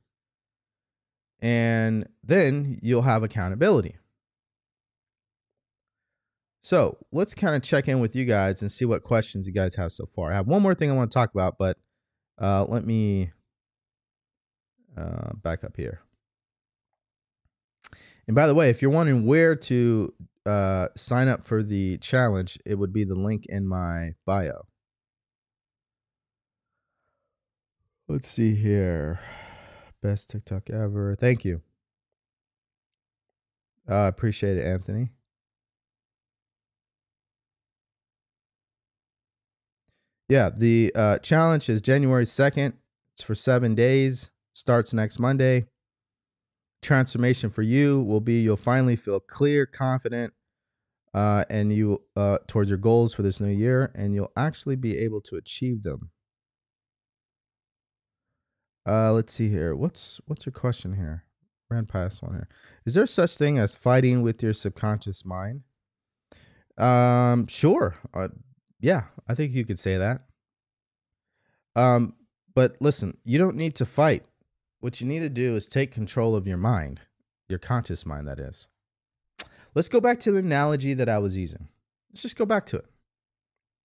And 1.40 2.08
then 2.24 2.78
you'll 2.82 3.02
have 3.02 3.22
accountability. 3.22 3.96
So 6.62 6.98
let's 7.12 7.34
kind 7.34 7.54
of 7.54 7.62
check 7.62 7.88
in 7.88 8.00
with 8.00 8.16
you 8.16 8.24
guys 8.24 8.62
and 8.62 8.70
see 8.70 8.84
what 8.84 9.02
questions 9.02 9.46
you 9.46 9.52
guys 9.52 9.74
have 9.76 9.92
so 9.92 10.06
far. 10.14 10.32
I 10.32 10.36
have 10.36 10.46
one 10.46 10.62
more 10.62 10.74
thing 10.74 10.90
I 10.90 10.94
want 10.94 11.10
to 11.10 11.14
talk 11.14 11.32
about, 11.32 11.56
but 11.58 11.78
uh, 12.40 12.64
let 12.64 12.84
me 12.84 13.30
uh, 14.96 15.30
back 15.42 15.64
up 15.64 15.76
here. 15.76 16.00
And 18.26 18.34
by 18.34 18.46
the 18.46 18.54
way, 18.54 18.68
if 18.68 18.82
you're 18.82 18.90
wondering 18.90 19.24
where 19.24 19.56
to 19.56 20.12
uh, 20.44 20.88
sign 20.96 21.28
up 21.28 21.46
for 21.46 21.62
the 21.62 21.98
challenge, 21.98 22.58
it 22.66 22.74
would 22.74 22.92
be 22.92 23.04
the 23.04 23.14
link 23.14 23.46
in 23.46 23.66
my 23.66 24.14
bio. 24.26 24.66
Let's 28.08 28.28
see 28.28 28.54
here. 28.54 29.20
Best 30.02 30.30
TikTok 30.30 30.70
ever. 30.70 31.14
Thank 31.14 31.44
you. 31.44 31.62
I 33.88 34.06
appreciate 34.06 34.58
it, 34.58 34.66
Anthony. 34.66 35.10
Yeah, 40.28 40.50
the 40.54 40.92
uh, 40.94 41.18
challenge 41.18 41.68
is 41.70 41.80
January 41.80 42.24
2nd. 42.24 42.74
It's 43.14 43.22
for 43.22 43.34
seven 43.34 43.74
days, 43.74 44.30
starts 44.52 44.92
next 44.92 45.18
Monday. 45.18 45.66
Transformation 46.82 47.50
for 47.50 47.62
you 47.62 48.02
will 48.02 48.20
be 48.20 48.42
you'll 48.42 48.56
finally 48.56 48.94
feel 48.94 49.20
clear, 49.20 49.64
confident, 49.66 50.32
uh, 51.14 51.44
and 51.48 51.72
you 51.72 52.02
uh, 52.14 52.38
towards 52.46 52.70
your 52.70 52.78
goals 52.78 53.14
for 53.14 53.22
this 53.22 53.40
new 53.40 53.50
year, 53.50 53.90
and 53.94 54.14
you'll 54.14 54.32
actually 54.36 54.76
be 54.76 54.98
able 54.98 55.20
to 55.22 55.36
achieve 55.36 55.82
them. 55.82 56.10
Uh, 58.86 59.12
let's 59.12 59.32
see 59.32 59.48
here. 59.48 59.74
What's 59.74 60.20
what's 60.26 60.46
your 60.46 60.52
question 60.52 60.94
here? 60.94 61.24
Ran 61.70 61.86
past 61.86 62.22
one 62.22 62.34
here. 62.34 62.48
Is 62.86 62.94
there 62.94 63.06
such 63.06 63.36
thing 63.36 63.58
as 63.58 63.74
fighting 63.74 64.22
with 64.22 64.42
your 64.42 64.54
subconscious 64.54 65.24
mind? 65.24 65.62
Um, 66.78 67.46
sure. 67.48 67.96
Uh, 68.14 68.28
yeah, 68.80 69.04
I 69.28 69.34
think 69.34 69.52
you 69.52 69.64
could 69.64 69.78
say 69.78 69.96
that. 69.96 70.22
Um, 71.76 72.14
but 72.54 72.76
listen, 72.80 73.16
you 73.24 73.38
don't 73.38 73.56
need 73.56 73.74
to 73.76 73.86
fight. 73.86 74.24
What 74.80 75.00
you 75.00 75.06
need 75.06 75.20
to 75.20 75.28
do 75.28 75.56
is 75.56 75.66
take 75.66 75.92
control 75.92 76.34
of 76.34 76.46
your 76.46 76.56
mind, 76.56 77.00
your 77.48 77.58
conscious 77.58 78.06
mind, 78.06 78.28
that 78.28 78.38
is. 78.38 78.68
Let's 79.74 79.88
go 79.88 80.00
back 80.00 80.20
to 80.20 80.32
the 80.32 80.38
analogy 80.38 80.94
that 80.94 81.08
I 81.08 81.18
was 81.18 81.36
using. 81.36 81.68
Let's 82.10 82.22
just 82.22 82.36
go 82.36 82.46
back 82.46 82.66
to 82.66 82.78
it. 82.78 82.86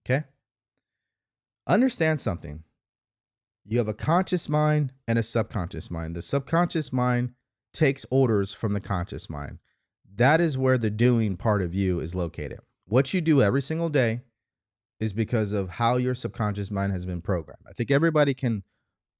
Okay? 0.05 0.25
Understand 1.67 2.19
something. 2.19 2.63
You 3.65 3.77
have 3.77 3.87
a 3.87 3.93
conscious 3.93 4.49
mind 4.49 4.91
and 5.07 5.17
a 5.17 5.23
subconscious 5.23 5.89
mind. 5.89 6.15
The 6.15 6.21
subconscious 6.21 6.91
mind 6.91 7.31
takes 7.73 8.05
orders 8.09 8.53
from 8.53 8.73
the 8.73 8.81
conscious 8.81 9.29
mind. 9.29 9.59
That 10.15 10.41
is 10.41 10.57
where 10.57 10.77
the 10.77 10.89
doing 10.89 11.37
part 11.37 11.61
of 11.61 11.73
you 11.73 11.99
is 11.99 12.13
located. 12.13 12.59
What 12.85 13.13
you 13.13 13.21
do 13.21 13.41
every 13.41 13.61
single 13.61 13.89
day 13.89 14.21
is 15.03 15.13
because 15.13 15.51
of 15.51 15.69
how 15.69 15.97
your 15.97 16.15
subconscious 16.15 16.71
mind 16.71 16.93
has 16.93 17.05
been 17.05 17.21
programmed. 17.21 17.65
I 17.67 17.73
think 17.73 17.91
everybody 17.91 18.33
can 18.33 18.63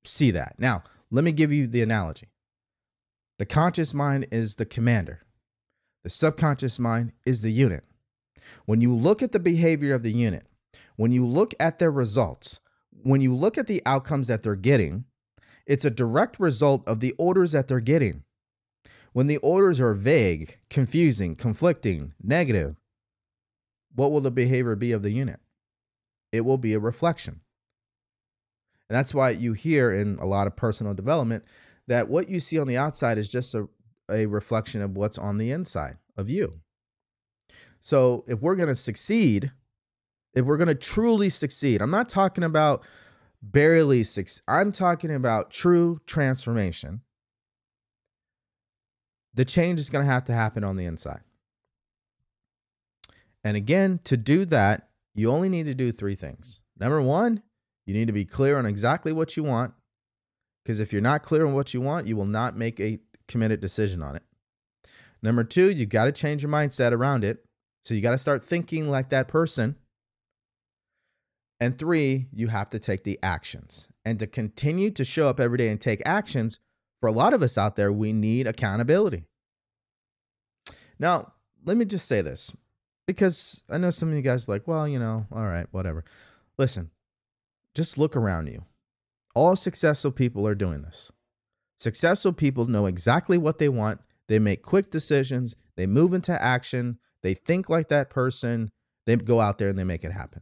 see 0.05 0.31
that. 0.31 0.55
Now, 0.57 0.83
let 1.11 1.23
me 1.25 1.33
give 1.33 1.51
you 1.51 1.67
the 1.67 1.81
analogy. 1.81 2.29
The 3.37 3.45
conscious 3.45 3.93
mind 3.93 4.27
is 4.31 4.55
the 4.55 4.65
commander. 4.65 5.19
The 6.03 6.09
subconscious 6.09 6.79
mind 6.79 7.11
is 7.25 7.41
the 7.41 7.51
unit. 7.51 7.83
When 8.65 8.79
you 8.79 8.95
look 8.95 9.21
at 9.21 9.33
the 9.33 9.39
behavior 9.39 9.93
of 9.93 10.03
the 10.03 10.11
unit, 10.13 10.45
when 10.95 11.11
you 11.11 11.25
look 11.25 11.53
at 11.59 11.79
their 11.79 11.91
results, 11.91 12.61
when 13.03 13.19
you 13.19 13.35
look 13.35 13.57
at 13.57 13.67
the 13.67 13.81
outcomes 13.85 14.27
that 14.27 14.41
they're 14.41 14.55
getting, 14.55 15.03
it's 15.65 15.85
a 15.85 15.89
direct 15.89 16.39
result 16.39 16.87
of 16.87 17.01
the 17.01 17.13
orders 17.17 17.51
that 17.51 17.67
they're 17.67 17.79
getting. 17.81 18.23
When 19.11 19.27
the 19.27 19.37
orders 19.37 19.81
are 19.81 19.93
vague, 19.93 20.59
confusing, 20.69 21.35
conflicting, 21.35 22.13
negative, 22.23 22.75
what 23.93 24.11
will 24.11 24.21
the 24.21 24.31
behavior 24.31 24.75
be 24.75 24.93
of 24.93 25.03
the 25.03 25.11
unit? 25.11 25.39
It 26.33 26.41
will 26.41 26.57
be 26.57 26.73
a 26.73 26.79
reflection. 26.79 27.39
And 28.89 28.97
that's 28.97 29.13
why 29.13 29.29
you 29.29 29.53
hear 29.53 29.93
in 29.93 30.17
a 30.19 30.25
lot 30.25 30.47
of 30.47 30.57
personal 30.57 30.93
development 30.93 31.45
that 31.87 32.09
what 32.09 32.27
you 32.27 32.39
see 32.39 32.59
on 32.59 32.67
the 32.67 32.77
outside 32.77 33.17
is 33.17 33.29
just 33.29 33.55
a, 33.55 33.69
a 34.11 34.25
reflection 34.25 34.81
of 34.81 34.97
what's 34.97 35.17
on 35.17 35.37
the 35.37 35.51
inside 35.51 35.97
of 36.17 36.29
you. 36.29 36.59
So 37.81 38.25
if 38.27 38.41
we're 38.41 38.55
going 38.55 38.69
to 38.69 38.75
succeed, 38.75 39.51
if 40.33 40.43
we're 40.43 40.57
going 40.57 40.67
to 40.67 40.75
truly 40.75 41.29
succeed, 41.29 41.81
I'm 41.81 41.91
not 41.91 42.09
talking 42.09 42.43
about 42.43 42.83
barely 43.41 44.03
succeed. 44.03 44.41
I'm 44.47 44.71
talking 44.71 45.13
about 45.13 45.51
true 45.51 46.01
transformation. 46.07 47.01
The 49.33 49.45
change 49.45 49.79
is 49.79 49.89
going 49.89 50.05
to 50.05 50.11
have 50.11 50.25
to 50.25 50.33
happen 50.33 50.63
on 50.63 50.77
the 50.77 50.85
inside. 50.85 51.21
And 53.43 53.57
again, 53.57 53.99
to 54.05 54.15
do 54.15 54.45
that, 54.45 54.87
you 55.15 55.31
only 55.31 55.49
need 55.49 55.65
to 55.65 55.75
do 55.75 55.91
three 55.91 56.15
things. 56.15 56.59
Number 56.79 57.01
one, 57.01 57.41
you 57.85 57.93
need 57.93 58.07
to 58.07 58.13
be 58.13 58.25
clear 58.25 58.57
on 58.57 58.65
exactly 58.65 59.11
what 59.11 59.37
you 59.37 59.43
want. 59.43 59.73
Because 60.63 60.79
if 60.79 60.93
you're 60.93 61.01
not 61.01 61.23
clear 61.23 61.45
on 61.45 61.53
what 61.53 61.73
you 61.73 61.81
want, 61.81 62.07
you 62.07 62.15
will 62.15 62.25
not 62.25 62.57
make 62.57 62.79
a 62.79 62.99
committed 63.27 63.59
decision 63.59 64.01
on 64.01 64.15
it. 64.15 64.23
Number 65.21 65.43
two, 65.43 65.69
you've 65.69 65.89
got 65.89 66.05
to 66.05 66.11
change 66.11 66.41
your 66.41 66.51
mindset 66.51 66.91
around 66.91 67.23
it. 67.23 67.45
So 67.85 67.93
you 67.93 68.01
got 68.01 68.11
to 68.11 68.17
start 68.17 68.43
thinking 68.43 68.89
like 68.89 69.09
that 69.09 69.27
person. 69.27 69.75
And 71.59 71.77
three, 71.77 72.27
you 72.33 72.47
have 72.47 72.69
to 72.71 72.79
take 72.79 73.03
the 73.03 73.19
actions. 73.23 73.87
And 74.05 74.19
to 74.19 74.27
continue 74.27 74.91
to 74.91 75.03
show 75.03 75.27
up 75.27 75.39
every 75.39 75.57
day 75.57 75.69
and 75.69 75.79
take 75.79 76.01
actions, 76.05 76.59
for 76.99 77.07
a 77.07 77.13
lot 77.13 77.33
of 77.33 77.41
us 77.41 77.57
out 77.57 77.75
there, 77.75 77.91
we 77.91 78.13
need 78.13 78.47
accountability. 78.47 79.25
Now, 80.99 81.33
let 81.65 81.75
me 81.75 81.85
just 81.85 82.07
say 82.07 82.21
this 82.21 82.53
because 83.05 83.63
I 83.69 83.77
know 83.77 83.89
some 83.89 84.09
of 84.09 84.15
you 84.15 84.21
guys 84.21 84.47
like, 84.47 84.67
well, 84.67 84.87
you 84.87 84.99
know, 84.99 85.25
all 85.31 85.45
right, 85.45 85.67
whatever. 85.71 86.03
Listen, 86.57 86.91
just 87.73 87.97
look 87.97 88.15
around 88.15 88.47
you. 88.47 88.63
All 89.35 89.55
successful 89.55 90.11
people 90.11 90.47
are 90.47 90.55
doing 90.55 90.83
this. 90.83 91.11
Successful 91.79 92.33
people 92.33 92.67
know 92.67 92.85
exactly 92.85 93.37
what 93.37 93.57
they 93.57 93.69
want. 93.69 93.99
They 94.27 94.39
make 94.39 94.61
quick 94.61 94.91
decisions. 94.91 95.55
They 95.75 95.85
move 95.85 96.13
into 96.13 96.39
action. 96.41 96.97
They 97.23 97.33
think 97.33 97.69
like 97.69 97.89
that 97.89 98.09
person. 98.09 98.71
They 99.05 99.15
go 99.15 99.41
out 99.41 99.57
there 99.57 99.69
and 99.69 99.77
they 99.77 99.83
make 99.83 100.03
it 100.03 100.11
happen. 100.11 100.41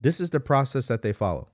This 0.00 0.20
is 0.20 0.30
the 0.30 0.40
process 0.40 0.86
that 0.88 1.02
they 1.02 1.12
follow. 1.12 1.48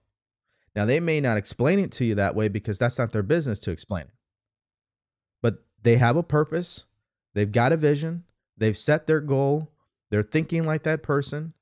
Now, 0.75 0.85
they 0.85 1.01
may 1.01 1.21
not 1.21 1.37
explain 1.37 1.79
it 1.79 1.93
to 1.93 2.05
you 2.05 2.17
that 2.17 2.35
way 2.35 2.49
because 2.49 2.79
that's 2.79 2.99
not 2.99 3.13
their 3.13 3.23
business 3.23 3.59
to 3.61 3.71
explain 3.71 4.03
it. 4.03 4.15
But 5.43 5.65
they 5.83 5.97
have 5.97 6.17
a 6.17 6.23
purpose, 6.23 6.85
they've 7.35 7.51
got 7.51 7.73
a 7.73 7.77
vision, 7.77 8.25
they've 8.57 8.77
set 8.77 9.07
their 9.07 9.21
goal, 9.21 9.73
they're 10.11 10.23
thinking 10.23 10.67
like 10.67 10.83
that 10.85 11.03
person, 11.03 11.55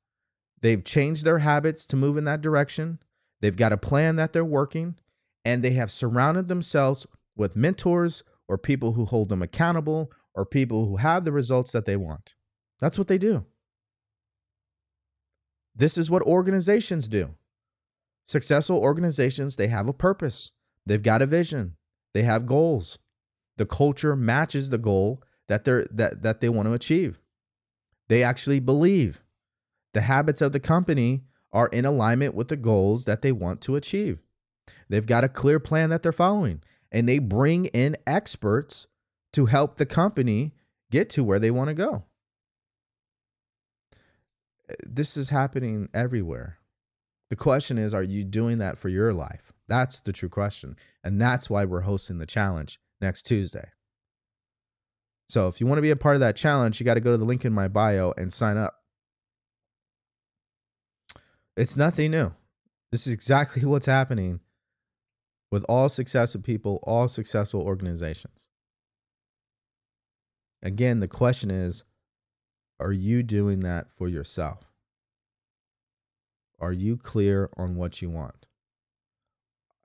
they've 0.60 0.84
changed 0.84 1.24
their 1.24 1.38
habits 1.38 1.86
to 1.86 1.96
move 1.96 2.16
in 2.16 2.24
that 2.24 2.40
direction, 2.40 2.98
They've 3.40 3.56
got 3.56 3.72
a 3.72 3.76
plan 3.76 4.16
that 4.16 4.32
they're 4.32 4.44
working, 4.44 4.96
and 5.44 5.62
they 5.62 5.70
have 5.70 5.90
surrounded 5.90 6.48
themselves 6.48 7.06
with 7.36 7.56
mentors 7.56 8.24
or 8.48 8.58
people 8.58 8.92
who 8.92 9.04
hold 9.04 9.28
them 9.28 9.42
accountable 9.42 10.10
or 10.34 10.44
people 10.44 10.86
who 10.86 10.96
have 10.96 11.24
the 11.24 11.32
results 11.32 11.72
that 11.72 11.84
they 11.84 11.96
want. 11.96 12.34
That's 12.80 12.98
what 12.98 13.08
they 13.08 13.18
do. 13.18 13.46
This 15.74 15.96
is 15.96 16.10
what 16.10 16.22
organizations 16.22 17.06
do. 17.06 17.34
Successful 18.26 18.78
organizations, 18.78 19.56
they 19.56 19.68
have 19.68 19.88
a 19.88 19.92
purpose. 19.92 20.50
They've 20.84 21.02
got 21.02 21.22
a 21.22 21.26
vision. 21.26 21.76
They 22.14 22.22
have 22.22 22.46
goals. 22.46 22.98
The 23.56 23.66
culture 23.66 24.16
matches 24.16 24.70
the 24.70 24.78
goal 24.78 25.22
that 25.48 25.64
they're 25.64 25.86
that 25.92 26.22
that 26.22 26.40
they 26.40 26.48
want 26.48 26.66
to 26.66 26.72
achieve. 26.72 27.20
They 28.08 28.22
actually 28.22 28.60
believe 28.60 29.22
the 29.94 30.00
habits 30.02 30.40
of 30.40 30.52
the 30.52 30.60
company 30.60 31.24
are 31.52 31.68
in 31.68 31.84
alignment 31.84 32.34
with 32.34 32.48
the 32.48 32.56
goals 32.56 33.04
that 33.04 33.22
they 33.22 33.32
want 33.32 33.60
to 33.62 33.76
achieve. 33.76 34.20
They've 34.88 35.06
got 35.06 35.24
a 35.24 35.28
clear 35.28 35.58
plan 35.58 35.90
that 35.90 36.02
they're 36.02 36.12
following, 36.12 36.62
and 36.92 37.08
they 37.08 37.18
bring 37.18 37.66
in 37.66 37.96
experts 38.06 38.86
to 39.32 39.46
help 39.46 39.76
the 39.76 39.86
company 39.86 40.54
get 40.90 41.10
to 41.10 41.24
where 41.24 41.38
they 41.38 41.50
want 41.50 41.68
to 41.68 41.74
go. 41.74 42.04
This 44.86 45.16
is 45.16 45.30
happening 45.30 45.88
everywhere. 45.94 46.58
The 47.30 47.36
question 47.36 47.78
is, 47.78 47.92
are 47.92 48.02
you 48.02 48.24
doing 48.24 48.58
that 48.58 48.78
for 48.78 48.88
your 48.88 49.12
life? 49.12 49.52
That's 49.66 50.00
the 50.00 50.12
true 50.12 50.30
question. 50.30 50.76
And 51.04 51.20
that's 51.20 51.50
why 51.50 51.64
we're 51.64 51.80
hosting 51.82 52.18
the 52.18 52.26
challenge 52.26 52.80
next 53.00 53.22
Tuesday. 53.22 53.68
So 55.28 55.48
if 55.48 55.60
you 55.60 55.66
want 55.66 55.78
to 55.78 55.82
be 55.82 55.90
a 55.90 55.96
part 55.96 56.16
of 56.16 56.20
that 56.20 56.36
challenge, 56.36 56.80
you 56.80 56.84
got 56.84 56.94
to 56.94 57.00
go 57.00 57.12
to 57.12 57.18
the 57.18 57.24
link 57.24 57.44
in 57.44 57.52
my 57.52 57.68
bio 57.68 58.14
and 58.16 58.32
sign 58.32 58.56
up. 58.56 58.74
It's 61.56 61.76
nothing 61.76 62.12
new. 62.12 62.32
This 62.90 63.06
is 63.06 63.12
exactly 63.12 63.64
what's 63.66 63.86
happening 63.86 64.40
with 65.50 65.64
all 65.64 65.88
successful 65.88 66.40
people, 66.40 66.78
all 66.82 67.08
successful 67.08 67.60
organizations. 67.60 68.48
Again, 70.62 71.00
the 71.00 71.08
question 71.08 71.50
is 71.50 71.84
are 72.80 72.92
you 72.92 73.22
doing 73.22 73.60
that 73.60 73.90
for 73.90 74.08
yourself? 74.08 74.60
Are 76.60 76.72
you 76.72 76.96
clear 76.96 77.50
on 77.56 77.76
what 77.76 78.00
you 78.00 78.10
want? 78.10 78.46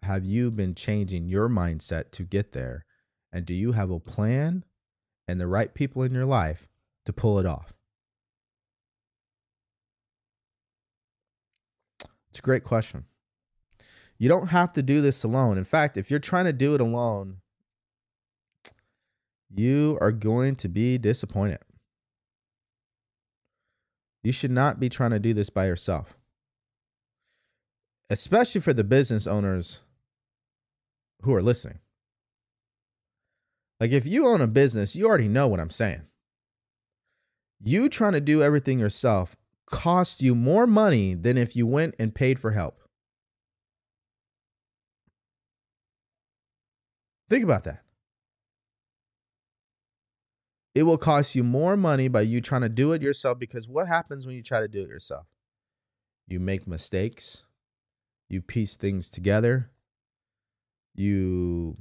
Have 0.04 0.26
you 0.26 0.52
been 0.52 0.76
changing 0.76 1.28
your 1.28 1.50
mindset 1.50 2.12
to 2.12 2.24
get 2.24 2.52
there? 2.52 2.86
And 3.32 3.46
do 3.46 3.54
you 3.54 3.72
have 3.72 3.90
a 3.90 4.00
plan 4.00 4.64
and 5.28 5.40
the 5.40 5.48
right 5.48 5.74
people 5.74 6.04
in 6.04 6.14
your 6.14 6.26
life 6.26 6.68
to 7.06 7.14
pull 7.14 7.40
it 7.40 7.46
off? 7.46 7.74
It's 12.30 12.40
a 12.40 12.42
great 12.42 12.64
question. 12.64 13.06
You 14.18 14.30
don't 14.30 14.48
have 14.48 14.72
to 14.74 14.82
do 14.82 15.02
this 15.02 15.24
alone. 15.24 15.58
In 15.58 15.66
fact, 15.66 15.98
if 15.98 16.10
you're 16.10 16.20
trying 16.20 16.46
to 16.46 16.54
do 16.54 16.74
it 16.74 16.82
alone, 16.82 17.38
you 19.54 19.98
are 20.02 20.12
going 20.12 20.56
to 20.56 20.68
be 20.68 20.98
disappointed. 20.98 21.60
You 24.24 24.32
should 24.32 24.52
not 24.52 24.80
be 24.80 24.90
trying 24.90 25.12
to 25.12 25.20
do 25.20 25.34
this 25.34 25.50
by 25.50 25.68
yourself, 25.68 26.16
especially 28.10 28.62
for 28.62 28.74
the 28.74 28.84
business 28.84 29.28
owners 29.28 29.82
who 31.22 31.36
are 31.36 31.42
listening. 31.42 31.80
Like, 33.84 33.92
if 33.92 34.08
you 34.08 34.28
own 34.28 34.40
a 34.40 34.48
business, 34.48 34.96
you 34.96 35.06
already 35.06 35.28
know 35.28 35.46
what 35.50 35.60
I'm 35.60 35.70
saying. 35.70 36.04
You 37.62 37.90
trying 37.90 38.14
to 38.14 38.22
do 38.22 38.42
everything 38.42 38.80
yourself 38.80 39.36
costs 39.66 40.22
you 40.22 40.36
more 40.36 40.66
money 40.66 41.16
than 41.16 41.38
if 41.38 41.54
you 41.54 41.68
went 41.68 41.96
and 42.00 42.16
paid 42.16 42.40
for 42.40 42.52
help. 42.52 42.80
Think 47.30 47.44
about 47.44 47.66
that. 47.66 47.84
It 50.74 50.84
will 50.84 50.98
cost 50.98 51.36
you 51.36 51.44
more 51.44 51.76
money 51.76 52.08
by 52.08 52.22
you 52.22 52.40
trying 52.40 52.62
to 52.62 52.70
do 52.70 52.94
it 52.94 53.02
yourself 53.02 53.38
because 53.38 53.68
what 53.68 53.90
happens 53.90 54.26
when 54.26 54.38
you 54.38 54.44
try 54.44 54.62
to 54.62 54.70
do 54.70 54.84
it 54.84 54.88
yourself? 54.88 55.26
You 56.26 56.40
make 56.40 56.66
mistakes, 56.68 57.44
you 58.30 58.42
piece 58.42 58.78
things 58.78 59.10
together, 59.10 59.72
you 60.96 61.76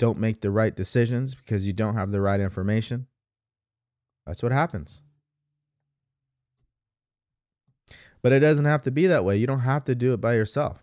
don't 0.00 0.18
make 0.18 0.40
the 0.40 0.50
right 0.50 0.74
decisions 0.74 1.36
because 1.36 1.66
you 1.66 1.72
don't 1.72 1.94
have 1.94 2.10
the 2.10 2.20
right 2.20 2.40
information. 2.40 3.06
That's 4.26 4.42
what 4.42 4.50
happens. 4.50 5.02
But 8.22 8.32
it 8.32 8.40
doesn't 8.40 8.64
have 8.64 8.82
to 8.82 8.90
be 8.90 9.06
that 9.06 9.24
way. 9.24 9.36
You 9.36 9.46
don't 9.46 9.60
have 9.60 9.84
to 9.84 9.94
do 9.94 10.12
it 10.14 10.20
by 10.20 10.34
yourself. 10.34 10.82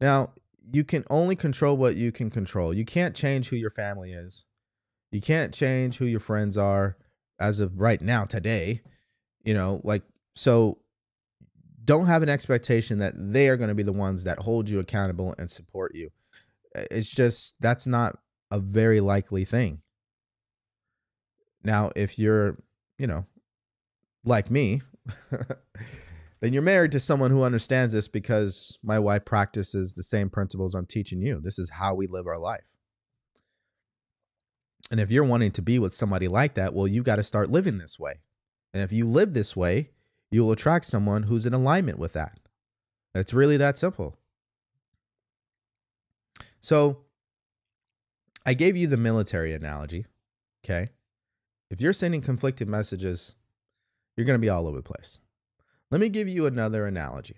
Now, 0.00 0.32
you 0.70 0.84
can 0.84 1.04
only 1.08 1.34
control 1.34 1.76
what 1.76 1.96
you 1.96 2.12
can 2.12 2.28
control. 2.28 2.74
You 2.74 2.84
can't 2.84 3.16
change 3.16 3.48
who 3.48 3.56
your 3.56 3.70
family 3.70 4.12
is. 4.12 4.46
You 5.10 5.22
can't 5.22 5.52
change 5.52 5.96
who 5.96 6.04
your 6.04 6.20
friends 6.20 6.58
are 6.58 6.98
as 7.40 7.60
of 7.60 7.80
right 7.80 8.00
now, 8.00 8.26
today. 8.26 8.82
You 9.44 9.54
know, 9.54 9.80
like, 9.82 10.02
so 10.36 10.78
don't 11.84 12.06
have 12.06 12.22
an 12.22 12.28
expectation 12.28 12.98
that 12.98 13.14
they 13.16 13.48
are 13.48 13.56
going 13.56 13.68
to 13.68 13.74
be 13.74 13.82
the 13.82 13.92
ones 13.92 14.24
that 14.24 14.38
hold 14.38 14.68
you 14.68 14.78
accountable 14.78 15.34
and 15.38 15.50
support 15.50 15.94
you. 15.94 16.10
It's 16.74 17.10
just, 17.10 17.54
that's 17.60 17.86
not 17.86 18.18
a 18.50 18.58
very 18.58 19.00
likely 19.00 19.44
thing. 19.44 19.80
Now, 21.64 21.90
if 21.96 22.18
you're, 22.18 22.56
you 22.98 23.06
know, 23.06 23.26
like 24.24 24.50
me, 24.50 24.82
then 26.40 26.52
you're 26.52 26.62
married 26.62 26.92
to 26.92 27.00
someone 27.00 27.30
who 27.30 27.42
understands 27.42 27.92
this 27.92 28.08
because 28.08 28.78
my 28.82 28.98
wife 28.98 29.24
practices 29.24 29.94
the 29.94 30.02
same 30.02 30.30
principles 30.30 30.74
I'm 30.74 30.86
teaching 30.86 31.20
you. 31.20 31.40
This 31.42 31.58
is 31.58 31.70
how 31.70 31.94
we 31.94 32.06
live 32.06 32.26
our 32.26 32.38
life. 32.38 32.64
And 34.90 35.00
if 35.00 35.10
you're 35.10 35.24
wanting 35.24 35.52
to 35.52 35.62
be 35.62 35.78
with 35.78 35.92
somebody 35.92 36.28
like 36.28 36.54
that, 36.54 36.72
well, 36.72 36.86
you 36.86 37.02
got 37.02 37.16
to 37.16 37.22
start 37.22 37.50
living 37.50 37.78
this 37.78 37.98
way. 37.98 38.20
And 38.72 38.82
if 38.82 38.92
you 38.92 39.06
live 39.06 39.34
this 39.34 39.54
way, 39.56 39.90
you'll 40.30 40.52
attract 40.52 40.84
someone 40.84 41.24
who's 41.24 41.46
in 41.46 41.52
alignment 41.52 41.98
with 41.98 42.12
that. 42.14 42.38
It's 43.14 43.34
really 43.34 43.56
that 43.56 43.76
simple. 43.76 44.16
So 46.60 46.98
I 48.48 48.54
gave 48.54 48.78
you 48.78 48.86
the 48.86 48.96
military 48.96 49.52
analogy. 49.52 50.06
Okay. 50.64 50.88
If 51.68 51.82
you're 51.82 51.92
sending 51.92 52.22
conflicted 52.22 52.66
messages, 52.66 53.34
you're 54.16 54.24
going 54.24 54.38
to 54.38 54.42
be 54.42 54.48
all 54.48 54.66
over 54.66 54.78
the 54.78 54.82
place. 54.82 55.18
Let 55.90 56.00
me 56.00 56.08
give 56.08 56.28
you 56.28 56.46
another 56.46 56.86
analogy. 56.86 57.36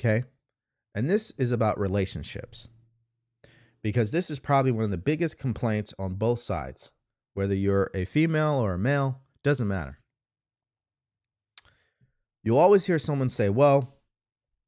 Okay. 0.00 0.22
And 0.94 1.10
this 1.10 1.32
is 1.38 1.50
about 1.50 1.80
relationships 1.80 2.68
because 3.82 4.12
this 4.12 4.30
is 4.30 4.38
probably 4.38 4.70
one 4.70 4.84
of 4.84 4.92
the 4.92 4.96
biggest 4.96 5.38
complaints 5.38 5.92
on 5.98 6.14
both 6.14 6.38
sides, 6.38 6.92
whether 7.34 7.56
you're 7.56 7.90
a 7.92 8.04
female 8.04 8.60
or 8.60 8.74
a 8.74 8.78
male, 8.78 9.22
doesn't 9.42 9.66
matter. 9.66 9.98
You'll 12.44 12.58
always 12.58 12.86
hear 12.86 13.00
someone 13.00 13.28
say, 13.28 13.48
Well, 13.48 13.92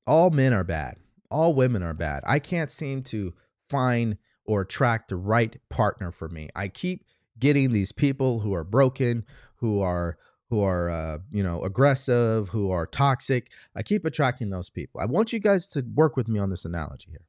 all 0.04 0.30
men 0.30 0.52
are 0.52 0.64
bad, 0.64 0.98
all 1.30 1.54
women 1.54 1.84
are 1.84 1.94
bad. 1.94 2.24
I 2.26 2.40
can't 2.40 2.72
seem 2.72 3.04
to 3.04 3.34
find 3.70 4.18
or 4.44 4.62
attract 4.62 5.08
the 5.08 5.16
right 5.16 5.56
partner 5.68 6.10
for 6.10 6.28
me. 6.28 6.48
I 6.54 6.68
keep 6.68 7.04
getting 7.38 7.72
these 7.72 7.92
people 7.92 8.40
who 8.40 8.54
are 8.54 8.64
broken, 8.64 9.24
who 9.56 9.80
are 9.80 10.18
who 10.50 10.60
are 10.60 10.90
uh, 10.90 11.18
you 11.30 11.42
know 11.42 11.62
aggressive, 11.64 12.48
who 12.50 12.70
are 12.70 12.86
toxic. 12.86 13.50
I 13.74 13.82
keep 13.82 14.04
attracting 14.04 14.50
those 14.50 14.70
people. 14.70 15.00
I 15.00 15.06
want 15.06 15.32
you 15.32 15.38
guys 15.38 15.66
to 15.68 15.84
work 15.94 16.16
with 16.16 16.28
me 16.28 16.38
on 16.38 16.50
this 16.50 16.64
analogy 16.64 17.10
here. 17.10 17.24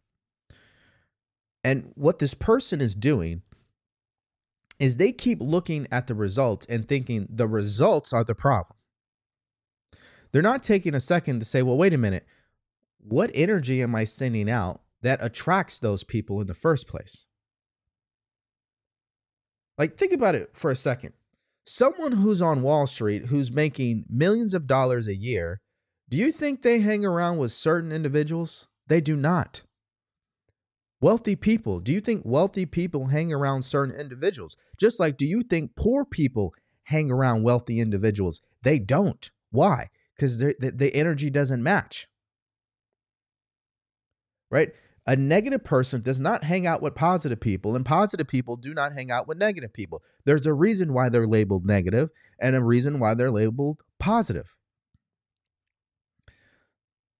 And 1.63 1.91
what 1.95 2.19
this 2.19 2.35
person 2.35 2.81
is 2.81 2.93
doing 2.93 3.41
is 4.77 4.97
they 4.97 5.11
keep 5.11 5.39
looking 5.41 5.87
at 5.91 6.07
the 6.07 6.13
results 6.13 6.65
and 6.67 6.87
thinking 6.87 7.27
the 7.29 7.47
results 7.47 8.13
are 8.13 8.23
the 8.23 8.35
problem. 8.35 8.77
They're 10.31 10.41
not 10.41 10.63
taking 10.63 10.93
a 10.93 10.99
second 10.99 11.39
to 11.39 11.45
say, 11.45 11.61
well, 11.61 11.77
wait 11.77 11.93
a 11.93 11.97
minute. 11.97 12.25
What 12.99 13.31
energy 13.33 13.81
am 13.81 13.95
I 13.95 14.03
sending 14.03 14.49
out 14.49 14.81
that 15.05 15.23
attracts 15.23 15.79
those 15.79 16.03
people 16.03 16.41
in 16.41 16.47
the 16.47 16.53
first 16.53 16.87
place? 16.87 17.25
Like, 19.77 19.97
think 19.97 20.13
about 20.13 20.35
it 20.35 20.49
for 20.53 20.71
a 20.71 20.75
second 20.75 21.13
someone 21.65 22.13
who's 22.13 22.41
on 22.41 22.61
Wall 22.61 22.87
Street 22.87 23.25
who's 23.25 23.51
making 23.51 24.05
millions 24.09 24.53
of 24.53 24.67
dollars 24.67 25.07
a 25.07 25.15
year, 25.15 25.61
do 26.09 26.17
you 26.17 26.31
think 26.31 26.61
they 26.61 26.79
hang 26.79 27.05
around 27.05 27.37
with 27.37 27.51
certain 27.51 27.91
individuals? 27.91 28.67
They 28.87 29.01
do 29.01 29.15
not. 29.15 29.63
Wealthy 31.01 31.35
people, 31.35 31.79
do 31.79 31.91
you 31.91 31.99
think 31.99 32.21
wealthy 32.23 32.65
people 32.65 33.07
hang 33.07 33.33
around 33.33 33.63
certain 33.63 33.95
individuals? 33.95 34.55
Just 34.77 34.99
like, 34.99 35.17
do 35.17 35.25
you 35.25 35.43
think 35.43 35.75
poor 35.75 36.05
people 36.05 36.53
hang 36.83 37.11
around 37.11 37.43
wealthy 37.43 37.79
individuals? 37.79 38.41
They 38.61 38.79
don't. 38.79 39.29
Why? 39.51 39.89
Because 40.15 40.37
the, 40.37 40.55
the 40.59 40.95
energy 40.95 41.29
doesn't 41.29 41.61
match. 41.61 42.07
Right? 44.49 44.69
A 45.07 45.15
negative 45.15 45.63
person 45.63 46.01
does 46.01 46.19
not 46.19 46.43
hang 46.43 46.65
out 46.65 46.81
with 46.81 46.95
positive 46.95 47.39
people, 47.39 47.75
and 47.75 47.85
positive 47.85 48.27
people 48.27 48.55
do 48.55 48.73
not 48.73 48.93
hang 48.93 49.11
out 49.11 49.27
with 49.27 49.37
negative 49.37 49.71
people. 49.71 50.01
There's 50.25 50.47
a 50.47 50.53
reason 50.53 50.93
why 50.93 51.09
they're 51.09 51.27
labeled 51.27 51.65
negative 51.65 52.09
and 52.39 52.55
a 52.55 52.63
reason 52.63 52.99
why 52.99 53.13
they're 53.13 53.31
labeled 53.31 53.81
positive. 53.99 54.55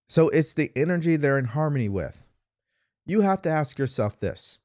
So 0.09 0.29
it's 0.29 0.53
the 0.53 0.71
energy 0.75 1.15
they're 1.15 1.37
in 1.37 1.45
harmony 1.45 1.89
with. 1.89 2.23
you 3.05 3.21
have 3.21 3.41
to 3.43 3.49
ask 3.49 3.77
yourself 3.77 4.19
this 4.19 4.57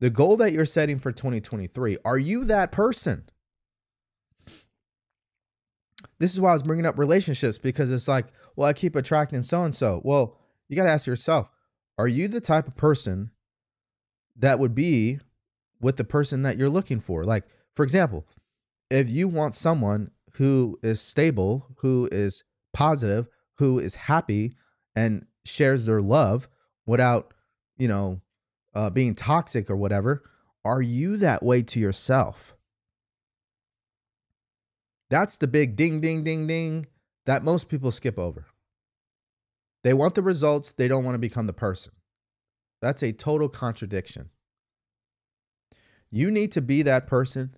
the 0.00 0.10
goal 0.10 0.36
that 0.38 0.52
you're 0.52 0.66
setting 0.66 0.98
for 0.98 1.12
2023, 1.12 1.98
are 2.04 2.18
you 2.18 2.44
that 2.44 2.72
person? 2.72 3.24
This 6.18 6.34
is 6.34 6.40
why 6.40 6.50
I 6.50 6.54
was 6.54 6.62
bringing 6.62 6.86
up 6.86 6.98
relationships 6.98 7.58
because 7.58 7.90
it's 7.90 8.08
like, 8.08 8.26
well, 8.56 8.68
I 8.68 8.72
keep 8.72 8.96
attracting 8.96 9.42
so 9.42 9.62
and 9.62 9.74
so. 9.74 10.00
Well, 10.04 10.36
you 10.68 10.76
got 10.76 10.84
to 10.84 10.90
ask 10.90 11.06
yourself, 11.06 11.48
are 11.98 12.08
you 12.08 12.28
the 12.28 12.40
type 12.40 12.66
of 12.66 12.76
person 12.76 13.30
that 14.36 14.58
would 14.58 14.74
be 14.74 15.18
with 15.80 15.96
the 15.96 16.04
person 16.04 16.42
that 16.42 16.58
you're 16.58 16.68
looking 16.68 17.00
for? 17.00 17.24
Like, 17.24 17.44
for 17.74 17.82
example, 17.82 18.26
if 18.90 19.08
you 19.08 19.28
want 19.28 19.54
someone 19.54 20.10
who 20.34 20.78
is 20.82 21.00
stable, 21.00 21.66
who 21.78 22.08
is 22.12 22.44
positive, 22.72 23.28
who 23.58 23.78
is 23.78 23.94
happy 23.94 24.52
and 24.94 25.26
shares 25.44 25.86
their 25.86 26.00
love 26.00 26.48
without, 26.86 27.32
you 27.78 27.88
know, 27.88 28.20
uh, 28.74 28.90
being 28.90 29.14
toxic 29.14 29.70
or 29.70 29.76
whatever, 29.76 30.22
are 30.64 30.82
you 30.82 31.16
that 31.16 31.42
way 31.42 31.62
to 31.62 31.80
yourself? 31.80 32.56
That's 35.08 35.38
the 35.38 35.46
big 35.46 35.76
ding, 35.76 36.00
ding, 36.00 36.24
ding, 36.24 36.46
ding 36.46 36.86
that 37.24 37.44
most 37.44 37.68
people 37.68 37.90
skip 37.90 38.18
over. 38.18 38.46
They 39.86 39.94
want 39.94 40.16
the 40.16 40.22
results, 40.22 40.72
they 40.72 40.88
don't 40.88 41.04
want 41.04 41.14
to 41.14 41.20
become 41.20 41.46
the 41.46 41.52
person. 41.52 41.92
That's 42.82 43.04
a 43.04 43.12
total 43.12 43.48
contradiction. 43.48 44.30
You 46.10 46.32
need 46.32 46.50
to 46.50 46.60
be 46.60 46.82
that 46.82 47.06
person 47.06 47.54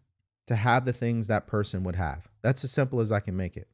to 0.46 0.54
have 0.54 0.84
the 0.84 0.92
things 0.92 1.28
that 1.28 1.46
person 1.46 1.84
would 1.84 1.96
have. 1.96 2.28
That's 2.42 2.62
as 2.64 2.70
simple 2.70 3.00
as 3.00 3.10
I 3.10 3.20
can 3.20 3.34
make 3.34 3.56
it. 3.56 3.66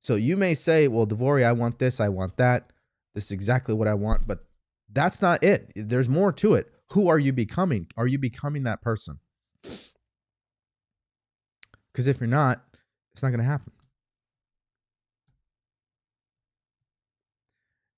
So 0.00 0.14
you 0.14 0.36
may 0.36 0.54
say, 0.54 0.86
well, 0.86 1.08
DeVory, 1.08 1.44
I 1.44 1.50
want 1.50 1.80
this, 1.80 1.98
I 1.98 2.08
want 2.08 2.36
that. 2.36 2.72
This 3.16 3.24
is 3.24 3.30
exactly 3.32 3.74
what 3.74 3.88
I 3.88 3.94
want, 3.94 4.28
but 4.28 4.44
that's 4.92 5.20
not 5.20 5.42
it. 5.42 5.72
There's 5.74 6.08
more 6.08 6.30
to 6.34 6.54
it. 6.54 6.72
Who 6.92 7.08
are 7.08 7.18
you 7.18 7.32
becoming? 7.32 7.88
Are 7.96 8.06
you 8.06 8.18
becoming 8.18 8.62
that 8.62 8.80
person? 8.80 9.18
Because 11.90 12.06
if 12.06 12.20
you're 12.20 12.28
not, 12.28 12.62
it's 13.12 13.24
not 13.24 13.30
going 13.30 13.40
to 13.40 13.44
happen. 13.44 13.72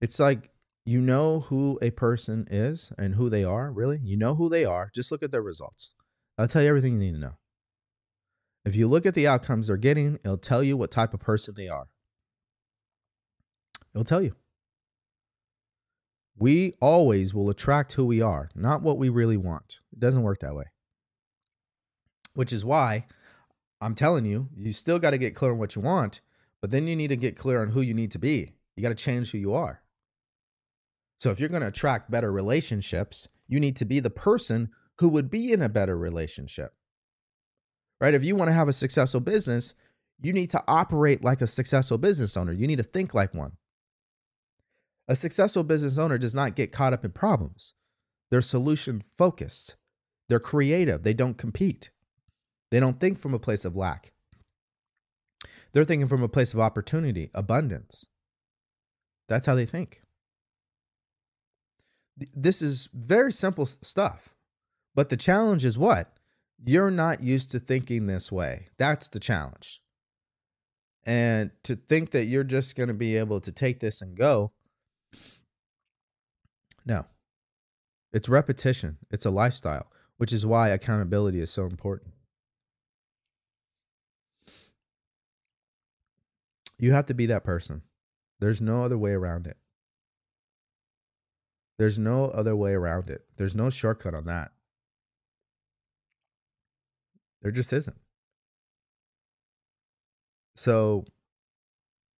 It's 0.00 0.18
like 0.18 0.50
you 0.84 1.00
know 1.00 1.40
who 1.40 1.78
a 1.82 1.90
person 1.90 2.46
is 2.50 2.92
and 2.98 3.14
who 3.14 3.28
they 3.28 3.44
are, 3.44 3.70
really. 3.70 4.00
You 4.02 4.16
know 4.16 4.34
who 4.34 4.48
they 4.48 4.64
are. 4.64 4.90
Just 4.94 5.12
look 5.12 5.22
at 5.22 5.30
their 5.30 5.42
results. 5.42 5.94
I'll 6.38 6.48
tell 6.48 6.62
you 6.62 6.68
everything 6.68 6.94
you 6.94 6.98
need 7.00 7.14
to 7.14 7.20
know. 7.20 7.36
If 8.64 8.74
you 8.74 8.88
look 8.88 9.06
at 9.06 9.14
the 9.14 9.26
outcomes 9.26 9.66
they're 9.66 9.76
getting, 9.76 10.18
it'll 10.24 10.38
tell 10.38 10.62
you 10.62 10.76
what 10.76 10.90
type 10.90 11.14
of 11.14 11.20
person 11.20 11.54
they 11.56 11.68
are. 11.68 11.86
It'll 13.94 14.04
tell 14.04 14.22
you. 14.22 14.34
We 16.36 16.74
always 16.80 17.34
will 17.34 17.50
attract 17.50 17.92
who 17.92 18.06
we 18.06 18.22
are, 18.22 18.48
not 18.54 18.82
what 18.82 18.96
we 18.96 19.10
really 19.10 19.36
want. 19.36 19.80
It 19.92 20.00
doesn't 20.00 20.22
work 20.22 20.40
that 20.40 20.54
way. 20.54 20.64
Which 22.32 22.52
is 22.52 22.64
why 22.64 23.06
I'm 23.80 23.94
telling 23.94 24.24
you, 24.24 24.48
you 24.56 24.72
still 24.72 24.98
got 24.98 25.10
to 25.10 25.18
get 25.18 25.34
clear 25.34 25.52
on 25.52 25.58
what 25.58 25.74
you 25.74 25.82
want, 25.82 26.20
but 26.60 26.70
then 26.70 26.86
you 26.86 26.96
need 26.96 27.08
to 27.08 27.16
get 27.16 27.36
clear 27.36 27.60
on 27.60 27.68
who 27.68 27.82
you 27.82 27.92
need 27.92 28.12
to 28.12 28.18
be. 28.18 28.52
You 28.76 28.82
got 28.82 28.90
to 28.90 28.94
change 28.94 29.30
who 29.30 29.38
you 29.38 29.52
are. 29.52 29.82
So 31.20 31.30
if 31.30 31.38
you're 31.38 31.48
going 31.48 31.62
to 31.62 31.68
attract 31.68 32.10
better 32.10 32.32
relationships, 32.32 33.28
you 33.46 33.60
need 33.60 33.76
to 33.76 33.84
be 33.84 34.00
the 34.00 34.10
person 34.10 34.70
who 34.98 35.08
would 35.10 35.30
be 35.30 35.52
in 35.52 35.62
a 35.62 35.68
better 35.68 35.96
relationship 35.96 36.74
right? 38.00 38.14
If 38.14 38.24
you 38.24 38.34
want 38.34 38.48
to 38.48 38.54
have 38.54 38.68
a 38.68 38.72
successful 38.72 39.20
business, 39.20 39.74
you 40.20 40.32
need 40.32 40.50
to 40.50 40.62
operate 40.66 41.22
like 41.22 41.42
a 41.42 41.46
successful 41.46 41.98
business 41.98 42.36
owner. 42.36 42.52
You 42.52 42.66
need 42.66 42.76
to 42.76 42.82
think 42.82 43.14
like 43.14 43.34
one. 43.34 43.52
A 45.08 45.16
successful 45.16 45.64
business 45.64 45.98
owner 45.98 46.18
does 46.18 46.34
not 46.34 46.56
get 46.56 46.72
caught 46.72 46.92
up 46.92 47.04
in 47.04 47.10
problems. 47.12 47.74
They're 48.30 48.42
solution 48.42 49.02
focused. 49.16 49.76
They're 50.28 50.38
creative. 50.38 51.02
They 51.02 51.14
don't 51.14 51.36
compete. 51.36 51.90
They 52.70 52.80
don't 52.80 53.00
think 53.00 53.18
from 53.18 53.34
a 53.34 53.38
place 53.38 53.64
of 53.64 53.76
lack. 53.76 54.12
They're 55.72 55.84
thinking 55.84 56.08
from 56.08 56.22
a 56.22 56.28
place 56.28 56.54
of 56.54 56.60
opportunity, 56.60 57.30
abundance. 57.34 58.06
That's 59.28 59.46
how 59.46 59.54
they 59.54 59.66
think. 59.66 60.02
This 62.34 62.62
is 62.62 62.88
very 62.92 63.32
simple 63.32 63.66
stuff. 63.66 64.30
But 64.94 65.08
the 65.08 65.16
challenge 65.16 65.64
is 65.64 65.78
what? 65.78 66.12
you're 66.64 66.90
not 66.90 67.22
used 67.22 67.50
to 67.52 67.60
thinking 67.60 68.06
this 68.06 68.30
way. 68.30 68.66
That's 68.76 69.08
the 69.08 69.20
challenge. 69.20 69.82
And 71.04 71.50
to 71.64 71.76
think 71.76 72.10
that 72.10 72.26
you're 72.26 72.44
just 72.44 72.76
going 72.76 72.88
to 72.88 72.94
be 72.94 73.16
able 73.16 73.40
to 73.40 73.52
take 73.52 73.80
this 73.80 74.02
and 74.02 74.16
go, 74.16 74.52
no. 76.84 77.06
It's 78.12 78.28
repetition, 78.28 78.98
it's 79.10 79.24
a 79.24 79.30
lifestyle, 79.30 79.86
which 80.16 80.32
is 80.32 80.44
why 80.44 80.70
accountability 80.70 81.40
is 81.40 81.50
so 81.50 81.64
important. 81.64 82.12
You 86.78 86.92
have 86.92 87.06
to 87.06 87.14
be 87.14 87.26
that 87.26 87.44
person. 87.44 87.82
There's 88.40 88.60
no 88.60 88.82
other 88.82 88.98
way 88.98 89.12
around 89.12 89.46
it. 89.46 89.56
There's 91.80 91.98
no 91.98 92.26
other 92.26 92.54
way 92.54 92.72
around 92.72 93.08
it. 93.08 93.22
There's 93.38 93.56
no 93.56 93.70
shortcut 93.70 94.14
on 94.14 94.26
that. 94.26 94.50
There 97.40 97.50
just 97.50 97.72
isn't. 97.72 97.96
So 100.56 101.06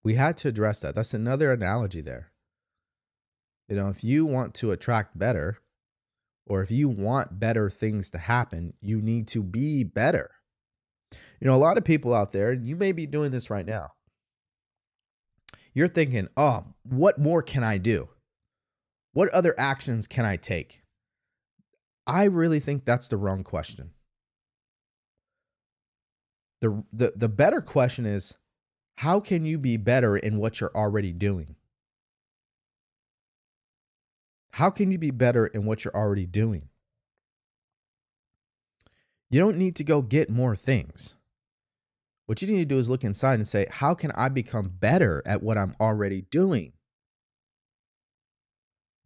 we 0.02 0.14
had 0.14 0.38
to 0.38 0.48
address 0.48 0.80
that. 0.80 0.94
That's 0.94 1.12
another 1.12 1.52
analogy 1.52 2.00
there. 2.00 2.32
You 3.68 3.76
know, 3.76 3.88
if 3.88 4.02
you 4.02 4.24
want 4.24 4.54
to 4.54 4.70
attract 4.70 5.18
better, 5.18 5.58
or 6.46 6.62
if 6.62 6.70
you 6.70 6.88
want 6.88 7.38
better 7.38 7.68
things 7.68 8.08
to 8.12 8.18
happen, 8.18 8.72
you 8.80 9.02
need 9.02 9.28
to 9.28 9.42
be 9.42 9.84
better. 9.84 10.30
You 11.38 11.48
know, 11.48 11.54
a 11.54 11.58
lot 11.58 11.76
of 11.76 11.84
people 11.84 12.14
out 12.14 12.32
there, 12.32 12.52
and 12.52 12.66
you 12.66 12.76
may 12.76 12.92
be 12.92 13.04
doing 13.04 13.30
this 13.30 13.50
right 13.50 13.66
now. 13.66 13.90
You're 15.74 15.86
thinking, 15.86 16.28
oh, 16.34 16.64
what 16.82 17.18
more 17.18 17.42
can 17.42 17.62
I 17.62 17.76
do? 17.76 18.08
What 19.12 19.28
other 19.30 19.54
actions 19.58 20.06
can 20.06 20.24
I 20.24 20.36
take? 20.36 20.82
I 22.06 22.24
really 22.24 22.60
think 22.60 22.84
that's 22.84 23.08
the 23.08 23.16
wrong 23.16 23.44
question. 23.44 23.90
The, 26.60 26.84
the 26.92 27.12
the 27.16 27.28
better 27.28 27.60
question 27.60 28.04
is 28.04 28.34
how 28.96 29.18
can 29.18 29.46
you 29.46 29.56
be 29.58 29.78
better 29.78 30.16
in 30.16 30.38
what 30.38 30.60
you're 30.60 30.74
already 30.74 31.12
doing? 31.12 31.56
How 34.52 34.68
can 34.68 34.90
you 34.90 34.98
be 34.98 35.10
better 35.10 35.46
in 35.46 35.64
what 35.64 35.84
you're 35.84 35.96
already 35.96 36.26
doing? 36.26 36.68
You 39.30 39.40
don't 39.40 39.56
need 39.56 39.76
to 39.76 39.84
go 39.84 40.02
get 40.02 40.28
more 40.28 40.56
things. 40.56 41.14
What 42.26 42.42
you 42.42 42.48
need 42.48 42.58
to 42.58 42.64
do 42.64 42.78
is 42.78 42.90
look 42.90 43.04
inside 43.04 43.34
and 43.34 43.48
say, 43.48 43.66
how 43.70 43.94
can 43.94 44.10
I 44.12 44.28
become 44.28 44.68
better 44.68 45.22
at 45.24 45.42
what 45.42 45.56
I'm 45.56 45.74
already 45.80 46.22
doing? 46.30 46.72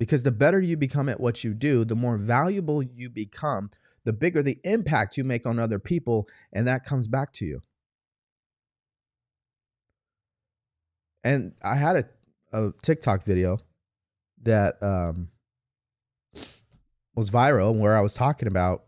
Because 0.04 0.22
the 0.22 0.30
better 0.30 0.60
you 0.60 0.76
become 0.76 1.08
at 1.08 1.18
what 1.18 1.44
you 1.44 1.54
do, 1.54 1.82
the 1.82 1.94
more 1.94 2.18
valuable 2.18 2.82
you 2.82 3.08
become, 3.08 3.70
the 4.04 4.12
bigger 4.12 4.42
the 4.42 4.58
impact 4.62 5.16
you 5.16 5.24
make 5.24 5.46
on 5.46 5.58
other 5.58 5.78
people, 5.78 6.28
and 6.52 6.68
that 6.68 6.84
comes 6.84 7.08
back 7.08 7.32
to 7.32 7.46
you. 7.46 7.62
And 11.24 11.54
I 11.62 11.76
had 11.76 11.96
a, 11.96 12.04
a 12.52 12.72
TikTok 12.82 13.24
video 13.24 13.56
that 14.42 14.76
um, 14.82 15.30
was 17.14 17.30
viral 17.30 17.74
where 17.74 17.96
I 17.96 18.02
was 18.02 18.12
talking 18.12 18.46
about 18.46 18.84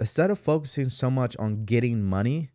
instead 0.00 0.32
of 0.32 0.38
focusing 0.40 0.88
so 0.88 1.12
much 1.12 1.36
on 1.36 1.64
getting 1.64 2.02
money, 2.02 2.50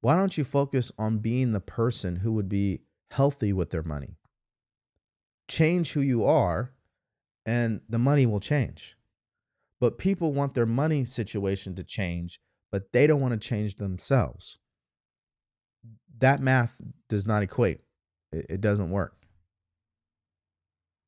why 0.00 0.16
don't 0.16 0.36
you 0.36 0.42
focus 0.42 0.90
on 0.98 1.18
being 1.18 1.52
the 1.52 1.60
person 1.60 2.16
who 2.16 2.32
would 2.32 2.48
be 2.48 2.80
healthy 3.12 3.52
with 3.52 3.70
their 3.70 3.84
money? 3.84 4.16
Change 5.46 5.92
who 5.92 6.00
you 6.00 6.24
are, 6.24 6.72
and 7.46 7.80
the 7.88 7.98
money 7.98 8.26
will 8.26 8.40
change. 8.40 8.96
But 9.80 9.98
people 9.98 10.32
want 10.32 10.54
their 10.54 10.66
money 10.66 11.04
situation 11.04 11.74
to 11.76 11.84
change, 11.84 12.40
but 12.70 12.92
they 12.92 13.06
don't 13.06 13.20
want 13.20 13.40
to 13.40 13.48
change 13.48 13.76
themselves. 13.76 14.58
That 16.18 16.40
math 16.40 16.76
does 17.08 17.26
not 17.26 17.42
equate. 17.42 17.80
It, 18.30 18.46
it 18.50 18.60
doesn't 18.60 18.90
work. 18.90 19.16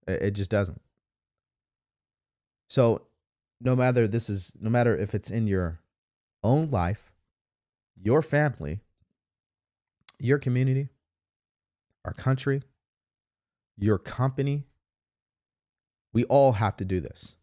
It, 0.06 0.22
it 0.22 0.30
just 0.30 0.50
doesn't. 0.50 0.80
So, 2.68 3.02
no 3.60 3.76
matter 3.76 4.08
this 4.08 4.30
is, 4.30 4.56
no 4.58 4.70
matter 4.70 4.96
if 4.96 5.14
it's 5.14 5.30
in 5.30 5.46
your 5.46 5.80
own 6.42 6.70
life, 6.70 7.12
your 8.00 8.22
family, 8.22 8.80
your 10.18 10.38
community, 10.38 10.88
our 12.04 12.12
country, 12.12 12.62
your 13.76 13.98
company, 13.98 14.64
we 16.12 16.24
all 16.24 16.52
have 16.52 16.76
to 16.76 16.84
do 16.84 17.00
this 17.00 17.36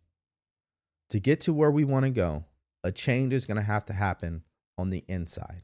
to 1.10 1.20
get 1.20 1.42
to 1.42 1.54
where 1.54 1.72
we 1.72 1.84
want 1.84 2.06
to 2.06 2.12
go, 2.12 2.46
a 2.84 2.92
change 2.92 3.34
is 3.34 3.46
going 3.46 3.58
to 3.58 3.64
have 3.64 3.86
to 3.86 3.94
happen 3.94 4.44
on 4.78 4.90
the 4.90 5.04
inside. 5.08 5.64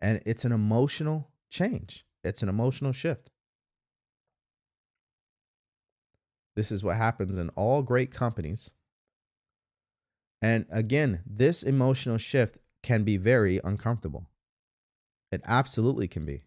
And 0.00 0.20
it's 0.26 0.44
an 0.44 0.52
emotional 0.52 1.28
change, 1.50 2.04
it's 2.22 2.42
an 2.42 2.48
emotional 2.48 2.92
shift. 2.92 3.30
This 6.56 6.70
is 6.70 6.84
what 6.84 6.96
happens 6.96 7.36
in 7.36 7.48
all 7.50 7.82
great 7.82 8.12
companies. 8.12 8.70
And 10.40 10.66
again, 10.70 11.20
this 11.26 11.62
emotional 11.62 12.18
shift 12.18 12.58
can 12.82 13.02
be 13.02 13.16
very 13.16 13.60
uncomfortable. 13.64 14.28
It 15.32 15.40
absolutely 15.44 16.06
can 16.06 16.24
be. 16.24 16.44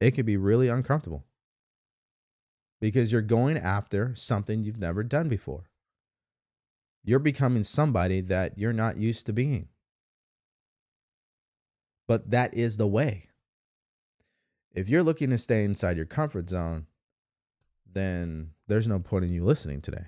It 0.00 0.12
can 0.12 0.26
be 0.26 0.36
really 0.36 0.68
uncomfortable 0.68 1.24
because 2.80 3.10
you're 3.10 3.22
going 3.22 3.56
after 3.56 4.14
something 4.14 4.62
you've 4.62 4.78
never 4.78 5.02
done 5.02 5.28
before. 5.28 5.70
You're 7.04 7.18
becoming 7.18 7.62
somebody 7.62 8.20
that 8.22 8.58
you're 8.58 8.72
not 8.72 8.96
used 8.96 9.26
to 9.26 9.32
being. 9.32 9.68
But 12.08 12.30
that 12.30 12.54
is 12.54 12.76
the 12.76 12.86
way. 12.86 13.28
If 14.74 14.88
you're 14.88 15.02
looking 15.02 15.30
to 15.30 15.38
stay 15.38 15.64
inside 15.64 15.96
your 15.96 16.06
comfort 16.06 16.50
zone, 16.50 16.86
then 17.90 18.50
there's 18.66 18.86
no 18.86 18.98
point 18.98 19.24
in 19.24 19.32
you 19.32 19.44
listening 19.44 19.80
today. 19.80 20.06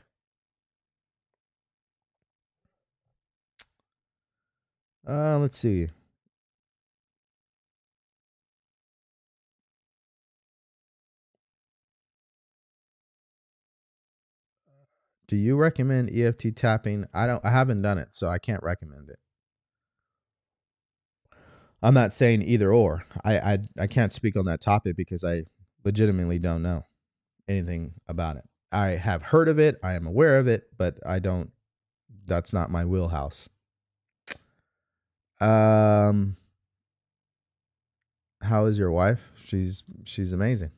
Uh, 5.08 5.38
let's 5.38 5.56
see. 5.56 5.88
Do 15.28 15.36
you 15.36 15.56
recommend 15.56 16.10
EFT 16.10 16.56
tapping? 16.56 17.04
I 17.12 17.26
don't 17.26 17.44
I 17.44 17.50
haven't 17.50 17.82
done 17.82 17.98
it, 17.98 18.08
so 18.14 18.28
I 18.28 18.38
can't 18.38 18.62
recommend 18.62 19.10
it. 19.10 19.18
I'm 21.82 21.94
not 21.94 22.14
saying 22.14 22.42
either 22.42 22.72
or. 22.72 23.04
I 23.24 23.38
I, 23.38 23.58
I 23.78 23.86
can't 23.86 24.12
speak 24.12 24.36
on 24.36 24.46
that 24.46 24.60
topic 24.60 24.96
because 24.96 25.22
I 25.24 25.42
legitimately 25.84 26.38
don't 26.38 26.62
know 26.62 26.84
anything 27.46 27.92
about 28.08 28.36
it. 28.36 28.44
I 28.72 28.88
have 28.88 29.22
heard 29.22 29.48
of 29.48 29.58
it, 29.58 29.76
I 29.82 29.94
am 29.94 30.06
aware 30.06 30.38
of 30.38 30.48
it, 30.48 30.64
but 30.76 30.98
I 31.06 31.18
don't 31.18 31.50
that's 32.26 32.52
not 32.52 32.70
my 32.70 32.84
wheelhouse. 32.84 33.48
Um 35.40 36.36
how 38.40 38.64
is 38.66 38.78
your 38.78 38.90
wife? 38.90 39.20
She's 39.44 39.82
she's 40.04 40.32
amazing. 40.32 40.70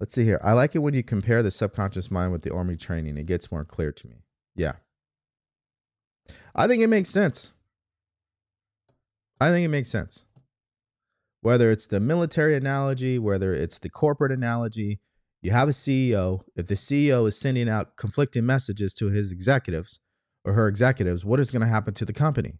Let's 0.00 0.14
see 0.14 0.24
here. 0.24 0.40
I 0.44 0.52
like 0.52 0.74
it 0.76 0.78
when 0.78 0.94
you 0.94 1.02
compare 1.02 1.42
the 1.42 1.50
subconscious 1.50 2.10
mind 2.10 2.30
with 2.30 2.42
the 2.42 2.52
army 2.54 2.76
training. 2.76 3.16
It 3.16 3.26
gets 3.26 3.50
more 3.50 3.64
clear 3.64 3.90
to 3.90 4.06
me. 4.06 4.22
Yeah. 4.54 4.74
I 6.54 6.66
think 6.68 6.82
it 6.82 6.86
makes 6.86 7.10
sense. 7.10 7.52
I 9.40 9.50
think 9.50 9.64
it 9.64 9.68
makes 9.68 9.88
sense. 9.88 10.24
Whether 11.40 11.70
it's 11.70 11.86
the 11.86 12.00
military 12.00 12.56
analogy, 12.56 13.18
whether 13.18 13.52
it's 13.52 13.78
the 13.78 13.88
corporate 13.88 14.32
analogy, 14.32 15.00
you 15.42 15.50
have 15.50 15.68
a 15.68 15.72
CEO. 15.72 16.40
If 16.56 16.66
the 16.66 16.74
CEO 16.74 17.26
is 17.26 17.38
sending 17.38 17.68
out 17.68 17.96
conflicting 17.96 18.46
messages 18.46 18.94
to 18.94 19.06
his 19.06 19.32
executives 19.32 20.00
or 20.44 20.52
her 20.52 20.68
executives, 20.68 21.24
what 21.24 21.40
is 21.40 21.50
going 21.50 21.62
to 21.62 21.68
happen 21.68 21.94
to 21.94 22.04
the 22.04 22.12
company? 22.12 22.58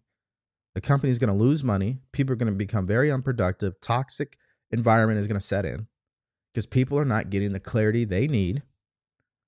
The 0.75 0.81
company 0.81 1.09
is 1.09 1.19
going 1.19 1.35
to 1.35 1.43
lose 1.43 1.63
money. 1.63 1.99
People 2.13 2.33
are 2.33 2.37
going 2.37 2.51
to 2.51 2.57
become 2.57 2.85
very 2.85 3.11
unproductive. 3.11 3.79
Toxic 3.81 4.37
environment 4.71 5.19
is 5.19 5.27
going 5.27 5.39
to 5.39 5.45
set 5.45 5.65
in 5.65 5.87
because 6.53 6.65
people 6.65 6.97
are 6.97 7.05
not 7.05 7.29
getting 7.29 7.53
the 7.53 7.59
clarity 7.59 8.05
they 8.05 8.27
need 8.27 8.63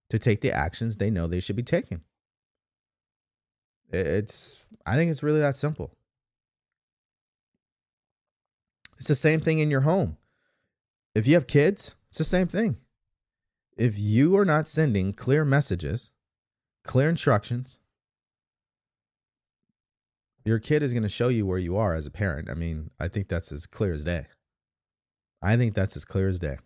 to 0.10 0.20
take 0.20 0.42
the 0.42 0.52
actions 0.52 0.98
they 0.98 1.10
know 1.10 1.28
they 1.28 1.40
should 1.40 1.56
be 1.56 1.64
taking. 1.64 2.02
It's, 3.92 4.64
I 4.86 4.96
think 4.96 5.12
it's 5.12 5.24
really 5.24 5.40
that 5.40 5.56
simple. 5.56 5.92
It's 8.98 9.08
the 9.08 9.16
same 9.16 9.40
thing 9.40 9.60
in 9.60 9.72
your 9.72 9.82
home. 9.82 10.18
If 11.16 11.28
you 11.28 11.34
have 11.34 11.48
kids, 11.48 11.96
it's 12.10 12.20
the 12.20 12.24
same 12.24 12.48
thing. 12.48 12.78
If 13.78 13.98
you 13.98 14.38
are 14.38 14.46
not 14.46 14.68
sending 14.68 15.14
clear 15.14 15.44
messages, 15.44 16.14
clear 16.84 17.10
instructions, 17.10 17.80
your 20.46 20.60
kid 20.60 20.84
is 20.84 20.94
going 20.94 21.04
to 21.04 21.10
show 21.10 21.30
you 21.30 21.46
where 21.46 21.58
you 21.58 21.78
are 21.78 21.96
as 21.96 22.06
a 22.06 22.12
parent. 22.12 22.50
I 22.50 22.54
mean, 22.54 22.92
I 23.00 23.08
think 23.08 23.28
that's 23.28 23.52
as 23.52 23.66
clear 23.66 23.94
as 23.94 24.04
day. 24.04 24.28
I 25.42 25.58
think 25.58 25.74
that's 25.74 25.96
as 25.96 26.06
clear 26.06 26.28
as 26.28 26.40
day. 26.40 26.58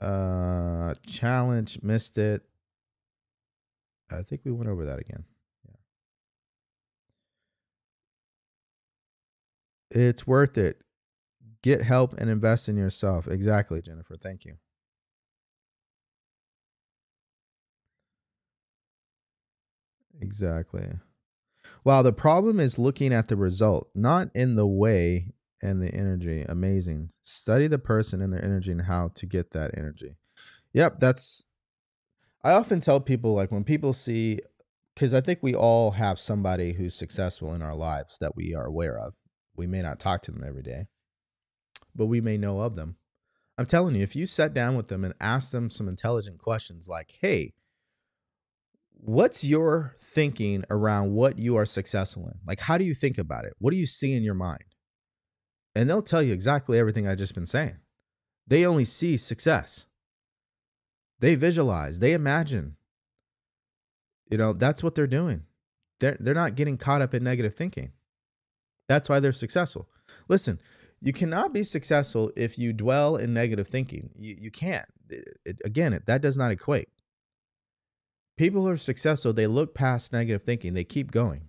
Uh, 0.00 0.94
challenge, 1.06 1.80
missed 1.82 2.18
it. 2.18 2.42
I 4.10 4.22
think 4.22 4.42
we 4.44 4.52
went 4.52 4.70
over 4.70 4.86
that 4.86 4.98
again. 5.00 5.24
Yeah. 5.66 5.76
It's 9.90 10.26
worth 10.26 10.56
it. 10.58 10.82
Get 11.62 11.82
help 11.82 12.14
and 12.18 12.30
invest 12.30 12.68
in 12.68 12.76
yourself. 12.76 13.28
Exactly, 13.28 13.82
Jennifer. 13.82 14.16
Thank 14.16 14.44
you. 14.44 14.56
Exactly. 20.20 20.88
Wow, 21.84 22.02
the 22.02 22.12
problem 22.12 22.60
is 22.60 22.78
looking 22.78 23.12
at 23.12 23.28
the 23.28 23.36
result, 23.36 23.88
not 23.94 24.30
in 24.34 24.56
the 24.56 24.66
way 24.66 25.32
and 25.62 25.82
the 25.82 25.92
energy. 25.94 26.44
Amazing. 26.48 27.10
Study 27.22 27.66
the 27.66 27.78
person 27.78 28.22
and 28.22 28.32
their 28.32 28.44
energy 28.44 28.72
and 28.72 28.82
how 28.82 29.08
to 29.14 29.26
get 29.26 29.50
that 29.52 29.76
energy. 29.76 30.16
Yep, 30.72 30.98
that's 30.98 31.46
I 32.44 32.52
often 32.52 32.80
tell 32.80 33.00
people 33.00 33.34
like 33.34 33.50
when 33.50 33.64
people 33.64 33.92
see 33.92 34.40
cuz 34.96 35.14
I 35.14 35.20
think 35.20 35.40
we 35.42 35.54
all 35.54 35.92
have 35.92 36.18
somebody 36.20 36.72
who's 36.72 36.94
successful 36.94 37.54
in 37.54 37.62
our 37.62 37.74
lives 37.74 38.18
that 38.20 38.36
we 38.36 38.54
are 38.54 38.64
aware 38.64 38.98
of. 38.98 39.14
We 39.56 39.66
may 39.66 39.82
not 39.82 39.98
talk 39.98 40.22
to 40.22 40.30
them 40.32 40.44
every 40.44 40.62
day, 40.62 40.86
but 41.94 42.06
we 42.06 42.20
may 42.20 42.38
know 42.38 42.60
of 42.60 42.76
them. 42.76 42.96
I'm 43.58 43.66
telling 43.66 43.96
you, 43.96 44.02
if 44.02 44.14
you 44.14 44.26
sat 44.26 44.54
down 44.54 44.76
with 44.76 44.86
them 44.86 45.04
and 45.04 45.14
asked 45.20 45.50
them 45.50 45.68
some 45.68 45.88
intelligent 45.88 46.38
questions 46.38 46.86
like, 46.88 47.16
"Hey, 47.20 47.54
what's 48.92 49.42
your 49.42 49.96
thinking 50.04 50.64
around 50.70 51.14
what 51.14 51.38
you 51.38 51.56
are 51.56 51.66
successful 51.66 52.28
in? 52.28 52.38
Like 52.46 52.60
how 52.60 52.78
do 52.78 52.84
you 52.84 52.94
think 52.94 53.18
about 53.18 53.44
it? 53.46 53.54
What 53.58 53.72
do 53.72 53.76
you 53.76 53.86
see 53.86 54.12
in 54.14 54.22
your 54.22 54.34
mind?" 54.34 54.64
And 55.78 55.88
they'll 55.88 56.02
tell 56.02 56.24
you 56.24 56.32
exactly 56.32 56.76
everything 56.76 57.06
I've 57.06 57.18
just 57.18 57.36
been 57.36 57.46
saying. 57.46 57.76
They 58.48 58.66
only 58.66 58.84
see 58.84 59.16
success. 59.16 59.86
They 61.20 61.36
visualize, 61.36 62.00
they 62.00 62.14
imagine. 62.14 62.74
You 64.28 64.38
know, 64.38 64.52
that's 64.52 64.82
what 64.82 64.96
they're 64.96 65.06
doing. 65.06 65.44
They're, 66.00 66.16
they're 66.18 66.34
not 66.34 66.56
getting 66.56 66.78
caught 66.78 67.00
up 67.00 67.14
in 67.14 67.22
negative 67.22 67.54
thinking. 67.54 67.92
That's 68.88 69.08
why 69.08 69.20
they're 69.20 69.30
successful. 69.32 69.88
Listen, 70.26 70.58
you 71.00 71.12
cannot 71.12 71.52
be 71.52 71.62
successful 71.62 72.32
if 72.34 72.58
you 72.58 72.72
dwell 72.72 73.14
in 73.14 73.32
negative 73.32 73.68
thinking. 73.68 74.10
You, 74.18 74.36
you 74.36 74.50
can't. 74.50 74.86
It, 75.08 75.38
it, 75.44 75.56
again, 75.64 75.92
it, 75.92 76.06
that 76.06 76.22
does 76.22 76.36
not 76.36 76.50
equate. 76.50 76.88
People 78.36 78.62
who 78.62 78.68
are 78.68 78.76
successful, 78.76 79.32
they 79.32 79.46
look 79.46 79.76
past 79.76 80.12
negative 80.12 80.42
thinking, 80.42 80.74
they 80.74 80.82
keep 80.82 81.12
going. 81.12 81.42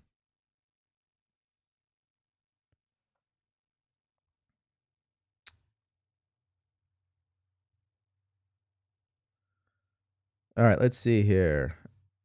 All 10.59 10.65
right, 10.65 10.77
let's 10.77 10.97
see 10.97 11.21
here. 11.21 11.77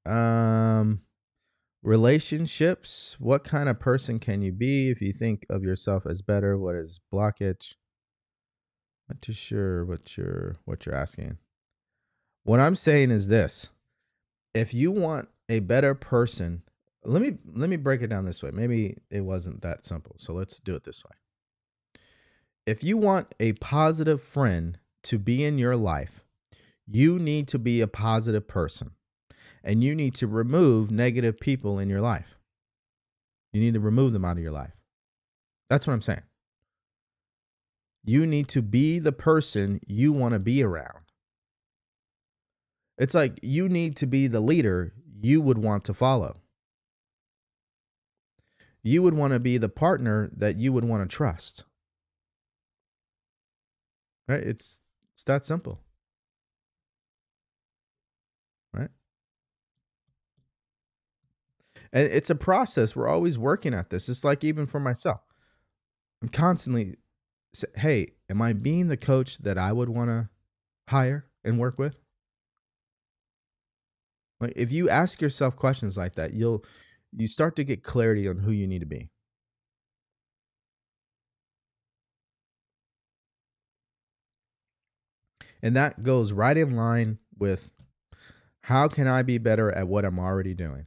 Um 0.04 1.02
relationships, 1.84 3.14
what 3.20 3.44
kind 3.44 3.68
of 3.68 3.78
person 3.78 4.18
can 4.18 4.42
you 4.42 4.50
be 4.50 4.90
if 4.90 5.00
you 5.00 5.12
think 5.12 5.46
of 5.48 5.62
yourself 5.62 6.04
as 6.04 6.20
better? 6.20 6.58
What 6.58 6.74
is 6.74 6.98
blockage? 7.12 7.74
Not 9.08 9.22
too 9.22 9.34
sure 9.34 9.84
what 9.84 10.16
you're 10.16 10.56
what 10.64 10.84
you're 10.84 10.96
asking. 10.96 11.38
What 12.42 12.58
I'm 12.58 12.74
saying 12.74 13.12
is 13.12 13.28
this. 13.28 13.68
If 14.52 14.74
you 14.74 14.90
want 14.90 15.28
a 15.48 15.60
better 15.60 15.94
person, 15.94 16.64
let 17.04 17.22
me 17.22 17.38
let 17.54 17.70
me 17.70 17.76
break 17.76 18.02
it 18.02 18.08
down 18.08 18.24
this 18.24 18.42
way. 18.42 18.50
Maybe 18.52 18.98
it 19.12 19.20
wasn't 19.20 19.62
that 19.62 19.84
simple. 19.84 20.16
So 20.18 20.32
let's 20.32 20.58
do 20.58 20.74
it 20.74 20.82
this 20.82 21.04
way. 21.04 22.00
If 22.66 22.82
you 22.82 22.96
want 22.96 23.32
a 23.38 23.52
positive 23.52 24.20
friend 24.20 24.80
to 25.04 25.20
be 25.20 25.44
in 25.44 25.56
your 25.56 25.76
life, 25.76 26.23
you 26.86 27.18
need 27.18 27.48
to 27.48 27.58
be 27.58 27.80
a 27.80 27.86
positive 27.86 28.46
person 28.46 28.92
and 29.62 29.82
you 29.82 29.94
need 29.94 30.14
to 30.16 30.26
remove 30.26 30.90
negative 30.90 31.40
people 31.40 31.78
in 31.78 31.88
your 31.88 32.00
life. 32.00 32.36
You 33.52 33.60
need 33.60 33.74
to 33.74 33.80
remove 33.80 34.12
them 34.12 34.24
out 34.24 34.36
of 34.36 34.42
your 34.42 34.52
life. 34.52 34.72
That's 35.70 35.86
what 35.86 35.94
I'm 35.94 36.02
saying. 36.02 36.22
You 38.04 38.26
need 38.26 38.48
to 38.48 38.60
be 38.60 38.98
the 38.98 39.12
person 39.12 39.80
you 39.86 40.12
want 40.12 40.34
to 40.34 40.38
be 40.38 40.62
around. 40.62 41.00
It's 42.98 43.14
like 43.14 43.40
you 43.42 43.68
need 43.68 43.96
to 43.96 44.06
be 44.06 44.26
the 44.26 44.40
leader 44.40 44.92
you 45.20 45.40
would 45.40 45.58
want 45.58 45.84
to 45.84 45.94
follow. 45.94 46.40
You 48.82 49.02
would 49.02 49.14
want 49.14 49.32
to 49.32 49.40
be 49.40 49.56
the 49.56 49.70
partner 49.70 50.30
that 50.36 50.56
you 50.56 50.70
would 50.72 50.84
want 50.84 51.08
to 51.08 51.16
trust. 51.16 51.64
Right? 54.28 54.42
It's 54.42 54.80
it's 55.14 55.24
that 55.24 55.44
simple. 55.44 55.80
right? 58.74 58.90
And 61.94 62.08
it's 62.12 62.28
a 62.28 62.34
process. 62.34 62.96
We're 62.96 63.08
always 63.08 63.38
working 63.38 63.72
at 63.72 63.88
this. 63.88 64.08
It's 64.08 64.24
like 64.24 64.42
even 64.44 64.66
for 64.66 64.80
myself. 64.80 65.20
I'm 66.20 66.28
constantly 66.28 66.96
hey, 67.76 68.08
am 68.28 68.42
I 68.42 68.52
being 68.52 68.88
the 68.88 68.96
coach 68.96 69.38
that 69.38 69.56
I 69.56 69.72
would 69.72 69.88
want 69.88 70.10
to 70.10 70.28
hire 70.88 71.26
and 71.44 71.58
work 71.58 71.78
with? 71.78 72.00
Like 74.40 74.54
if 74.56 74.72
you 74.72 74.90
ask 74.90 75.22
yourself 75.22 75.54
questions 75.54 75.96
like 75.96 76.16
that, 76.16 76.34
you'll 76.34 76.64
you 77.16 77.28
start 77.28 77.54
to 77.56 77.64
get 77.64 77.84
clarity 77.84 78.26
on 78.28 78.38
who 78.38 78.50
you 78.50 78.66
need 78.66 78.80
to 78.80 78.86
be. 78.86 79.08
And 85.62 85.76
that 85.76 86.02
goes 86.02 86.32
right 86.32 86.56
in 86.56 86.76
line 86.76 87.18
with 87.38 87.72
how 88.62 88.88
can 88.88 89.06
I 89.06 89.22
be 89.22 89.38
better 89.38 89.70
at 89.70 89.86
what 89.86 90.04
I'm 90.04 90.18
already 90.18 90.54
doing? 90.54 90.86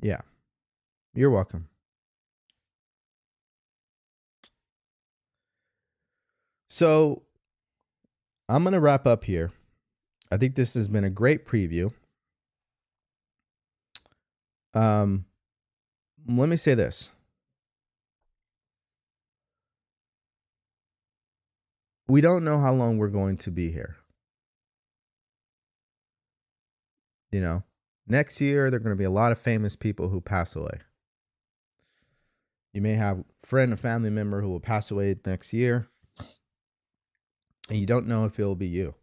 Yeah. 0.00 0.20
You're 1.14 1.30
welcome. 1.30 1.68
So 6.68 7.22
I'm 8.48 8.62
going 8.62 8.74
to 8.74 8.80
wrap 8.80 9.06
up 9.06 9.24
here. 9.24 9.50
I 10.30 10.36
think 10.36 10.54
this 10.54 10.74
has 10.74 10.88
been 10.88 11.04
a 11.04 11.10
great 11.10 11.46
preview. 11.46 11.92
Um, 14.74 15.24
let 16.28 16.48
me 16.48 16.56
say 16.56 16.74
this. 16.74 17.10
We 22.06 22.20
don't 22.20 22.44
know 22.44 22.58
how 22.58 22.72
long 22.72 22.98
we're 22.98 23.08
going 23.08 23.36
to 23.38 23.50
be 23.50 23.70
here. 23.70 23.96
You 27.30 27.40
know, 27.40 27.62
next 28.10 28.40
year, 28.40 28.70
there 28.70 28.78
are 28.78 28.82
going 28.82 28.94
to 28.94 28.98
be 28.98 29.04
a 29.04 29.10
lot 29.10 29.32
of 29.32 29.38
famous 29.38 29.76
people 29.76 30.08
who 30.08 30.20
pass 30.20 30.56
away. 30.56 30.80
You 32.72 32.82
may 32.82 32.94
have 32.94 33.18
a 33.18 33.46
friend, 33.46 33.72
a 33.72 33.76
family 33.76 34.10
member 34.10 34.40
who 34.40 34.50
will 34.50 34.60
pass 34.60 34.90
away 34.90 35.16
next 35.24 35.52
year, 35.52 35.88
and 37.68 37.78
you 37.78 37.86
don't 37.86 38.06
know 38.06 38.24
if 38.24 38.38
it 38.38 38.44
will 38.44 38.54
be 38.54 38.68
you. 38.68 38.94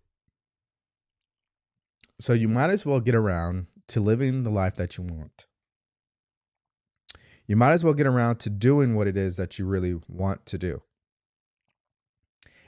So 2.20 2.34
you 2.34 2.48
might 2.48 2.70
as 2.70 2.86
well 2.86 3.00
get 3.00 3.16
around 3.16 3.68
to 3.88 4.00
living 4.00 4.44
the 4.44 4.50
life 4.50 4.76
that 4.76 4.98
you 4.98 5.04
want. 5.04 5.48
You 7.48 7.56
might 7.56 7.74
as 7.74 7.84
well 7.84 7.94
get 7.94 8.08
around 8.08 8.38
to 8.40 8.50
doing 8.50 8.96
what 8.96 9.08
it 9.08 9.18
is 9.18 9.38
that 9.38 9.60
you 9.60 9.66
really 9.66 10.00
want 10.08 10.46
to 10.48 10.58
do. 10.58 10.82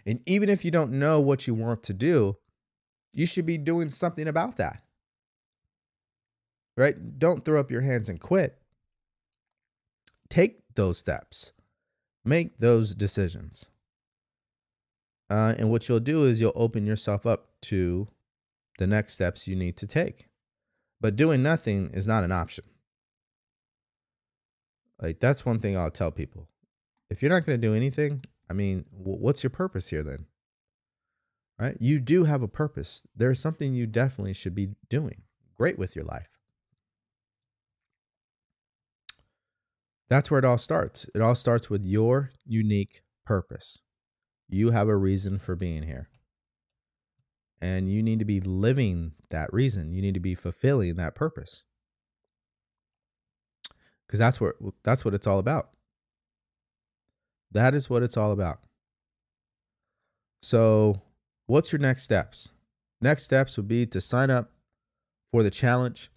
And 0.05 0.19
even 0.25 0.49
if 0.49 0.63
you 0.63 0.71
don't 0.71 0.91
know 0.93 1.19
what 1.19 1.47
you 1.47 1.53
want 1.53 1.83
to 1.83 1.93
do, 1.93 2.37
you 3.13 3.25
should 3.25 3.45
be 3.45 3.57
doing 3.57 3.89
something 3.89 4.27
about 4.27 4.57
that. 4.57 4.83
Right? 6.77 7.19
Don't 7.19 7.43
throw 7.43 7.59
up 7.59 7.71
your 7.71 7.81
hands 7.81 8.07
and 8.07 8.21
quit. 8.21 8.57
Take 10.29 10.61
those 10.75 10.97
steps, 10.97 11.51
make 12.23 12.59
those 12.59 12.93
decisions. 12.93 13.65
Uh, 15.29 15.55
and 15.57 15.69
what 15.69 15.89
you'll 15.89 15.99
do 15.99 16.23
is 16.23 16.39
you'll 16.39 16.53
open 16.55 16.85
yourself 16.85 17.25
up 17.25 17.49
to 17.63 18.07
the 18.77 18.87
next 18.87 19.13
steps 19.13 19.47
you 19.47 19.55
need 19.55 19.75
to 19.77 19.87
take. 19.87 20.27
But 21.01 21.15
doing 21.15 21.43
nothing 21.43 21.89
is 21.93 22.07
not 22.07 22.23
an 22.23 22.31
option. 22.31 22.63
Like, 25.01 25.19
that's 25.19 25.45
one 25.45 25.59
thing 25.59 25.77
I'll 25.77 25.91
tell 25.91 26.11
people. 26.11 26.47
If 27.09 27.21
you're 27.21 27.31
not 27.31 27.45
going 27.45 27.59
to 27.59 27.67
do 27.67 27.75
anything, 27.75 28.23
I 28.49 28.53
mean, 28.53 28.85
what's 28.91 29.43
your 29.43 29.49
purpose 29.49 29.89
here 29.89 30.03
then? 30.03 30.25
Right? 31.59 31.77
You 31.79 31.99
do 31.99 32.23
have 32.23 32.41
a 32.41 32.47
purpose. 32.47 33.01
There's 33.15 33.39
something 33.39 33.73
you 33.73 33.87
definitely 33.87 34.33
should 34.33 34.55
be 34.55 34.69
doing 34.89 35.23
great 35.55 35.77
with 35.79 35.95
your 35.95 36.05
life. 36.05 36.36
That's 40.09 40.31
where 40.31 40.39
it 40.39 40.45
all 40.45 40.57
starts. 40.57 41.05
It 41.13 41.21
all 41.21 41.35
starts 41.35 41.69
with 41.69 41.85
your 41.85 42.31
unique 42.45 43.03
purpose. 43.25 43.79
You 44.49 44.71
have 44.71 44.87
a 44.87 44.95
reason 44.95 45.37
for 45.39 45.55
being 45.55 45.83
here. 45.83 46.09
And 47.59 47.91
you 47.91 48.01
need 48.01 48.19
to 48.19 48.25
be 48.25 48.39
living 48.39 49.13
that 49.29 49.51
reason. 49.51 49.91
You 49.93 50.01
need 50.01 50.13
to 50.13 50.19
be 50.19 50.35
fulfilling 50.35 50.95
that 50.95 51.15
purpose. 51.15 51.63
Cuz 54.07 54.19
that's 54.19 54.39
what 54.39 54.55
that's 54.83 55.03
what 55.03 55.13
it's 55.13 55.27
all 55.27 55.39
about. 55.39 55.71
That 57.51 57.73
is 57.73 57.89
what 57.89 58.03
it's 58.03 58.15
all 58.15 58.31
about. 58.31 58.59
So, 60.41 61.01
what's 61.47 61.71
your 61.71 61.79
next 61.79 62.03
steps? 62.03 62.49
Next 63.01 63.23
steps 63.23 63.57
would 63.57 63.67
be 63.67 63.85
to 63.87 64.01
sign 64.01 64.29
up 64.29 64.51
for 65.31 65.43
the 65.43 65.51
challenge. 65.51 66.11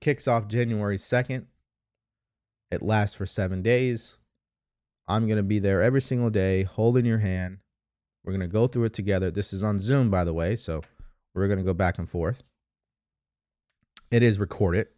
Kicks 0.00 0.28
off 0.28 0.48
January 0.48 0.96
2nd. 0.96 1.46
It 2.74 2.82
lasts 2.82 3.14
for 3.14 3.24
seven 3.24 3.62
days. 3.62 4.16
I'm 5.06 5.26
going 5.26 5.36
to 5.36 5.42
be 5.42 5.58
there 5.58 5.82
every 5.82 6.00
single 6.00 6.30
day 6.30 6.64
holding 6.64 7.06
your 7.06 7.18
hand. 7.18 7.58
We're 8.24 8.32
going 8.32 8.40
to 8.40 8.48
go 8.48 8.66
through 8.66 8.84
it 8.84 8.94
together. 8.94 9.30
This 9.30 9.52
is 9.52 9.62
on 9.62 9.80
Zoom, 9.80 10.10
by 10.10 10.24
the 10.24 10.34
way. 10.34 10.56
So 10.56 10.82
we're 11.34 11.46
going 11.46 11.58
to 11.58 11.64
go 11.64 11.74
back 11.74 11.98
and 11.98 12.08
forth. 12.08 12.42
It 14.10 14.22
is 14.22 14.38
recorded. 14.38 14.88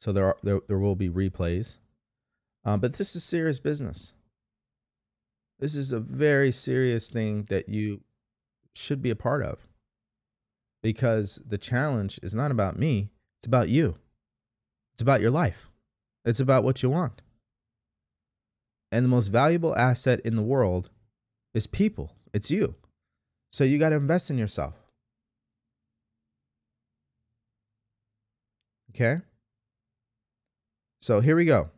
So 0.00 0.12
there, 0.12 0.26
are, 0.26 0.36
there, 0.42 0.60
there 0.68 0.78
will 0.78 0.96
be 0.96 1.08
replays. 1.08 1.78
Um, 2.64 2.80
but 2.80 2.94
this 2.94 3.16
is 3.16 3.24
serious 3.24 3.60
business. 3.60 4.14
This 5.58 5.74
is 5.74 5.92
a 5.92 6.00
very 6.00 6.52
serious 6.52 7.08
thing 7.08 7.46
that 7.50 7.68
you 7.68 8.00
should 8.74 9.02
be 9.02 9.10
a 9.10 9.16
part 9.16 9.42
of 9.42 9.66
because 10.82 11.40
the 11.46 11.58
challenge 11.58 12.20
is 12.22 12.34
not 12.34 12.50
about 12.50 12.78
me, 12.78 13.10
it's 13.38 13.46
about 13.46 13.68
you. 13.68 13.96
It's 14.94 15.02
about 15.02 15.20
your 15.20 15.30
life. 15.30 15.69
It's 16.24 16.40
about 16.40 16.64
what 16.64 16.82
you 16.82 16.90
want. 16.90 17.22
And 18.92 19.04
the 19.04 19.08
most 19.08 19.28
valuable 19.28 19.76
asset 19.76 20.20
in 20.20 20.36
the 20.36 20.42
world 20.42 20.90
is 21.54 21.66
people. 21.66 22.16
It's 22.32 22.50
you. 22.50 22.74
So 23.52 23.64
you 23.64 23.78
got 23.78 23.90
to 23.90 23.96
invest 23.96 24.30
in 24.30 24.38
yourself. 24.38 24.74
Okay? 28.90 29.20
So 31.00 31.20
here 31.20 31.36
we 31.36 31.44
go. 31.44 31.70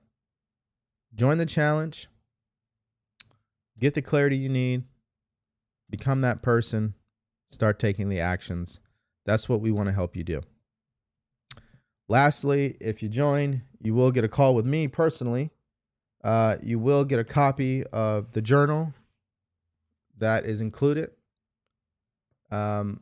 Join 1.14 1.38
the 1.38 1.46
challenge. 1.46 2.08
Get 3.78 3.94
the 3.94 4.02
clarity 4.02 4.36
you 4.36 4.48
need. 4.48 4.84
Become 5.90 6.22
that 6.22 6.42
person. 6.42 6.94
Start 7.50 7.78
taking 7.78 8.08
the 8.08 8.20
actions. 8.20 8.80
That's 9.26 9.48
what 9.48 9.60
we 9.60 9.70
want 9.70 9.88
to 9.88 9.92
help 9.92 10.16
you 10.16 10.24
do. 10.24 10.40
Lastly, 12.08 12.76
if 12.80 13.02
you 13.02 13.08
join, 13.08 13.62
you 13.80 13.94
will 13.94 14.10
get 14.10 14.24
a 14.24 14.28
call 14.28 14.54
with 14.54 14.66
me 14.66 14.88
personally. 14.88 15.50
Uh, 16.22 16.56
you 16.62 16.78
will 16.78 17.04
get 17.04 17.18
a 17.18 17.24
copy 17.24 17.84
of 17.86 18.32
the 18.32 18.42
journal 18.42 18.92
that 20.18 20.44
is 20.44 20.60
included. 20.60 21.10
Um, 22.50 23.00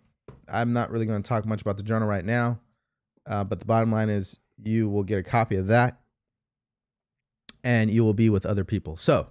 I'm 0.48 0.72
not 0.72 0.90
really 0.90 1.06
going 1.06 1.22
to 1.22 1.28
talk 1.28 1.44
much 1.44 1.60
about 1.60 1.76
the 1.76 1.82
journal 1.82 2.08
right 2.08 2.24
now, 2.24 2.60
uh, 3.26 3.44
but 3.44 3.58
the 3.58 3.66
bottom 3.66 3.90
line 3.90 4.08
is 4.08 4.38
you 4.62 4.88
will 4.88 5.02
get 5.02 5.18
a 5.18 5.22
copy 5.22 5.56
of 5.56 5.66
that 5.68 6.00
and 7.62 7.90
you 7.90 8.04
will 8.04 8.14
be 8.14 8.30
with 8.30 8.46
other 8.46 8.64
people. 8.64 8.96
So, 8.96 9.28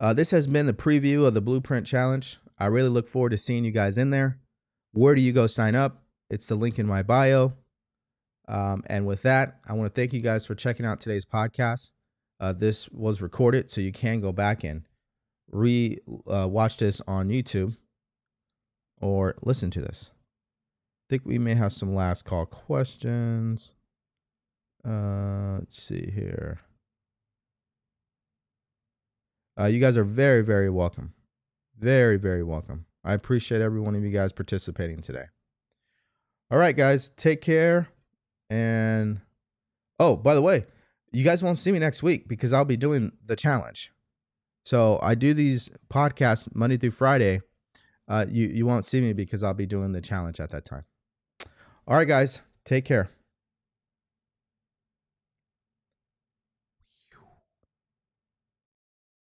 uh, 0.00 0.14
this 0.14 0.30
has 0.30 0.46
been 0.46 0.66
the 0.66 0.72
preview 0.72 1.26
of 1.26 1.34
the 1.34 1.42
Blueprint 1.42 1.86
Challenge. 1.86 2.38
I 2.58 2.66
really 2.66 2.88
look 2.88 3.06
forward 3.06 3.30
to 3.30 3.38
seeing 3.38 3.64
you 3.64 3.70
guys 3.70 3.98
in 3.98 4.10
there. 4.10 4.38
Where 4.92 5.14
do 5.14 5.20
you 5.20 5.32
go 5.32 5.46
sign 5.46 5.74
up? 5.74 6.02
It's 6.30 6.46
the 6.46 6.54
link 6.54 6.78
in 6.78 6.86
my 6.86 7.02
bio. 7.02 7.52
Um, 8.50 8.82
and 8.86 9.06
with 9.06 9.22
that, 9.22 9.60
I 9.66 9.74
want 9.74 9.94
to 9.94 10.00
thank 10.00 10.12
you 10.12 10.20
guys 10.20 10.44
for 10.44 10.56
checking 10.56 10.84
out 10.84 11.00
today's 11.00 11.24
podcast. 11.24 11.92
Uh, 12.40 12.52
this 12.52 12.88
was 12.90 13.22
recorded, 13.22 13.70
so 13.70 13.80
you 13.80 13.92
can 13.92 14.20
go 14.20 14.32
back 14.32 14.64
and 14.64 14.82
re 15.52 15.98
uh, 16.28 16.48
watch 16.48 16.76
this 16.78 17.00
on 17.06 17.28
YouTube 17.28 17.76
or 19.00 19.36
listen 19.42 19.70
to 19.70 19.80
this. 19.80 20.10
I 20.12 21.06
think 21.10 21.22
we 21.24 21.38
may 21.38 21.54
have 21.54 21.72
some 21.72 21.94
last 21.94 22.24
call 22.24 22.44
questions. 22.44 23.74
Uh, 24.84 25.58
let's 25.60 25.80
see 25.80 26.10
here. 26.12 26.58
Uh, 29.58 29.66
you 29.66 29.78
guys 29.78 29.96
are 29.96 30.04
very, 30.04 30.42
very 30.42 30.70
welcome. 30.70 31.12
Very, 31.78 32.16
very 32.16 32.42
welcome. 32.42 32.86
I 33.04 33.12
appreciate 33.12 33.60
every 33.60 33.80
one 33.80 33.94
of 33.94 34.02
you 34.02 34.10
guys 34.10 34.32
participating 34.32 35.00
today. 35.00 35.26
All 36.50 36.58
right, 36.58 36.76
guys, 36.76 37.10
take 37.10 37.42
care. 37.42 37.88
And 38.50 39.20
oh, 39.98 40.16
by 40.16 40.34
the 40.34 40.42
way, 40.42 40.66
you 41.12 41.24
guys 41.24 41.42
won't 41.42 41.58
see 41.58 41.72
me 41.72 41.78
next 41.78 42.02
week 42.02 42.28
because 42.28 42.52
I'll 42.52 42.64
be 42.64 42.76
doing 42.76 43.12
the 43.24 43.36
challenge. 43.36 43.92
So 44.64 44.98
I 45.02 45.14
do 45.14 45.32
these 45.32 45.70
podcasts 45.92 46.48
Monday 46.54 46.76
through 46.76 46.90
Friday. 46.90 47.40
Uh, 48.08 48.26
you 48.28 48.48
you 48.48 48.66
won't 48.66 48.84
see 48.84 49.00
me 49.00 49.12
because 49.12 49.42
I'll 49.42 49.54
be 49.54 49.66
doing 49.66 49.92
the 49.92 50.00
challenge 50.00 50.40
at 50.40 50.50
that 50.50 50.64
time. 50.64 50.84
All 51.86 51.96
right, 51.96 52.08
guys, 52.08 52.40
take 52.64 52.84
care. 52.84 53.08